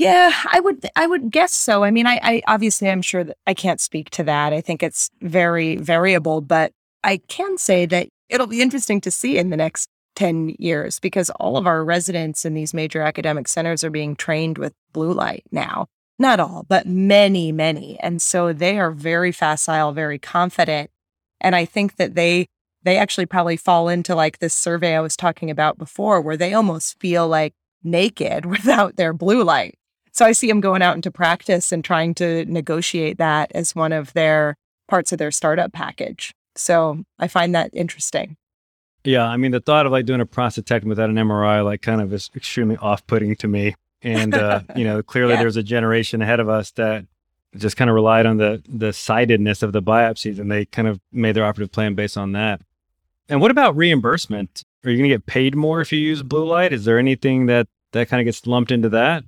Yeah, 0.00 0.32
I 0.50 0.60
would 0.60 0.88
I 0.96 1.06
would 1.06 1.30
guess 1.30 1.52
so. 1.52 1.84
I 1.84 1.90
mean, 1.90 2.06
I, 2.06 2.18
I 2.22 2.42
obviously 2.48 2.88
I'm 2.88 3.02
sure 3.02 3.22
that 3.22 3.36
I 3.46 3.52
can't 3.52 3.82
speak 3.82 4.08
to 4.10 4.22
that. 4.24 4.54
I 4.54 4.62
think 4.62 4.82
it's 4.82 5.10
very 5.20 5.76
variable, 5.76 6.40
but 6.40 6.72
I 7.04 7.18
can 7.28 7.58
say 7.58 7.84
that 7.84 8.08
it'll 8.30 8.46
be 8.46 8.62
interesting 8.62 9.02
to 9.02 9.10
see 9.10 9.36
in 9.36 9.50
the 9.50 9.58
next 9.58 9.90
10 10.16 10.56
years 10.58 11.00
because 11.00 11.28
all 11.38 11.58
of 11.58 11.66
our 11.66 11.84
residents 11.84 12.46
in 12.46 12.54
these 12.54 12.72
major 12.72 13.02
academic 13.02 13.46
centers 13.46 13.84
are 13.84 13.90
being 13.90 14.16
trained 14.16 14.56
with 14.56 14.72
blue 14.94 15.12
light 15.12 15.44
now. 15.52 15.86
Not 16.18 16.40
all, 16.40 16.64
but 16.66 16.86
many, 16.86 17.52
many. 17.52 18.00
And 18.00 18.22
so 18.22 18.54
they 18.54 18.78
are 18.78 18.92
very 18.92 19.32
facile, 19.32 19.92
very 19.92 20.18
confident. 20.18 20.90
And 21.42 21.54
I 21.54 21.66
think 21.66 21.96
that 21.96 22.14
they 22.14 22.46
they 22.84 22.96
actually 22.96 23.26
probably 23.26 23.58
fall 23.58 23.90
into 23.90 24.14
like 24.14 24.38
this 24.38 24.54
survey 24.54 24.96
I 24.96 25.00
was 25.00 25.14
talking 25.14 25.50
about 25.50 25.76
before 25.76 26.22
where 26.22 26.38
they 26.38 26.54
almost 26.54 26.98
feel 26.98 27.28
like 27.28 27.52
naked 27.84 28.46
without 28.56 28.96
their 28.96 29.12
blue 29.12 29.44
light. 29.44 29.74
So 30.20 30.26
I 30.26 30.32
see 30.32 30.48
them 30.48 30.60
going 30.60 30.82
out 30.82 30.96
into 30.96 31.10
practice 31.10 31.72
and 31.72 31.82
trying 31.82 32.12
to 32.16 32.44
negotiate 32.44 33.16
that 33.16 33.50
as 33.54 33.74
one 33.74 33.90
of 33.90 34.12
their 34.12 34.54
parts 34.86 35.12
of 35.12 35.18
their 35.18 35.30
startup 35.30 35.72
package. 35.72 36.34
So 36.56 37.04
I 37.18 37.26
find 37.26 37.54
that 37.54 37.70
interesting. 37.72 38.36
Yeah, 39.02 39.26
I 39.26 39.38
mean 39.38 39.50
the 39.50 39.60
thought 39.60 39.86
of 39.86 39.92
like 39.92 40.04
doing 40.04 40.20
a 40.20 40.26
prostatectomy 40.26 40.88
without 40.88 41.08
an 41.08 41.16
MRI 41.16 41.64
like 41.64 41.80
kind 41.80 42.02
of 42.02 42.12
is 42.12 42.28
extremely 42.36 42.76
off-putting 42.76 43.34
to 43.36 43.48
me. 43.48 43.76
And 44.02 44.34
uh, 44.34 44.60
you 44.76 44.84
know, 44.84 45.02
clearly 45.02 45.32
Yeah. 45.32 45.40
there's 45.40 45.56
a 45.56 45.62
generation 45.62 46.20
ahead 46.20 46.38
of 46.38 46.50
us 46.50 46.70
that 46.72 47.06
just 47.56 47.78
kind 47.78 47.88
of 47.88 47.94
relied 47.94 48.26
on 48.26 48.36
the 48.36 48.62
the 48.68 48.92
sidedness 48.92 49.62
of 49.62 49.72
the 49.72 49.80
biopsies 49.80 50.38
and 50.38 50.52
they 50.52 50.66
kind 50.66 50.86
of 50.86 51.00
made 51.10 51.34
their 51.34 51.46
operative 51.46 51.72
plan 51.72 51.94
based 51.94 52.18
on 52.18 52.32
that. 52.32 52.60
And 53.30 53.40
what 53.40 53.50
about 53.50 53.74
reimbursement? 53.74 54.64
Are 54.84 54.90
you 54.90 54.98
going 54.98 55.08
to 55.08 55.14
get 55.16 55.24
paid 55.24 55.56
more 55.56 55.80
if 55.80 55.90
you 55.92 55.98
use 55.98 56.22
blue 56.22 56.44
light? 56.44 56.74
Is 56.74 56.84
there 56.84 56.98
anything 56.98 57.46
that 57.46 57.68
that 57.92 58.10
kind 58.10 58.20
of 58.20 58.26
gets 58.26 58.46
lumped 58.46 58.70
into 58.70 58.90
that? 58.90 59.24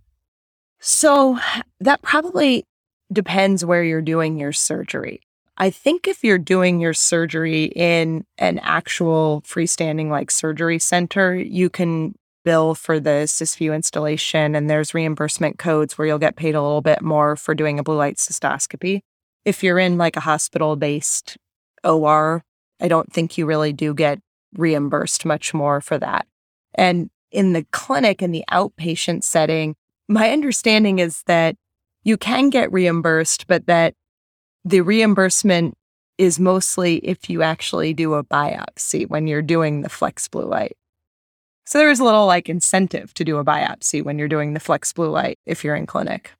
So 0.84 1.38
that 1.78 2.02
probably 2.02 2.64
depends 3.12 3.64
where 3.64 3.84
you're 3.84 4.02
doing 4.02 4.36
your 4.36 4.52
surgery. 4.52 5.20
I 5.56 5.70
think 5.70 6.08
if 6.08 6.24
you're 6.24 6.38
doing 6.38 6.80
your 6.80 6.92
surgery 6.92 7.66
in 7.66 8.24
an 8.36 8.58
actual 8.58 9.42
freestanding 9.46 10.08
like 10.08 10.32
surgery 10.32 10.80
center, 10.80 11.36
you 11.36 11.70
can 11.70 12.16
bill 12.44 12.74
for 12.74 12.98
the 12.98 13.26
Cysview 13.26 13.72
instillation 13.72 14.56
and 14.56 14.68
there's 14.68 14.92
reimbursement 14.92 15.56
codes 15.56 15.96
where 15.96 16.08
you'll 16.08 16.18
get 16.18 16.34
paid 16.34 16.56
a 16.56 16.62
little 16.62 16.80
bit 16.80 17.00
more 17.00 17.36
for 17.36 17.54
doing 17.54 17.78
a 17.78 17.84
blue 17.84 17.96
light 17.96 18.16
cystoscopy. 18.16 19.02
If 19.44 19.62
you're 19.62 19.78
in 19.78 19.98
like 19.98 20.16
a 20.16 20.20
hospital 20.20 20.74
based 20.74 21.36
OR, 21.84 22.42
I 22.80 22.88
don't 22.88 23.12
think 23.12 23.38
you 23.38 23.46
really 23.46 23.72
do 23.72 23.94
get 23.94 24.18
reimbursed 24.56 25.24
much 25.24 25.54
more 25.54 25.80
for 25.80 25.96
that. 25.98 26.26
And 26.74 27.08
in 27.30 27.52
the 27.52 27.66
clinic, 27.70 28.20
in 28.20 28.32
the 28.32 28.44
outpatient 28.50 29.22
setting, 29.22 29.76
my 30.12 30.30
understanding 30.30 30.98
is 30.98 31.22
that 31.26 31.56
you 32.04 32.16
can 32.16 32.50
get 32.50 32.72
reimbursed, 32.72 33.46
but 33.46 33.66
that 33.66 33.94
the 34.64 34.80
reimbursement 34.80 35.74
is 36.18 36.38
mostly 36.38 36.96
if 36.98 37.30
you 37.30 37.42
actually 37.42 37.94
do 37.94 38.14
a 38.14 38.24
biopsy 38.24 39.08
when 39.08 39.26
you're 39.26 39.42
doing 39.42 39.82
the 39.82 39.88
flex 39.88 40.28
blue 40.28 40.44
light. 40.44 40.76
So 41.64 41.78
there 41.78 41.90
is 41.90 42.00
a 42.00 42.04
little 42.04 42.26
like 42.26 42.48
incentive 42.48 43.14
to 43.14 43.24
do 43.24 43.38
a 43.38 43.44
biopsy 43.44 44.04
when 44.04 44.18
you're 44.18 44.28
doing 44.28 44.52
the 44.52 44.60
flex 44.60 44.92
blue 44.92 45.10
light 45.10 45.38
if 45.46 45.64
you're 45.64 45.76
in 45.76 45.86
clinic. 45.86 46.32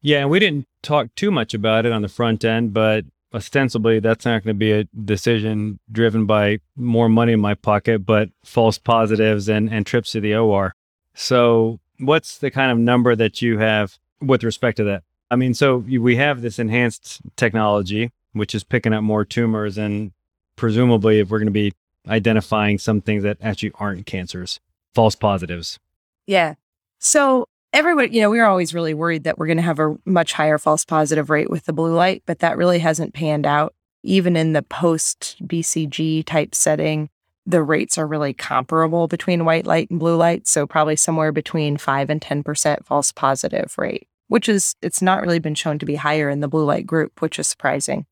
Yeah, 0.00 0.20
and 0.20 0.30
we 0.30 0.38
didn't 0.38 0.66
talk 0.82 1.14
too 1.16 1.30
much 1.30 1.54
about 1.54 1.84
it 1.84 1.92
on 1.92 2.02
the 2.02 2.08
front 2.08 2.44
end, 2.44 2.72
but 2.72 3.04
ostensibly 3.34 4.00
that's 4.00 4.24
not 4.24 4.44
going 4.44 4.54
to 4.54 4.58
be 4.58 4.72
a 4.72 4.84
decision 5.04 5.78
driven 5.90 6.24
by 6.24 6.58
more 6.76 7.08
money 7.08 7.32
in 7.32 7.40
my 7.40 7.54
pocket, 7.54 8.06
but 8.06 8.30
false 8.44 8.78
positives 8.78 9.48
and, 9.48 9.70
and 9.70 9.84
trips 9.84 10.12
to 10.12 10.20
the 10.20 10.34
OR. 10.34 10.72
So, 11.14 11.80
what's 11.98 12.38
the 12.38 12.50
kind 12.50 12.72
of 12.72 12.78
number 12.78 13.14
that 13.16 13.42
you 13.42 13.58
have 13.58 13.98
with 14.20 14.42
respect 14.44 14.76
to 14.78 14.84
that? 14.84 15.02
I 15.30 15.36
mean, 15.36 15.54
so 15.54 15.78
we 15.78 16.16
have 16.16 16.40
this 16.40 16.58
enhanced 16.58 17.20
technology, 17.36 18.12
which 18.32 18.54
is 18.54 18.64
picking 18.64 18.92
up 18.92 19.02
more 19.02 19.24
tumors, 19.24 19.76
and 19.76 20.12
presumably, 20.56 21.20
if 21.20 21.28
we're 21.28 21.38
going 21.38 21.46
to 21.46 21.52
be 21.52 21.72
identifying 22.08 22.78
some 22.78 23.00
things 23.00 23.22
that 23.22 23.36
actually 23.42 23.72
aren't 23.74 24.06
cancers, 24.06 24.60
false 24.94 25.14
positives. 25.14 25.78
Yeah. 26.26 26.54
So 26.98 27.46
everyone, 27.72 28.12
you 28.12 28.22
know, 28.22 28.30
we 28.30 28.38
were 28.38 28.46
always 28.46 28.74
really 28.74 28.94
worried 28.94 29.24
that 29.24 29.38
we're 29.38 29.46
going 29.46 29.58
to 29.58 29.62
have 29.62 29.78
a 29.78 29.96
much 30.04 30.32
higher 30.32 30.58
false 30.58 30.84
positive 30.84 31.30
rate 31.30 31.50
with 31.50 31.66
the 31.66 31.72
blue 31.72 31.94
light, 31.94 32.22
but 32.26 32.38
that 32.38 32.56
really 32.56 32.78
hasn't 32.78 33.14
panned 33.14 33.46
out. 33.46 33.74
Even 34.04 34.36
in 34.36 34.52
the 34.52 34.62
post 34.62 35.36
BCG 35.44 36.24
type 36.24 36.54
setting, 36.54 37.10
the 37.48 37.62
rates 37.62 37.96
are 37.96 38.06
really 38.06 38.34
comparable 38.34 39.08
between 39.08 39.46
white 39.46 39.66
light 39.66 39.88
and 39.88 39.98
blue 39.98 40.16
light. 40.16 40.46
So 40.46 40.66
probably 40.66 40.96
somewhere 40.96 41.32
between 41.32 41.78
five 41.78 42.10
and 42.10 42.20
10% 42.20 42.84
false 42.84 43.10
positive 43.10 43.74
rate, 43.78 44.06
which 44.28 44.50
is, 44.50 44.76
it's 44.82 45.00
not 45.00 45.22
really 45.22 45.38
been 45.38 45.54
shown 45.54 45.78
to 45.78 45.86
be 45.86 45.94
higher 45.94 46.28
in 46.28 46.40
the 46.40 46.48
blue 46.48 46.64
light 46.64 46.86
group, 46.86 47.22
which 47.22 47.38
is 47.38 47.48
surprising. 47.48 48.04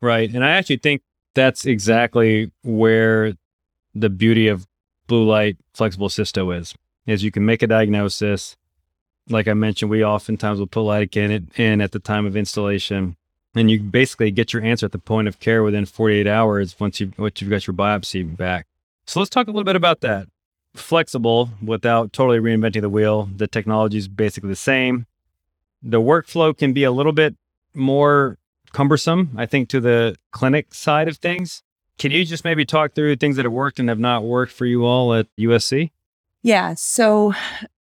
Right. 0.00 0.32
And 0.32 0.42
I 0.42 0.52
actually 0.52 0.78
think 0.78 1.02
that's 1.34 1.66
exactly 1.66 2.50
where 2.64 3.34
the 3.94 4.08
beauty 4.08 4.48
of 4.48 4.66
blue 5.06 5.24
light 5.24 5.58
flexible 5.74 6.08
cysto 6.08 6.58
is, 6.58 6.74
is 7.06 7.22
you 7.22 7.30
can 7.30 7.44
make 7.44 7.62
a 7.62 7.66
diagnosis. 7.66 8.56
Like 9.28 9.48
I 9.48 9.54
mentioned, 9.54 9.90
we 9.90 10.02
oftentimes 10.02 10.60
will 10.60 10.66
put 10.66 10.80
lidocaine 10.80 11.30
in, 11.30 11.62
in 11.62 11.80
at 11.82 11.92
the 11.92 11.98
time 11.98 12.24
of 12.24 12.38
instillation. 12.38 13.16
And 13.54 13.70
you 13.70 13.80
basically 13.80 14.30
get 14.30 14.54
your 14.54 14.62
answer 14.62 14.86
at 14.86 14.92
the 14.92 14.98
point 14.98 15.28
of 15.28 15.40
care 15.40 15.62
within 15.62 15.84
48 15.84 16.26
hours 16.26 16.80
once 16.80 17.00
you've, 17.00 17.18
once 17.18 17.42
you've 17.42 17.50
got 17.50 17.66
your 17.66 17.74
biopsy 17.74 18.34
back. 18.34 18.67
So 19.08 19.20
let's 19.20 19.30
talk 19.30 19.46
a 19.46 19.50
little 19.50 19.64
bit 19.64 19.74
about 19.74 20.02
that. 20.02 20.26
Flexible 20.74 21.48
without 21.64 22.12
totally 22.12 22.40
reinventing 22.40 22.82
the 22.82 22.90
wheel. 22.90 23.30
The 23.34 23.46
technology 23.46 23.96
is 23.96 24.06
basically 24.06 24.50
the 24.50 24.54
same. 24.54 25.06
The 25.82 25.98
workflow 25.98 26.54
can 26.54 26.74
be 26.74 26.84
a 26.84 26.90
little 26.92 27.12
bit 27.12 27.34
more 27.72 28.36
cumbersome, 28.72 29.30
I 29.34 29.46
think, 29.46 29.70
to 29.70 29.80
the 29.80 30.14
clinic 30.30 30.74
side 30.74 31.08
of 31.08 31.16
things. 31.16 31.62
Can 31.96 32.10
you 32.10 32.22
just 32.26 32.44
maybe 32.44 32.66
talk 32.66 32.92
through 32.92 33.16
things 33.16 33.36
that 33.36 33.46
have 33.46 33.52
worked 33.52 33.80
and 33.80 33.88
have 33.88 33.98
not 33.98 34.24
worked 34.24 34.52
for 34.52 34.66
you 34.66 34.84
all 34.84 35.14
at 35.14 35.26
USC? 35.40 35.90
Yeah. 36.42 36.74
So 36.76 37.32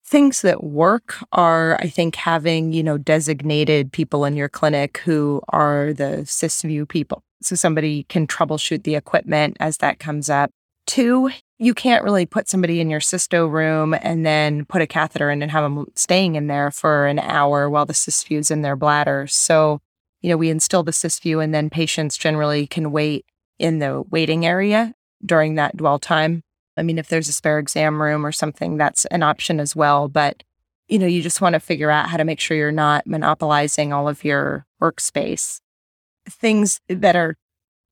things 0.03 0.41
that 0.41 0.65
work 0.65 1.15
are, 1.31 1.77
I 1.79 1.87
think, 1.87 2.17
having, 2.17 2.73
you 2.73 2.83
know, 2.83 2.97
designated 2.97 3.93
people 3.93 4.25
in 4.25 4.35
your 4.35 4.49
clinic 4.49 4.97
who 5.05 5.41
are 5.47 5.93
the 5.93 6.23
Cysview 6.25 6.85
people. 6.89 7.23
So 7.41 7.55
somebody 7.55 8.03
can 8.09 8.27
troubleshoot 8.27 8.83
the 8.83 8.95
equipment 8.95 9.55
as 9.61 9.77
that 9.77 9.97
comes 9.97 10.29
up. 10.29 10.51
Two, 10.85 11.31
you 11.57 11.73
can't 11.73 12.03
really 12.03 12.25
put 12.25 12.47
somebody 12.47 12.79
in 12.79 12.89
your 12.89 12.99
cysto 12.99 13.49
room 13.49 13.95
and 14.01 14.25
then 14.25 14.65
put 14.65 14.81
a 14.81 14.87
catheter 14.87 15.31
in 15.31 15.41
and 15.41 15.51
have 15.51 15.63
them 15.63 15.85
staying 15.95 16.35
in 16.35 16.47
there 16.47 16.69
for 16.69 17.07
an 17.07 17.19
hour 17.19 17.69
while 17.69 17.85
the 17.85 17.93
Cysview's 17.93 18.51
in 18.51 18.61
their 18.61 18.75
bladder. 18.75 19.25
So, 19.27 19.81
you 20.21 20.29
know, 20.29 20.37
we 20.37 20.49
instill 20.49 20.83
the 20.83 20.91
SysView 20.91 21.43
and 21.43 21.53
then 21.53 21.69
patients 21.69 22.17
generally 22.17 22.67
can 22.67 22.91
wait 22.91 23.25
in 23.57 23.79
the 23.79 24.03
waiting 24.09 24.45
area 24.45 24.93
during 25.25 25.55
that 25.55 25.77
dwell 25.77 25.97
time. 25.97 26.41
I 26.77 26.83
mean, 26.83 26.97
if 26.97 27.07
there's 27.07 27.29
a 27.29 27.33
spare 27.33 27.57
exam 27.57 28.01
room 28.01 28.25
or 28.25 28.31
something, 28.31 28.77
that's 28.77 29.05
an 29.05 29.23
option 29.23 29.59
as 29.59 29.75
well. 29.75 30.09
But, 30.09 30.43
you 30.87 30.99
know, 30.99 31.07
you 31.07 31.21
just 31.21 31.41
want 31.41 31.53
to 31.53 31.59
figure 31.59 31.89
out 31.89 32.09
how 32.09 32.17
to 32.17 32.25
make 32.25 32.39
sure 32.39 32.57
you're 32.57 32.71
not 32.71 33.07
monopolizing 33.07 33.93
all 33.93 34.09
of 34.09 34.25
your 34.25 34.65
workspace. 34.81 35.61
Things 36.29 36.81
that 36.89 37.15
are 37.15 37.35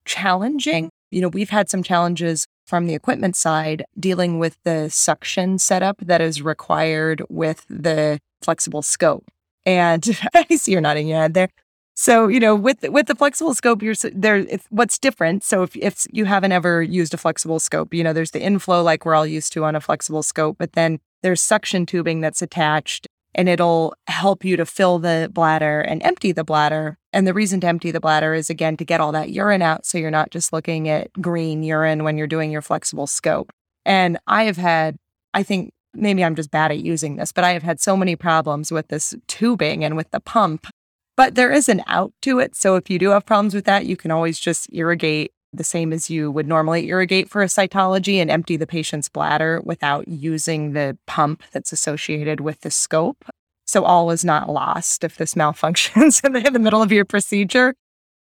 challenging, 0.06 0.90
you 1.12 1.22
know, 1.22 1.30
we've 1.30 1.50
had 1.50 1.70
some 1.70 1.82
challenges 1.82 2.46
from 2.66 2.88
the 2.88 2.94
equipment 2.94 3.36
side 3.36 3.86
dealing 4.00 4.40
with 4.40 4.58
the 4.64 4.90
suction 4.90 5.60
setup 5.60 5.98
that 6.00 6.22
is 6.22 6.42
required 6.42 7.22
with 7.30 7.66
the 7.70 8.20
flexible 8.42 8.82
scope. 8.82 9.26
And 9.66 10.20
I 10.34 10.56
see 10.56 10.72
you're 10.72 10.82
nodding 10.82 11.08
your 11.08 11.20
head 11.20 11.34
there. 11.34 11.50
So 11.96 12.28
you 12.28 12.40
know, 12.40 12.56
with 12.56 12.82
with 12.90 13.06
the 13.06 13.16
flexible 13.16 13.54
scope, 13.54 13.84
you're 13.84 13.94
there. 14.14 14.38
If, 14.38 14.66
what's 14.70 14.98
different? 14.98 15.44
So 15.44 15.64
if 15.64 15.76
if 15.76 16.08
you 16.12 16.26
haven't 16.26 16.52
ever 16.52 16.82
used 16.82 17.14
a 17.14 17.18
flexible 17.18 17.60
scope, 17.60 17.94
you 17.94 18.04
know, 18.04 18.14
there's 18.14 18.32
the 18.32 18.42
inflow 18.42 18.82
like 18.82 19.06
we're 19.06 19.16
all 19.16 19.28
used 19.28 19.54
to 19.54 19.64
on 19.64 19.76
a 19.76 19.82
flexible 19.82 20.24
scope, 20.24 20.58
but 20.58 20.74
then 20.74 21.00
there's 21.22 21.42
suction 21.42 21.86
tubing 21.86 22.20
that's 22.20 22.42
attached, 22.42 23.08
and 23.36 23.50
it'll 23.50 23.96
help 24.08 24.44
you 24.46 24.58
to 24.58 24.66
fill 24.66 25.00
the 25.00 25.30
bladder 25.32 25.82
and 25.82 26.04
empty 26.04 26.32
the 26.32 26.44
bladder. 26.44 26.98
And 27.12 27.28
the 27.28 27.34
reason 27.34 27.60
to 27.62 27.68
empty 27.68 27.92
the 27.92 28.00
bladder 28.00 28.34
is 28.34 28.50
again 28.50 28.78
to 28.78 28.86
get 28.86 29.02
all 29.02 29.12
that 29.12 29.32
urine 29.32 29.62
out, 29.62 29.86
so 29.86 29.98
you're 29.98 30.12
not 30.12 30.32
just 30.32 30.54
looking 30.54 30.90
at 30.90 31.12
green 31.14 31.64
urine 31.64 32.04
when 32.04 32.18
you're 32.18 32.28
doing 32.28 32.52
your 32.52 32.62
flexible 32.62 33.08
scope. 33.08 33.52
And 33.86 34.18
I 34.28 34.44
have 34.44 34.58
had, 34.58 34.98
I 35.34 35.44
think 35.44 35.74
maybe 35.94 36.24
I'm 36.24 36.36
just 36.36 36.52
bad 36.52 36.72
at 36.72 36.80
using 36.80 37.16
this, 37.16 37.32
but 37.32 37.44
I 37.44 37.52
have 37.52 37.64
had 37.64 37.80
so 37.80 37.98
many 37.98 38.16
problems 38.16 38.72
with 38.72 38.88
this 38.88 39.14
tubing 39.28 39.84
and 39.84 39.96
with 39.96 40.10
the 40.12 40.20
pump 40.20 40.68
but 41.16 41.36
there 41.36 41.52
is 41.52 41.70
an 41.70 41.84
out 41.88 42.14
to 42.24 42.40
it. 42.40 42.56
So 42.56 42.76
if 42.76 42.90
you 42.90 42.98
do 42.98 43.10
have 43.10 43.26
problems 43.26 43.54
with 43.54 43.66
that, 43.66 43.86
you 43.86 43.96
can 43.96 44.12
always 44.12 44.40
just 44.40 44.72
irrigate 44.74 45.32
the 45.54 45.64
same 45.64 45.94
as 45.94 46.10
you 46.10 46.32
would 46.32 46.48
normally 46.48 46.88
irrigate 46.88 47.30
for 47.30 47.42
a 47.44 47.48
cytology 47.48 48.16
and 48.16 48.32
empty 48.32 48.58
the 48.58 48.68
patient's 48.68 49.10
bladder 49.10 49.62
without 49.64 50.08
using 50.08 50.74
the 50.74 50.98
pump 51.06 51.44
that's 51.52 51.72
associated 51.72 52.40
with 52.40 52.62
the 52.62 52.72
scope. 52.72 53.26
So 53.66 53.84
all 53.84 54.12
is 54.12 54.26
not 54.26 54.50
lost 54.50 55.04
if 55.04 55.18
this 55.18 55.34
malfunctions 55.36 56.24
in 56.24 56.54
the, 56.54 56.60
middle 56.60 56.82
of 56.82 56.92
your 56.92 57.06
procedure. 57.06 57.76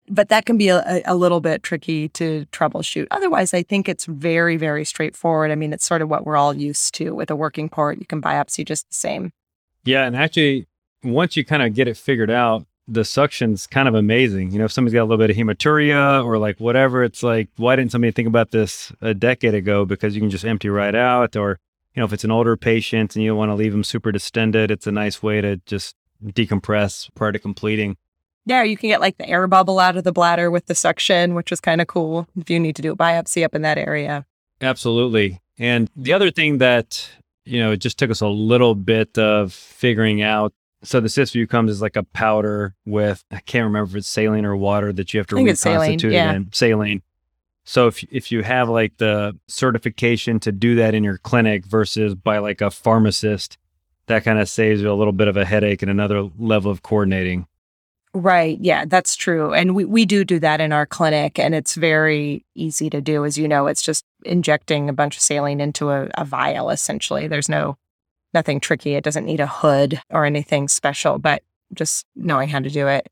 But 0.08 0.28
that 0.28 0.44
can 0.44 0.58
be 0.58 0.68
a, 0.68 1.02
a 1.06 1.14
little 1.14 1.40
bit 1.40 1.62
tricky 1.62 2.08
to 2.10 2.44
troubleshoot. 2.52 3.06
Otherwise, 3.12 3.54
I 3.54 3.62
think 3.62 3.88
it's 3.88 4.06
very, 4.06 4.56
very 4.56 4.84
straightforward. 4.84 5.52
I 5.52 5.54
mean, 5.54 5.72
it's 5.72 5.86
sort 5.86 6.02
of 6.02 6.08
what 6.08 6.26
we're 6.26 6.36
all 6.36 6.54
used 6.54 6.94
to 6.94 7.14
with 7.14 7.30
a 7.30 7.36
working 7.36 7.68
port. 7.68 7.98
You 8.00 8.06
can 8.06 8.20
biopsy 8.20 8.64
just 8.64 8.88
the 8.88 8.94
same. 8.94 9.32
Yeah. 9.84 10.04
And 10.04 10.16
actually, 10.16 10.66
once 11.04 11.36
you 11.36 11.44
kind 11.44 11.62
of 11.62 11.74
get 11.74 11.86
it 11.86 11.96
figured 11.96 12.30
out, 12.30 12.66
the 12.90 13.04
suction's 13.04 13.68
kind 13.68 13.86
of 13.86 13.94
amazing. 13.94 14.50
You 14.50 14.58
know, 14.58 14.64
if 14.64 14.72
somebody's 14.72 14.94
got 14.94 15.02
a 15.02 15.04
little 15.04 15.16
bit 15.16 15.30
of 15.30 15.36
hematuria 15.36 16.24
or 16.24 16.38
like 16.38 16.58
whatever, 16.58 17.04
it's 17.04 17.22
like, 17.22 17.48
why 17.56 17.76
didn't 17.76 17.92
somebody 17.92 18.10
think 18.10 18.26
about 18.26 18.50
this 18.50 18.92
a 19.00 19.14
decade 19.14 19.54
ago? 19.54 19.84
Because 19.84 20.14
you 20.14 20.20
can 20.20 20.28
just 20.28 20.44
empty 20.44 20.68
right 20.68 20.94
out. 20.94 21.36
Or, 21.36 21.60
you 21.94 22.00
know, 22.00 22.04
if 22.04 22.12
it's 22.12 22.24
an 22.24 22.32
older 22.32 22.56
patient 22.56 23.14
and 23.14 23.24
you 23.24 23.34
want 23.36 23.50
to 23.50 23.54
leave 23.54 23.70
them 23.70 23.84
super 23.84 24.10
distended, 24.10 24.72
it's 24.72 24.88
a 24.88 24.92
nice 24.92 25.22
way 25.22 25.40
to 25.40 25.58
just 25.66 25.94
decompress 26.24 27.08
prior 27.14 27.30
to 27.30 27.38
completing. 27.38 27.96
Yeah, 28.44 28.64
you 28.64 28.76
can 28.76 28.88
get 28.88 29.00
like 29.00 29.18
the 29.18 29.28
air 29.28 29.46
bubble 29.46 29.78
out 29.78 29.96
of 29.96 30.02
the 30.02 30.12
bladder 30.12 30.50
with 30.50 30.66
the 30.66 30.74
suction, 30.74 31.34
which 31.34 31.52
is 31.52 31.60
kind 31.60 31.80
of 31.80 31.86
cool 31.86 32.26
if 32.36 32.50
you 32.50 32.58
need 32.58 32.74
to 32.74 32.82
do 32.82 32.92
a 32.92 32.96
biopsy 32.96 33.44
up 33.44 33.54
in 33.54 33.62
that 33.62 33.78
area. 33.78 34.26
Absolutely. 34.60 35.40
And 35.58 35.88
the 35.94 36.12
other 36.12 36.30
thing 36.32 36.58
that, 36.58 37.08
you 37.44 37.60
know, 37.60 37.70
it 37.70 37.76
just 37.76 37.98
took 37.98 38.10
us 38.10 38.20
a 38.20 38.26
little 38.26 38.74
bit 38.74 39.16
of 39.16 39.52
figuring 39.52 40.22
out. 40.22 40.52
So 40.82 41.00
the 41.00 41.08
Cysview 41.08 41.48
comes 41.48 41.70
as 41.70 41.82
like 41.82 41.96
a 41.96 42.02
powder 42.02 42.74
with, 42.86 43.24
I 43.30 43.40
can't 43.40 43.64
remember 43.64 43.90
if 43.90 43.96
it's 43.96 44.08
saline 44.08 44.46
or 44.46 44.56
water 44.56 44.92
that 44.94 45.12
you 45.12 45.18
have 45.18 45.26
to 45.28 45.36
saline, 45.36 45.46
reconstitute 45.46 46.12
yeah. 46.12 46.32
it 46.32 46.36
in. 46.36 46.52
Saline. 46.52 47.02
So 47.64 47.86
if 47.86 48.02
if 48.10 48.32
you 48.32 48.42
have 48.42 48.68
like 48.68 48.96
the 48.96 49.38
certification 49.46 50.40
to 50.40 50.52
do 50.52 50.76
that 50.76 50.94
in 50.94 51.04
your 51.04 51.18
clinic 51.18 51.66
versus 51.66 52.14
by 52.14 52.38
like 52.38 52.60
a 52.62 52.70
pharmacist, 52.70 53.58
that 54.06 54.24
kind 54.24 54.38
of 54.38 54.48
saves 54.48 54.80
you 54.80 54.90
a 54.90 54.94
little 54.94 55.12
bit 55.12 55.28
of 55.28 55.36
a 55.36 55.44
headache 55.44 55.82
and 55.82 55.90
another 55.90 56.30
level 56.38 56.70
of 56.70 56.82
coordinating. 56.82 57.46
Right. 58.12 58.58
Yeah, 58.60 58.86
that's 58.86 59.14
true. 59.14 59.52
And 59.52 59.76
we, 59.76 59.84
we 59.84 60.04
do 60.04 60.24
do 60.24 60.40
that 60.40 60.60
in 60.60 60.72
our 60.72 60.84
clinic, 60.84 61.38
and 61.38 61.54
it's 61.54 61.76
very 61.76 62.44
easy 62.56 62.90
to 62.90 63.00
do. 63.00 63.24
As 63.24 63.38
you 63.38 63.46
know, 63.46 63.68
it's 63.68 63.82
just 63.82 64.04
injecting 64.24 64.88
a 64.88 64.92
bunch 64.92 65.16
of 65.16 65.22
saline 65.22 65.60
into 65.60 65.90
a, 65.90 66.08
a 66.14 66.24
vial, 66.24 66.70
essentially. 66.70 67.28
There's 67.28 67.48
no 67.48 67.76
nothing 68.34 68.60
tricky. 68.60 68.94
It 68.94 69.04
doesn't 69.04 69.24
need 69.24 69.40
a 69.40 69.46
hood 69.46 70.00
or 70.10 70.24
anything 70.24 70.68
special, 70.68 71.18
but 71.18 71.42
just 71.72 72.06
knowing 72.16 72.48
how 72.48 72.60
to 72.60 72.70
do 72.70 72.88
it. 72.88 73.08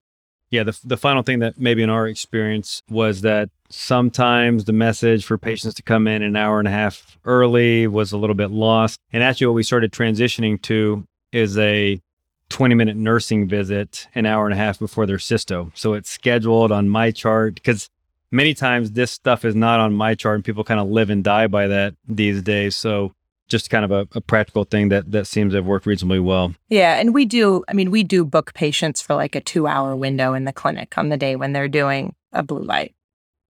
Yeah, 0.50 0.62
the 0.62 0.78
the 0.82 0.96
final 0.96 1.22
thing 1.22 1.40
that 1.40 1.58
maybe 1.58 1.82
in 1.82 1.90
our 1.90 2.06
experience 2.06 2.82
was 2.88 3.20
that 3.20 3.50
sometimes 3.68 4.64
the 4.64 4.72
message 4.72 5.24
for 5.24 5.36
patients 5.36 5.74
to 5.74 5.82
come 5.82 6.06
in 6.06 6.22
an 6.22 6.36
hour 6.36 6.58
and 6.58 6.66
a 6.66 6.70
half 6.70 7.18
early 7.24 7.86
was 7.86 8.12
a 8.12 8.16
little 8.16 8.34
bit 8.34 8.50
lost. 8.50 8.98
And 9.12 9.22
actually 9.22 9.48
what 9.48 9.56
we 9.56 9.62
started 9.62 9.92
transitioning 9.92 10.60
to 10.62 11.04
is 11.32 11.58
a 11.58 12.00
20 12.48 12.74
minute 12.74 12.96
nursing 12.96 13.46
visit 13.46 14.08
an 14.14 14.24
hour 14.24 14.46
and 14.46 14.54
a 14.54 14.56
half 14.56 14.78
before 14.78 15.04
their 15.04 15.18
cysto. 15.18 15.70
So 15.74 15.92
it's 15.92 16.08
scheduled 16.08 16.72
on 16.72 16.88
MyChart 16.88 17.56
because 17.56 17.90
many 18.30 18.54
times 18.54 18.92
this 18.92 19.10
stuff 19.10 19.44
is 19.44 19.54
not 19.54 19.80
on 19.80 19.94
MyChart 19.94 20.36
and 20.36 20.44
people 20.44 20.64
kind 20.64 20.80
of 20.80 20.88
live 20.88 21.10
and 21.10 21.22
die 21.22 21.46
by 21.46 21.66
that 21.66 21.94
these 22.06 22.42
days. 22.42 22.74
So 22.74 23.12
just 23.48 23.70
kind 23.70 23.84
of 23.84 23.90
a, 23.90 24.06
a 24.16 24.20
practical 24.20 24.64
thing 24.64 24.90
that 24.90 25.10
that 25.10 25.26
seems 25.26 25.52
to 25.52 25.56
have 25.56 25.66
worked 25.66 25.86
reasonably 25.86 26.20
well. 26.20 26.54
Yeah. 26.68 26.98
And 27.00 27.12
we 27.12 27.24
do, 27.24 27.64
I 27.68 27.72
mean, 27.72 27.90
we 27.90 28.04
do 28.04 28.24
book 28.24 28.54
patients 28.54 29.00
for 29.00 29.14
like 29.14 29.34
a 29.34 29.40
two 29.40 29.66
hour 29.66 29.96
window 29.96 30.34
in 30.34 30.44
the 30.44 30.52
clinic 30.52 30.96
on 30.96 31.08
the 31.08 31.16
day 31.16 31.36
when 31.36 31.52
they're 31.52 31.68
doing 31.68 32.14
a 32.32 32.42
blue 32.42 32.62
light. 32.62 32.94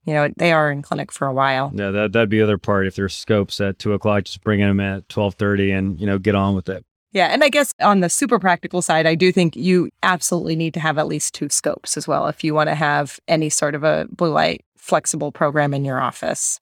You 0.05 0.15
know, 0.15 0.29
they 0.37 0.53
are 0.53 0.73
in 0.73 0.83
clinic 0.83 1.13
for 1.13 1.29
a 1.29 1.33
while. 1.33 1.71
Yeah, 1.75 1.91
that 1.91 2.13
that'd 2.13 2.29
be 2.29 2.39
the 2.39 2.45
other 2.45 2.59
part. 2.59 2.87
If 2.87 2.97
there's 2.97 3.15
scopes 3.15 3.61
at 3.61 3.79
two 3.79 3.93
o'clock, 3.93 4.25
just 4.25 4.43
bring 4.43 4.59
them 4.59 4.81
at 4.81 5.09
twelve 5.09 5.35
thirty 5.35 5.71
and 5.71 6.01
you 6.01 6.07
know 6.07 6.19
get 6.19 6.35
on 6.35 6.57
with 6.57 6.69
it. 6.69 6.85
Yeah. 7.13 7.27
And 7.27 7.45
I 7.45 7.51
guess 7.51 7.73
on 7.81 8.01
the 8.01 8.09
super 8.09 8.39
practical 8.39 8.83
side, 8.83 9.07
I 9.07 9.15
do 9.15 9.31
think 9.31 9.55
you 9.55 9.91
absolutely 10.03 10.57
need 10.57 10.75
to 10.75 10.81
have 10.81 10.99
at 10.99 11.07
least 11.07 11.35
two 11.35 11.51
scopes 11.51 11.97
as 11.97 12.09
well 12.09 12.27
if 12.27 12.43
you 12.43 12.55
want 12.55 12.69
to 12.69 12.75
have 12.75 13.21
any 13.29 13.51
sort 13.51 13.75
of 13.75 13.85
a 13.85 14.09
blue 14.11 14.33
light 14.33 14.65
flexible 14.77 15.31
program 15.31 15.75
in 15.75 15.85
your 15.85 16.01
office. 16.01 16.59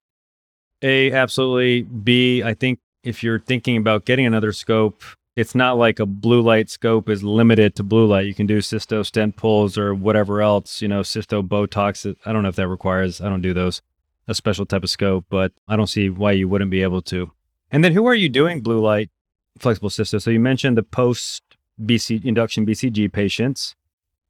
A, 0.82 1.12
absolutely. 1.12 1.82
B, 1.82 2.42
I 2.42 2.54
think 2.54 2.78
if 3.02 3.22
you're 3.22 3.40
thinking 3.40 3.76
about 3.76 4.04
getting 4.04 4.26
another 4.26 4.52
scope, 4.52 5.02
it's 5.36 5.54
not 5.54 5.78
like 5.78 5.98
a 5.98 6.06
blue 6.06 6.42
light 6.42 6.68
scope 6.68 7.08
is 7.08 7.22
limited 7.22 7.74
to 7.76 7.82
blue 7.82 8.06
light. 8.06 8.26
You 8.26 8.34
can 8.34 8.46
do 8.46 8.58
cysto 8.58 9.04
stent 9.06 9.36
pulls 9.36 9.78
or 9.78 9.94
whatever 9.94 10.42
else, 10.42 10.82
you 10.82 10.88
know, 10.88 11.00
cysto 11.00 11.46
Botox. 11.46 12.14
I 12.26 12.32
don't 12.32 12.42
know 12.42 12.48
if 12.48 12.56
that 12.56 12.68
requires, 12.68 13.20
I 13.20 13.28
don't 13.28 13.40
do 13.40 13.54
those, 13.54 13.80
a 14.28 14.34
special 14.34 14.66
type 14.66 14.82
of 14.82 14.90
scope, 14.90 15.24
but 15.30 15.52
I 15.68 15.76
don't 15.76 15.86
see 15.86 16.10
why 16.10 16.32
you 16.32 16.48
wouldn't 16.48 16.70
be 16.70 16.82
able 16.82 17.02
to. 17.02 17.30
And 17.70 17.84
then 17.84 17.92
who 17.92 18.06
are 18.06 18.14
you 18.14 18.28
doing 18.28 18.60
blue 18.60 18.80
light 18.80 19.10
flexible 19.58 19.88
cysto? 19.90 20.20
So 20.20 20.30
you 20.30 20.40
mentioned 20.40 20.76
the 20.76 20.82
post 20.82 21.42
BC 21.80 22.24
induction 22.24 22.66
BCG 22.66 23.12
patients. 23.12 23.76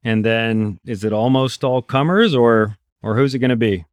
And 0.03 0.25
then 0.25 0.79
is 0.85 1.03
it 1.03 1.13
almost 1.13 1.63
all 1.63 1.81
comers 1.81 2.33
or 2.33 2.77
or 3.03 3.15
who's 3.15 3.33
it 3.33 3.39
going 3.39 3.49
to 3.49 3.55
be? 3.55 3.85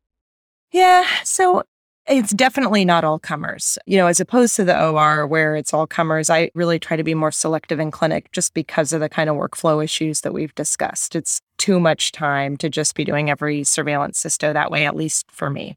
Yeah. 0.71 1.07
So 1.25 1.63
it's 2.09 2.33
definitely 2.33 2.85
not 2.85 3.05
all 3.05 3.19
comers. 3.19 3.79
You 3.87 3.97
know, 3.99 4.07
as 4.07 4.21
opposed 4.21 4.57
to 4.57 4.65
the 4.65 4.89
OR 4.89 5.27
where 5.27 5.57
it's 5.57 5.75
all 5.75 5.87
comers, 5.87 6.31
I 6.31 6.51
really 6.55 6.79
try 6.79 6.97
to 6.97 7.05
be 7.05 7.15
more 7.15 7.33
selective 7.33 7.79
in 7.79 7.91
clinic 7.91 8.33
just 8.33 8.55
because 8.55 8.93
of 8.93 9.01
the 9.01 9.09
kind 9.09 9.29
of 9.29 9.37
workflow 9.37 9.83
issues 9.83 10.23
that 10.23 10.33
we've 10.33 10.55
discussed. 10.55 11.15
It's 11.15 11.41
too 11.59 11.81
much 11.81 12.13
time 12.13 12.57
to 12.59 12.69
just 12.69 12.95
be 12.95 13.05
doing 13.05 13.31
every 13.31 13.65
surveillance 13.65 14.23
cysto 14.23 14.53
that 14.53 14.71
way, 14.71 14.87
at 14.87 14.97
least 14.97 15.31
for 15.31 15.51
me. 15.51 15.77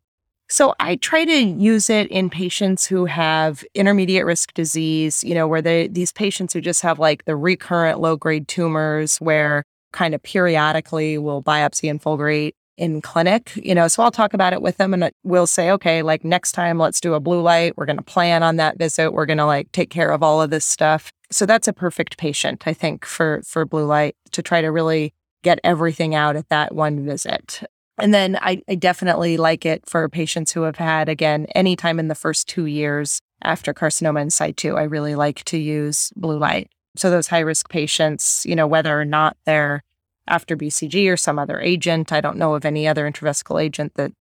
So 0.50 0.76
I 0.82 0.98
try 0.98 1.24
to 1.24 1.38
use 1.38 1.90
it 1.90 2.08
in 2.10 2.30
patients 2.30 2.86
who 2.86 3.06
have 3.06 3.64
intermediate 3.74 4.26
risk 4.26 4.54
disease, 4.54 5.24
you 5.24 5.34
know, 5.34 5.48
where 5.48 5.62
they 5.62 5.88
these 5.88 6.12
patients 6.12 6.54
who 6.54 6.60
just 6.60 6.82
have 6.82 7.00
like 7.00 7.24
the 7.24 7.38
recurrent 7.38 8.02
low 8.02 8.18
grade 8.18 8.50
tumors 8.50 9.18
where 9.20 9.64
kind 9.94 10.14
of 10.14 10.22
periodically 10.24 11.18
we'll 11.18 11.42
biopsy 11.42 11.90
and 11.90 12.02
fulgurate 12.02 12.52
in 12.78 13.02
clinic, 13.02 13.52
you 13.56 13.76
know, 13.76 13.88
so 13.88 14.04
I'll 14.04 14.12
talk 14.12 14.34
about 14.34 14.54
it 14.54 14.62
with 14.62 14.78
them 14.78 14.94
and 14.94 15.04
uh, 15.04 15.10
we'll 15.24 15.48
say, 15.48 15.70
okay, 15.72 16.02
like 16.02 16.24
next 16.24 16.54
time 16.54 16.78
let's 16.78 17.00
do 17.00 17.14
a 17.14 17.20
blue 17.20 17.42
light. 17.42 17.74
We're 17.78 17.86
going 17.86 17.98
to 17.98 18.04
plan 18.04 18.44
on 18.44 18.56
that 18.56 18.78
visit. 18.78 19.12
We're 19.12 19.26
going 19.26 19.38
to 19.38 19.46
like 19.46 19.72
take 19.72 19.90
care 19.90 20.12
of 20.12 20.24
all 20.24 20.42
of 20.42 20.50
this 20.50 20.66
stuff. 20.66 21.12
So 21.32 21.46
that's 21.46 21.68
a 21.68 21.74
perfect 21.74 22.18
patient, 22.18 22.64
I 22.66 22.74
think, 22.74 23.06
for 23.06 23.42
for 23.46 23.66
blue 23.66 23.86
light 23.86 24.16
to 24.32 24.42
try 24.42 24.62
to 24.62 24.68
really 24.68 25.14
get 25.44 25.60
everything 25.64 26.16
out 26.16 26.36
at 26.36 26.50
that 26.50 26.74
one 26.74 27.06
visit. 27.06 27.64
And 27.98 28.14
then 28.14 28.38
I, 28.42 28.62
I 28.68 28.76
definitely 28.76 29.38
like 29.38 29.66
it 29.66 29.88
for 29.88 30.08
patients 30.10 30.52
who 30.52 30.64
have 30.64 30.78
had, 30.78 31.08
again, 31.08 31.46
any 31.54 31.76
time 31.76 32.00
in 32.00 32.08
the 32.08 32.16
first 32.16 32.48
two 32.48 32.66
years 32.66 33.22
after 33.44 33.74
carcinoma 33.74 34.22
in 34.22 34.30
situ. 34.30 34.76
I 34.76 34.84
really 34.84 35.16
like 35.16 35.44
to 35.46 35.58
use 35.58 36.12
blue 36.16 36.38
light. 36.38 36.70
So 36.96 37.10
those 37.10 37.28
high 37.28 37.40
risk 37.40 37.70
patients, 37.70 38.46
you 38.46 38.56
know, 38.56 38.68
whether 38.68 39.00
or 39.00 39.06
not 39.06 39.38
they're 39.46 39.84
after 40.32 40.56
BCG 40.56 41.12
or 41.12 41.18
some 41.18 41.38
other 41.38 41.60
agent, 41.60 42.12
I 42.12 42.22
don't 42.22 42.38
know 42.38 42.56
of 42.56 42.64
any 42.64 42.88
other 42.88 43.10
intravesical 43.10 43.62
agent 43.62 43.94
that, 43.96 44.14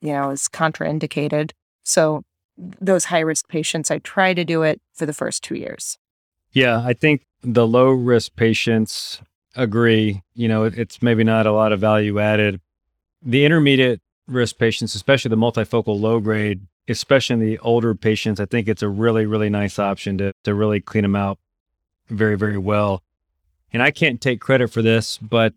you 0.00 0.12
know, 0.12 0.30
is 0.30 0.48
contraindicated. 0.48 1.50
So 1.82 2.22
those 2.56 3.06
high 3.06 3.20
risk 3.20 3.48
patients, 3.48 3.90
I 3.90 3.98
try 3.98 4.32
to 4.32 4.44
do 4.44 4.62
it 4.62 4.80
for 4.94 5.06
the 5.06 5.12
first 5.12 5.42
two 5.42 5.56
years. 5.56 5.98
Yeah, 6.52 6.82
I 6.84 6.92
think 6.92 7.22
the 7.42 7.66
low 7.66 7.90
risk 7.90 8.36
patients 8.36 9.20
agree. 9.56 10.22
You 10.34 10.46
know, 10.46 10.64
it's 10.64 11.02
maybe 11.02 11.24
not 11.24 11.46
a 11.46 11.52
lot 11.52 11.72
of 11.72 11.80
value 11.80 12.20
added. 12.20 12.60
The 13.20 13.44
intermediate 13.44 14.00
risk 14.28 14.58
patients, 14.58 14.94
especially 14.94 15.30
the 15.30 15.36
multifocal 15.36 16.00
low 16.00 16.20
grade, 16.20 16.60
especially 16.88 17.34
in 17.34 17.40
the 17.40 17.58
older 17.58 17.94
patients, 17.96 18.38
I 18.38 18.46
think 18.46 18.68
it's 18.68 18.82
a 18.82 18.88
really, 18.88 19.26
really 19.26 19.50
nice 19.50 19.80
option 19.80 20.16
to, 20.18 20.32
to 20.44 20.54
really 20.54 20.80
clean 20.80 21.02
them 21.02 21.16
out 21.16 21.38
very, 22.08 22.36
very 22.36 22.58
well. 22.58 23.02
And 23.76 23.82
I 23.82 23.90
can't 23.90 24.22
take 24.22 24.40
credit 24.40 24.68
for 24.68 24.80
this, 24.80 25.18
but 25.18 25.52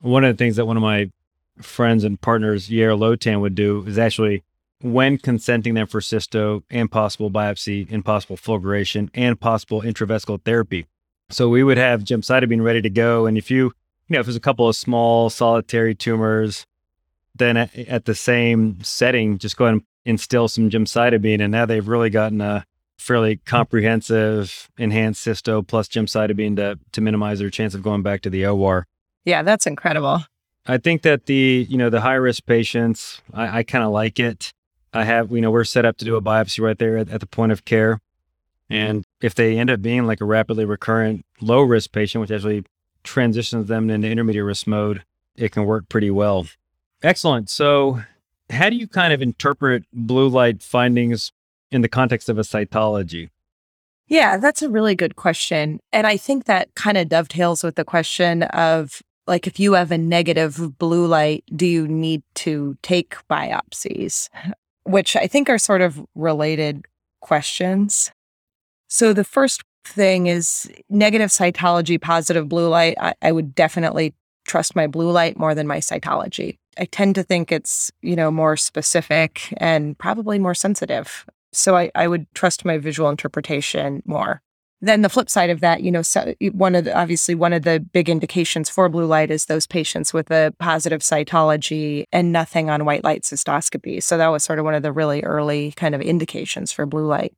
one 0.00 0.24
of 0.24 0.34
the 0.34 0.36
things 0.36 0.56
that 0.56 0.66
one 0.66 0.76
of 0.76 0.82
my 0.82 1.12
friends 1.58 2.02
and 2.02 2.20
partners, 2.20 2.68
Yair 2.68 2.98
Lotan, 2.98 3.40
would 3.40 3.54
do 3.54 3.84
is 3.86 4.00
actually 4.00 4.42
when 4.80 5.16
consenting 5.16 5.74
them 5.74 5.86
for 5.86 6.00
cysto 6.00 6.64
and 6.70 6.90
possible 6.90 7.30
biopsy 7.30 7.86
and 7.88 8.04
possible 8.04 8.36
fulguration 8.36 9.10
and 9.14 9.38
possible 9.38 9.80
intravesical 9.82 10.42
therapy. 10.42 10.86
So 11.30 11.48
we 11.48 11.62
would 11.62 11.78
have 11.78 12.02
gemcitabine 12.02 12.64
ready 12.64 12.82
to 12.82 12.90
go. 12.90 13.26
And 13.26 13.38
if 13.38 13.48
you, 13.48 13.66
you 14.08 14.14
know, 14.14 14.18
if 14.18 14.26
there's 14.26 14.34
a 14.34 14.40
couple 14.40 14.68
of 14.68 14.74
small 14.74 15.30
solitary 15.30 15.94
tumors, 15.94 16.66
then 17.36 17.56
at, 17.56 17.78
at 17.78 18.06
the 18.06 18.16
same 18.16 18.82
setting, 18.82 19.38
just 19.38 19.56
go 19.56 19.66
ahead 19.66 19.74
and 19.74 19.84
instill 20.04 20.48
some 20.48 20.68
gemcitabine. 20.68 21.40
And 21.40 21.52
now 21.52 21.66
they've 21.66 21.86
really 21.86 22.10
gotten 22.10 22.40
a 22.40 22.66
fairly 23.02 23.36
comprehensive 23.36 24.70
enhanced 24.78 25.26
cysto 25.26 25.66
plus 25.66 25.88
gemcitabine 25.88 26.56
to, 26.56 26.78
to 26.92 27.00
minimize 27.00 27.38
their 27.40 27.50
chance 27.50 27.74
of 27.74 27.82
going 27.82 28.02
back 28.02 28.22
to 28.22 28.30
the 28.30 28.46
OR. 28.46 28.86
Yeah, 29.24 29.42
that's 29.42 29.66
incredible. 29.66 30.24
I 30.66 30.78
think 30.78 31.02
that 31.02 31.26
the, 31.26 31.66
you 31.68 31.76
know, 31.76 31.90
the 31.90 32.00
high 32.00 32.14
risk 32.14 32.46
patients, 32.46 33.20
I, 33.34 33.58
I 33.58 33.62
kind 33.64 33.84
of 33.84 33.90
like 33.90 34.20
it. 34.20 34.52
I 34.94 35.04
have, 35.04 35.32
you 35.32 35.40
know, 35.40 35.50
we're 35.50 35.64
set 35.64 35.84
up 35.84 35.96
to 35.98 36.04
do 36.04 36.16
a 36.16 36.22
biopsy 36.22 36.60
right 36.60 36.78
there 36.78 36.98
at, 36.98 37.08
at 37.08 37.20
the 37.20 37.26
point 37.26 37.52
of 37.52 37.64
care. 37.64 38.00
And 38.70 39.04
if 39.20 39.34
they 39.34 39.58
end 39.58 39.70
up 39.70 39.82
being 39.82 40.06
like 40.06 40.20
a 40.20 40.24
rapidly 40.24 40.64
recurrent 40.64 41.26
low 41.40 41.60
risk 41.62 41.92
patient, 41.92 42.20
which 42.20 42.30
actually 42.30 42.64
transitions 43.02 43.68
them 43.68 43.90
into 43.90 44.08
intermediate 44.08 44.44
risk 44.44 44.66
mode, 44.66 45.02
it 45.36 45.52
can 45.52 45.64
work 45.64 45.88
pretty 45.88 46.10
well. 46.10 46.46
Excellent. 47.02 47.50
So, 47.50 48.02
how 48.50 48.70
do 48.70 48.76
you 48.76 48.86
kind 48.86 49.12
of 49.12 49.22
interpret 49.22 49.84
blue 49.92 50.28
light 50.28 50.62
findings 50.62 51.32
in 51.74 51.82
the 51.82 51.88
context 51.88 52.28
of 52.28 52.38
a 52.38 52.42
cytology? 52.42 53.30
Yeah, 54.08 54.36
that's 54.36 54.62
a 54.62 54.68
really 54.68 54.94
good 54.94 55.16
question. 55.16 55.80
And 55.92 56.06
I 56.06 56.16
think 56.16 56.44
that 56.44 56.74
kind 56.74 56.98
of 56.98 57.08
dovetails 57.08 57.64
with 57.64 57.76
the 57.76 57.84
question 57.84 58.42
of 58.42 59.00
like, 59.26 59.46
if 59.46 59.60
you 59.60 59.74
have 59.74 59.92
a 59.92 59.98
negative 59.98 60.78
blue 60.78 61.06
light, 61.06 61.44
do 61.54 61.66
you 61.66 61.86
need 61.86 62.22
to 62.34 62.76
take 62.82 63.16
biopsies? 63.30 64.28
Which 64.84 65.16
I 65.16 65.26
think 65.28 65.48
are 65.48 65.58
sort 65.58 65.80
of 65.80 66.04
related 66.14 66.84
questions. 67.20 68.10
So 68.88 69.12
the 69.12 69.24
first 69.24 69.62
thing 69.84 70.26
is 70.26 70.70
negative 70.90 71.30
cytology, 71.30 72.00
positive 72.00 72.48
blue 72.48 72.68
light. 72.68 72.96
I, 73.00 73.14
I 73.22 73.32
would 73.32 73.54
definitely 73.54 74.14
trust 74.46 74.74
my 74.74 74.88
blue 74.88 75.10
light 75.10 75.38
more 75.38 75.54
than 75.54 75.66
my 75.68 75.78
cytology. 75.78 76.58
I 76.76 76.86
tend 76.86 77.14
to 77.14 77.22
think 77.22 77.52
it's, 77.52 77.92
you 78.02 78.16
know, 78.16 78.30
more 78.30 78.56
specific 78.56 79.54
and 79.58 79.96
probably 79.96 80.38
more 80.38 80.54
sensitive. 80.54 81.24
So 81.52 81.76
I, 81.76 81.90
I 81.94 82.08
would 82.08 82.26
trust 82.34 82.64
my 82.64 82.78
visual 82.78 83.10
interpretation 83.10 84.02
more. 84.06 84.42
Then 84.84 85.02
the 85.02 85.08
flip 85.08 85.30
side 85.30 85.50
of 85.50 85.60
that, 85.60 85.82
you 85.82 85.92
know, 85.92 86.02
so 86.02 86.34
one 86.52 86.74
of 86.74 86.86
the, 86.86 86.98
obviously 86.98 87.36
one 87.36 87.52
of 87.52 87.62
the 87.62 87.78
big 87.78 88.10
indications 88.10 88.68
for 88.68 88.88
blue 88.88 89.06
light 89.06 89.30
is 89.30 89.46
those 89.46 89.64
patients 89.64 90.12
with 90.12 90.28
a 90.32 90.52
positive 90.58 91.02
cytology 91.02 92.04
and 92.10 92.32
nothing 92.32 92.68
on 92.68 92.84
white 92.84 93.04
light 93.04 93.22
cystoscopy. 93.22 94.02
So 94.02 94.18
that 94.18 94.28
was 94.28 94.42
sort 94.42 94.58
of 94.58 94.64
one 94.64 94.74
of 94.74 94.82
the 94.82 94.90
really 94.90 95.22
early 95.22 95.70
kind 95.76 95.94
of 95.94 96.00
indications 96.00 96.72
for 96.72 96.84
blue 96.84 97.06
light, 97.06 97.32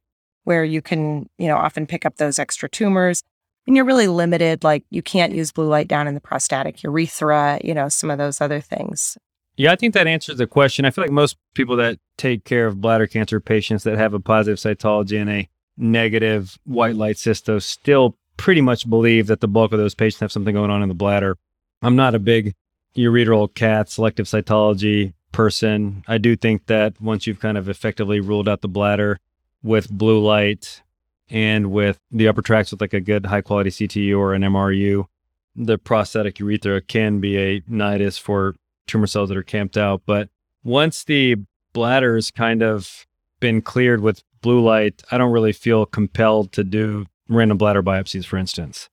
where 0.44 0.64
you 0.64 0.80
can, 0.80 1.28
you 1.36 1.48
know, 1.48 1.56
often 1.56 1.86
pick 1.86 2.06
up 2.06 2.16
those 2.16 2.38
extra 2.38 2.66
tumors 2.66 3.22
and 3.66 3.76
you're 3.76 3.84
really 3.84 4.08
limited. 4.08 4.64
Like 4.64 4.84
you 4.88 5.02
can't 5.02 5.34
use 5.34 5.52
blue 5.52 5.68
light 5.68 5.86
down 5.86 6.06
in 6.08 6.14
the 6.14 6.22
prostatic 6.22 6.82
urethra, 6.82 7.60
you 7.62 7.74
know, 7.74 7.90
some 7.90 8.10
of 8.10 8.16
those 8.16 8.40
other 8.40 8.60
things. 8.60 9.18
Yeah, 9.56 9.72
I 9.72 9.76
think 9.76 9.94
that 9.94 10.06
answers 10.06 10.38
the 10.38 10.46
question. 10.46 10.84
I 10.84 10.90
feel 10.90 11.04
like 11.04 11.12
most 11.12 11.36
people 11.54 11.76
that 11.76 11.98
take 12.16 12.44
care 12.44 12.66
of 12.66 12.80
bladder 12.80 13.06
cancer 13.06 13.40
patients 13.40 13.84
that 13.84 13.98
have 13.98 14.14
a 14.14 14.20
positive 14.20 14.58
cytology 14.58 15.20
and 15.20 15.30
a 15.30 15.48
negative 15.76 16.58
white 16.64 16.96
light 16.96 17.16
cysto 17.16 17.62
still 17.62 18.16
pretty 18.36 18.60
much 18.60 18.88
believe 18.88 19.28
that 19.28 19.40
the 19.40 19.48
bulk 19.48 19.72
of 19.72 19.78
those 19.78 19.94
patients 19.94 20.20
have 20.20 20.32
something 20.32 20.54
going 20.54 20.70
on 20.70 20.82
in 20.82 20.88
the 20.88 20.94
bladder. 20.94 21.36
I'm 21.82 21.96
not 21.96 22.14
a 22.14 22.18
big 22.18 22.54
ureteral 22.96 23.52
cath 23.52 23.88
selective 23.90 24.26
cytology 24.26 25.12
person. 25.32 26.04
I 26.08 26.18
do 26.18 26.36
think 26.36 26.66
that 26.66 27.00
once 27.00 27.26
you've 27.26 27.40
kind 27.40 27.58
of 27.58 27.68
effectively 27.68 28.20
ruled 28.20 28.48
out 28.48 28.60
the 28.60 28.68
bladder 28.68 29.18
with 29.62 29.90
blue 29.90 30.20
light 30.20 30.82
and 31.28 31.70
with 31.70 31.98
the 32.10 32.28
upper 32.28 32.42
tracts 32.42 32.70
with 32.70 32.80
like 32.80 32.94
a 32.94 33.00
good 33.00 33.26
high 33.26 33.40
quality 33.40 33.70
CTU 33.70 34.18
or 34.18 34.34
an 34.34 34.42
MRU, 34.42 35.06
the 35.56 35.78
prostatic 35.78 36.38
urethra 36.38 36.80
can 36.80 37.20
be 37.20 37.36
a 37.36 37.60
nidus 37.62 38.18
for 38.18 38.54
tumor 38.86 39.06
cells 39.06 39.28
that 39.28 39.38
are 39.38 39.42
camped 39.42 39.76
out. 39.76 40.02
But 40.06 40.28
once 40.62 41.04
the 41.04 41.36
bladder's 41.72 42.30
kind 42.30 42.62
of 42.62 43.06
been 43.40 43.62
cleared 43.62 44.00
with 44.00 44.22
blue 44.40 44.62
light, 44.62 45.02
I 45.10 45.18
don't 45.18 45.32
really 45.32 45.52
feel 45.52 45.86
compelled 45.86 46.52
to 46.52 46.64
do 46.64 47.06
random 47.28 47.58
bladder 47.58 47.82
biopsies, 47.82 48.24
for 48.24 48.36
instance. 48.36 48.88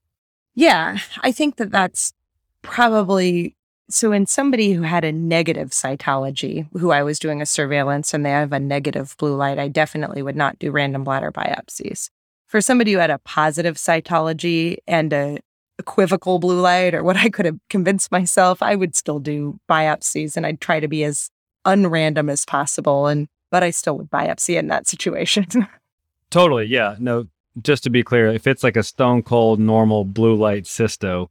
Yeah, 0.53 0.97
I 1.21 1.31
think 1.31 1.57
that 1.57 1.71
that's 1.71 2.13
probably 2.61 3.55
so. 3.89 4.11
In 4.11 4.25
somebody 4.25 4.73
who 4.73 4.81
had 4.81 5.05
a 5.05 5.11
negative 5.11 5.69
cytology, 5.69 6.67
who 6.73 6.91
I 6.91 7.03
was 7.03 7.19
doing 7.19 7.41
a 7.41 7.45
surveillance 7.45 8.13
and 8.13 8.25
they 8.25 8.31
have 8.31 8.51
a 8.51 8.59
negative 8.59 9.15
blue 9.17 9.35
light, 9.35 9.59
I 9.59 9.69
definitely 9.69 10.21
would 10.21 10.35
not 10.35 10.59
do 10.59 10.71
random 10.71 11.03
bladder 11.03 11.31
biopsies. 11.31 12.09
For 12.47 12.59
somebody 12.59 12.91
who 12.91 12.99
had 12.99 13.11
a 13.11 13.19
positive 13.19 13.77
cytology 13.77 14.77
and 14.87 15.13
a 15.13 15.39
equivocal 15.82 16.39
blue 16.39 16.61
light 16.61 16.93
or 16.93 17.03
what 17.03 17.17
I 17.17 17.29
could 17.29 17.45
have 17.45 17.57
convinced 17.69 18.11
myself, 18.11 18.61
I 18.61 18.75
would 18.75 18.95
still 18.95 19.19
do 19.19 19.59
biopsies 19.69 20.38
and 20.38 20.45
I'd 20.45 20.61
try 20.61 20.79
to 20.79 20.88
be 20.88 21.03
as 21.03 21.29
unrandom 21.65 22.32
as 22.32 22.45
possible. 22.45 23.07
And 23.07 23.27
but 23.51 23.63
I 23.63 23.71
still 23.71 23.97
would 23.97 24.09
biopsy 24.09 24.57
in 24.57 24.67
that 24.67 24.88
situation. 24.88 25.45
totally. 26.32 26.65
Yeah. 26.65 26.95
No, 26.99 27.27
just 27.61 27.84
to 27.84 27.89
be 27.89 28.03
clear, 28.03 28.27
if 28.27 28.47
it's 28.47 28.63
like 28.63 28.77
a 28.77 28.84
stone 28.84 29.21
cold 29.21 29.59
normal 29.59 30.05
blue 30.05 30.36
light 30.36 30.63
cysto, 30.63 31.27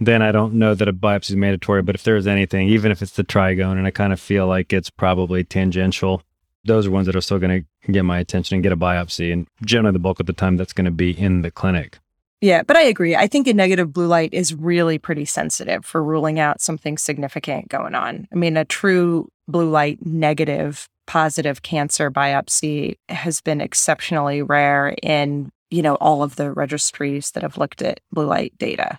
then 0.00 0.22
I 0.22 0.32
don't 0.32 0.54
know 0.54 0.74
that 0.74 0.88
a 0.88 0.92
biopsy 0.92 1.30
is 1.30 1.36
mandatory. 1.36 1.82
But 1.82 1.94
if 1.94 2.04
there's 2.04 2.26
anything, 2.26 2.68
even 2.68 2.90
if 2.90 3.02
it's 3.02 3.12
the 3.12 3.24
trigone, 3.24 3.76
and 3.76 3.86
I 3.86 3.90
kind 3.90 4.12
of 4.12 4.20
feel 4.20 4.46
like 4.46 4.72
it's 4.72 4.90
probably 4.90 5.44
tangential, 5.44 6.22
those 6.64 6.86
are 6.86 6.90
ones 6.90 7.06
that 7.06 7.16
are 7.16 7.20
still 7.20 7.38
going 7.38 7.62
to 7.62 7.92
get 7.92 8.04
my 8.04 8.18
attention 8.18 8.54
and 8.54 8.62
get 8.62 8.72
a 8.72 8.76
biopsy. 8.76 9.32
And 9.32 9.46
generally, 9.64 9.92
the 9.92 9.98
bulk 9.98 10.20
of 10.20 10.26
the 10.26 10.32
time, 10.32 10.56
that's 10.56 10.72
going 10.72 10.84
to 10.86 10.90
be 10.90 11.18
in 11.18 11.42
the 11.42 11.50
clinic. 11.50 11.98
Yeah, 12.40 12.62
but 12.62 12.76
I 12.76 12.82
agree. 12.82 13.16
I 13.16 13.26
think 13.26 13.48
a 13.48 13.54
negative 13.54 13.92
blue 13.92 14.06
light 14.06 14.32
is 14.32 14.54
really 14.54 14.98
pretty 14.98 15.24
sensitive 15.24 15.84
for 15.84 16.02
ruling 16.02 16.38
out 16.38 16.60
something 16.60 16.96
significant 16.96 17.68
going 17.68 17.94
on. 17.94 18.28
I 18.32 18.36
mean, 18.36 18.56
a 18.56 18.64
true 18.64 19.28
blue 19.48 19.70
light 19.70 20.04
negative 20.06 20.88
positive 21.06 21.62
cancer 21.62 22.10
biopsy 22.10 22.96
has 23.08 23.40
been 23.40 23.60
exceptionally 23.60 24.42
rare 24.42 24.94
in, 25.02 25.50
you 25.70 25.82
know, 25.82 25.96
all 25.96 26.22
of 26.22 26.36
the 26.36 26.52
registries 26.52 27.32
that 27.32 27.42
have 27.42 27.56
looked 27.56 27.82
at 27.82 28.00
blue 28.12 28.26
light 28.26 28.52
data. 28.58 28.98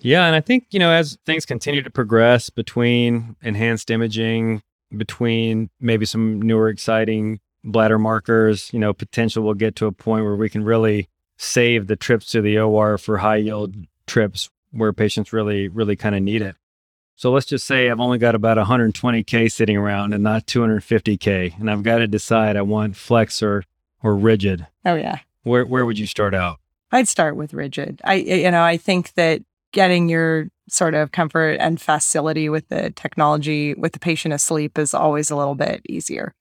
Yeah, 0.00 0.26
and 0.26 0.34
I 0.34 0.40
think, 0.40 0.66
you 0.70 0.78
know, 0.78 0.90
as 0.90 1.18
things 1.26 1.44
continue 1.44 1.82
to 1.82 1.90
progress 1.90 2.50
between 2.50 3.36
enhanced 3.42 3.90
imaging, 3.90 4.62
between 4.96 5.70
maybe 5.80 6.06
some 6.06 6.40
newer 6.40 6.68
exciting 6.68 7.40
bladder 7.62 7.98
markers, 7.98 8.72
you 8.72 8.78
know, 8.78 8.92
potential 8.92 9.44
we'll 9.44 9.54
get 9.54 9.76
to 9.76 9.86
a 9.86 9.92
point 9.92 10.24
where 10.24 10.36
we 10.36 10.48
can 10.48 10.64
really 10.64 11.08
save 11.38 11.86
the 11.86 11.96
trips 11.96 12.26
to 12.32 12.42
the 12.42 12.58
OR 12.58 12.98
for 12.98 13.18
high 13.18 13.36
yield 13.36 13.74
trips 14.06 14.50
where 14.72 14.92
patients 14.92 15.32
really, 15.32 15.68
really 15.68 15.96
kind 15.96 16.14
of 16.14 16.22
need 16.22 16.42
it. 16.42 16.56
So 17.16 17.32
let's 17.32 17.46
just 17.46 17.66
say 17.66 17.88
I've 17.90 18.00
only 18.00 18.18
got 18.18 18.34
about 18.34 18.58
120K 18.58 19.50
sitting 19.50 19.76
around 19.76 20.12
and 20.12 20.22
not 20.22 20.46
250K. 20.46 21.58
And 21.58 21.70
I've 21.70 21.82
got 21.82 21.98
to 21.98 22.06
decide 22.06 22.56
I 22.56 22.62
want 22.62 22.96
flex 22.96 23.42
or, 23.42 23.64
or 24.02 24.14
rigid. 24.14 24.66
Oh, 24.84 24.94
yeah. 24.94 25.20
Where, 25.42 25.64
where 25.64 25.86
would 25.86 25.98
you 25.98 26.06
start 26.06 26.34
out? 26.34 26.58
I'd 26.92 27.08
start 27.08 27.36
with 27.36 27.54
rigid. 27.54 28.00
I, 28.04 28.14
you 28.14 28.50
know, 28.50 28.62
I 28.62 28.76
think 28.76 29.14
that 29.14 29.42
getting 29.72 30.08
your 30.08 30.48
sort 30.68 30.94
of 30.94 31.12
comfort 31.12 31.56
and 31.60 31.80
facility 31.80 32.48
with 32.48 32.68
the 32.68 32.90
technology 32.90 33.74
with 33.74 33.92
the 33.92 33.98
patient 33.98 34.34
asleep 34.34 34.78
is 34.78 34.94
always 34.94 35.30
a 35.30 35.36
little 35.36 35.54
bit 35.54 35.82
easier. 35.88 36.34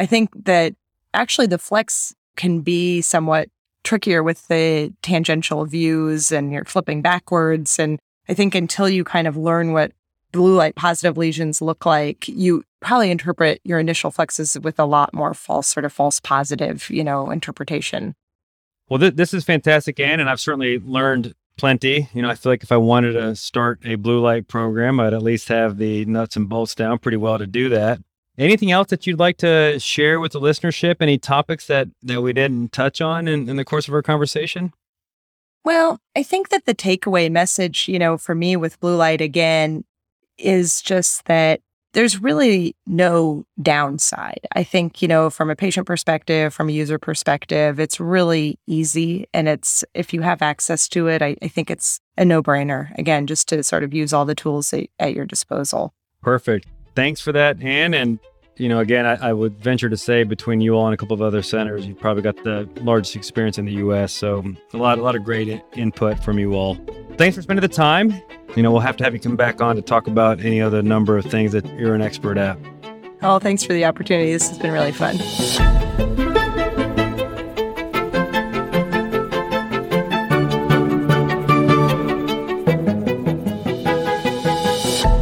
I 0.00 0.06
think 0.06 0.30
that 0.44 0.74
actually 1.12 1.46
the 1.46 1.58
flex 1.58 2.14
can 2.36 2.60
be 2.60 3.00
somewhat 3.00 3.48
trickier 3.84 4.22
with 4.22 4.48
the 4.48 4.92
tangential 5.02 5.64
views 5.64 6.32
and 6.32 6.52
you're 6.52 6.64
flipping 6.64 7.02
backwards. 7.02 7.78
And 7.78 7.98
I 8.28 8.34
think 8.34 8.54
until 8.54 8.88
you 8.88 9.04
kind 9.04 9.28
of 9.28 9.36
learn 9.36 9.72
what 9.72 9.92
blue 10.32 10.56
light 10.56 10.74
positive 10.74 11.16
lesions 11.16 11.62
look 11.62 11.86
like, 11.86 12.26
you 12.26 12.64
probably 12.80 13.10
interpret 13.10 13.60
your 13.64 13.78
initial 13.78 14.10
flexes 14.10 14.60
with 14.60 14.78
a 14.80 14.84
lot 14.84 15.14
more 15.14 15.32
false, 15.32 15.68
sort 15.68 15.84
of 15.84 15.92
false 15.92 16.18
positive, 16.18 16.90
you 16.90 17.04
know, 17.04 17.30
interpretation. 17.30 18.14
Well, 18.88 18.98
th- 18.98 19.14
this 19.14 19.32
is 19.32 19.44
fantastic, 19.44 19.98
Anne, 20.00 20.20
and 20.20 20.28
I've 20.28 20.40
certainly 20.40 20.78
learned 20.78 21.34
plenty. 21.56 22.08
You 22.12 22.22
know, 22.22 22.28
I 22.28 22.34
feel 22.34 22.52
like 22.52 22.62
if 22.62 22.72
I 22.72 22.76
wanted 22.76 23.12
to 23.12 23.36
start 23.36 23.80
a 23.84 23.94
blue 23.94 24.20
light 24.20 24.48
program, 24.48 25.00
I'd 25.00 25.14
at 25.14 25.22
least 25.22 25.48
have 25.48 25.78
the 25.78 26.04
nuts 26.04 26.36
and 26.36 26.48
bolts 26.48 26.74
down 26.74 26.98
pretty 26.98 27.16
well 27.16 27.38
to 27.38 27.46
do 27.46 27.68
that. 27.70 28.00
Anything 28.36 28.72
else 28.72 28.88
that 28.88 29.06
you'd 29.06 29.18
like 29.18 29.36
to 29.38 29.78
share 29.78 30.18
with 30.18 30.32
the 30.32 30.40
listenership? 30.40 30.96
Any 31.00 31.18
topics 31.18 31.66
that 31.68 31.88
that 32.02 32.20
we 32.20 32.32
didn't 32.32 32.72
touch 32.72 33.00
on 33.00 33.28
in, 33.28 33.48
in 33.48 33.56
the 33.56 33.64
course 33.64 33.86
of 33.86 33.94
our 33.94 34.02
conversation? 34.02 34.72
Well, 35.64 35.98
I 36.14 36.22
think 36.22 36.50
that 36.50 36.66
the 36.66 36.74
takeaway 36.74 37.30
message, 37.30 37.88
you 37.88 37.98
know, 37.98 38.18
for 38.18 38.34
me 38.34 38.56
with 38.56 38.80
blue 38.80 38.96
light 38.96 39.20
again 39.20 39.84
is 40.36 40.82
just 40.82 41.24
that 41.26 41.60
there's 41.94 42.20
really 42.20 42.76
no 42.86 43.46
downside. 43.62 44.40
I 44.52 44.64
think, 44.64 45.00
you 45.00 45.06
know, 45.06 45.30
from 45.30 45.48
a 45.48 45.56
patient 45.56 45.86
perspective, 45.86 46.52
from 46.52 46.68
a 46.68 46.72
user 46.72 46.98
perspective, 46.98 47.78
it's 47.78 48.00
really 48.00 48.58
easy. 48.66 49.26
And 49.32 49.48
it's, 49.48 49.84
if 49.94 50.12
you 50.12 50.20
have 50.22 50.42
access 50.42 50.88
to 50.88 51.06
it, 51.06 51.22
I, 51.22 51.36
I 51.40 51.48
think 51.48 51.70
it's 51.70 52.00
a 52.18 52.24
no 52.24 52.42
brainer. 52.42 52.92
Again, 52.98 53.28
just 53.28 53.48
to 53.48 53.62
sort 53.62 53.84
of 53.84 53.94
use 53.94 54.12
all 54.12 54.24
the 54.24 54.34
tools 54.34 54.74
at, 54.74 54.88
at 54.98 55.14
your 55.14 55.24
disposal. 55.24 55.94
Perfect. 56.20 56.66
Thanks 56.94 57.20
for 57.20 57.32
that, 57.32 57.60
Anne. 57.62 57.94
And 57.94 58.18
you 58.56 58.68
know, 58.68 58.78
again, 58.78 59.04
I, 59.04 59.30
I, 59.30 59.32
would 59.32 59.58
venture 59.58 59.88
to 59.88 59.96
say 59.96 60.22
between 60.22 60.60
you 60.60 60.74
all 60.74 60.86
and 60.86 60.94
a 60.94 60.96
couple 60.96 61.14
of 61.14 61.22
other 61.22 61.42
centers, 61.42 61.86
you've 61.86 61.98
probably 61.98 62.22
got 62.22 62.36
the 62.44 62.68
largest 62.82 63.16
experience 63.16 63.58
in 63.58 63.64
the 63.64 63.72
U.S. 63.72 64.12
So 64.12 64.44
a 64.72 64.76
lot, 64.76 64.98
a 64.98 65.02
lot 65.02 65.16
of 65.16 65.24
great 65.24 65.60
input 65.74 66.22
from 66.22 66.38
you 66.38 66.54
all. 66.54 66.76
Thanks 67.16 67.36
for 67.36 67.42
spending 67.42 67.62
the 67.62 67.68
time. 67.68 68.12
You 68.54 68.62
know, 68.62 68.70
we'll 68.70 68.80
have 68.80 68.96
to 68.98 69.04
have 69.04 69.12
you 69.12 69.18
come 69.18 69.34
back 69.34 69.60
on 69.60 69.74
to 69.74 69.82
talk 69.82 70.06
about 70.06 70.40
any 70.40 70.60
other 70.60 70.82
number 70.82 71.18
of 71.18 71.24
things 71.24 71.50
that 71.52 71.66
you're 71.78 71.96
an 71.96 72.02
expert 72.02 72.38
at. 72.38 72.56
Oh, 73.22 73.40
thanks 73.40 73.64
for 73.64 73.72
the 73.72 73.84
opportunity. 73.84 74.32
This 74.32 74.48
has 74.48 74.58
been 74.58 74.70
really 74.70 74.92
fun. 74.92 75.16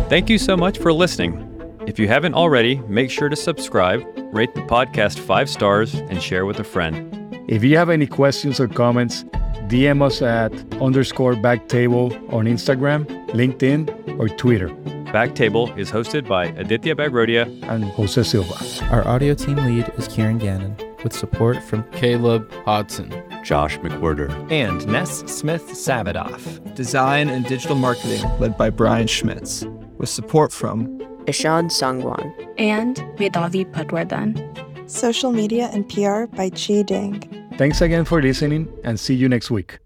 Thank 0.09 0.29
you 0.29 0.37
so 0.37 0.59
much 0.59 0.77
for 0.77 0.93
listening. 0.93 1.52
If 1.87 1.99
you 1.99 2.07
haven't 2.07 2.35
already, 2.35 2.77
make 2.87 3.11
sure 3.11 3.29
to 3.29 3.35
subscribe, 3.35 4.05
rate 4.33 4.55
the 4.55 4.61
podcast 4.63 5.19
five 5.19 5.51
stars, 5.51 5.95
and 5.95 6.23
share 6.23 6.47
with 6.47 6.61
a 6.61 6.65
friend. 6.65 7.13
If 7.49 7.65
you 7.65 7.77
have 7.77 7.91
any 7.91 8.07
questions 8.07 8.61
or 8.61 8.69
comments, 8.69 9.25
DM 9.67 10.01
us 10.01 10.23
at 10.23 10.53
underscore 10.81 11.35
backtable 11.35 12.13
on 12.33 12.45
Instagram, 12.45 13.05
LinkedIn, 13.31 14.19
or 14.21 14.29
Twitter. 14.29 14.69
Backtable 15.13 15.77
is 15.77 15.91
hosted 15.91 16.29
by 16.29 16.47
Aditya 16.47 16.95
Bagrodia 16.95 17.47
and 17.69 17.85
Jose 17.85 18.23
Silva. 18.23 18.55
Our 18.93 19.07
audio 19.07 19.35
team 19.35 19.57
lead 19.57 19.93
is 19.99 20.07
Kieran 20.07 20.39
Gannon, 20.39 20.77
with 21.03 21.13
support 21.13 21.61
from 21.65 21.83
Caleb 21.91 22.49
Hodson, 22.65 23.11
Josh 23.43 23.77
McWhirter, 23.79 24.31
and 24.53 24.87
Ness 24.87 25.25
Smith 25.27 25.67
Savadoff. 25.73 26.75
Design 26.77 27.29
and 27.29 27.45
digital 27.45 27.77
marketing 27.77 28.23
led 28.39 28.57
by 28.57 28.71
Brian 28.71 29.09
Schmitz, 29.09 29.65
with 29.99 30.09
support 30.09 30.53
from 30.53 30.99
Ishad 31.27 31.71
Sangwan, 31.71 32.33
and 32.59 32.97
Vedavi 33.17 33.71
Patwardhan. 33.73 34.91
Social 34.91 35.33
media 35.33 35.71
and 35.73 35.89
PR 35.89 36.27
by 36.37 36.51
Chi 36.51 36.83
Ding. 36.83 37.21
Thanks 37.57 37.81
again 37.81 38.05
for 38.05 38.21
listening 38.21 38.69
and 38.85 38.99
see 38.99 39.15
you 39.15 39.29
next 39.29 39.51
week. 39.51 39.79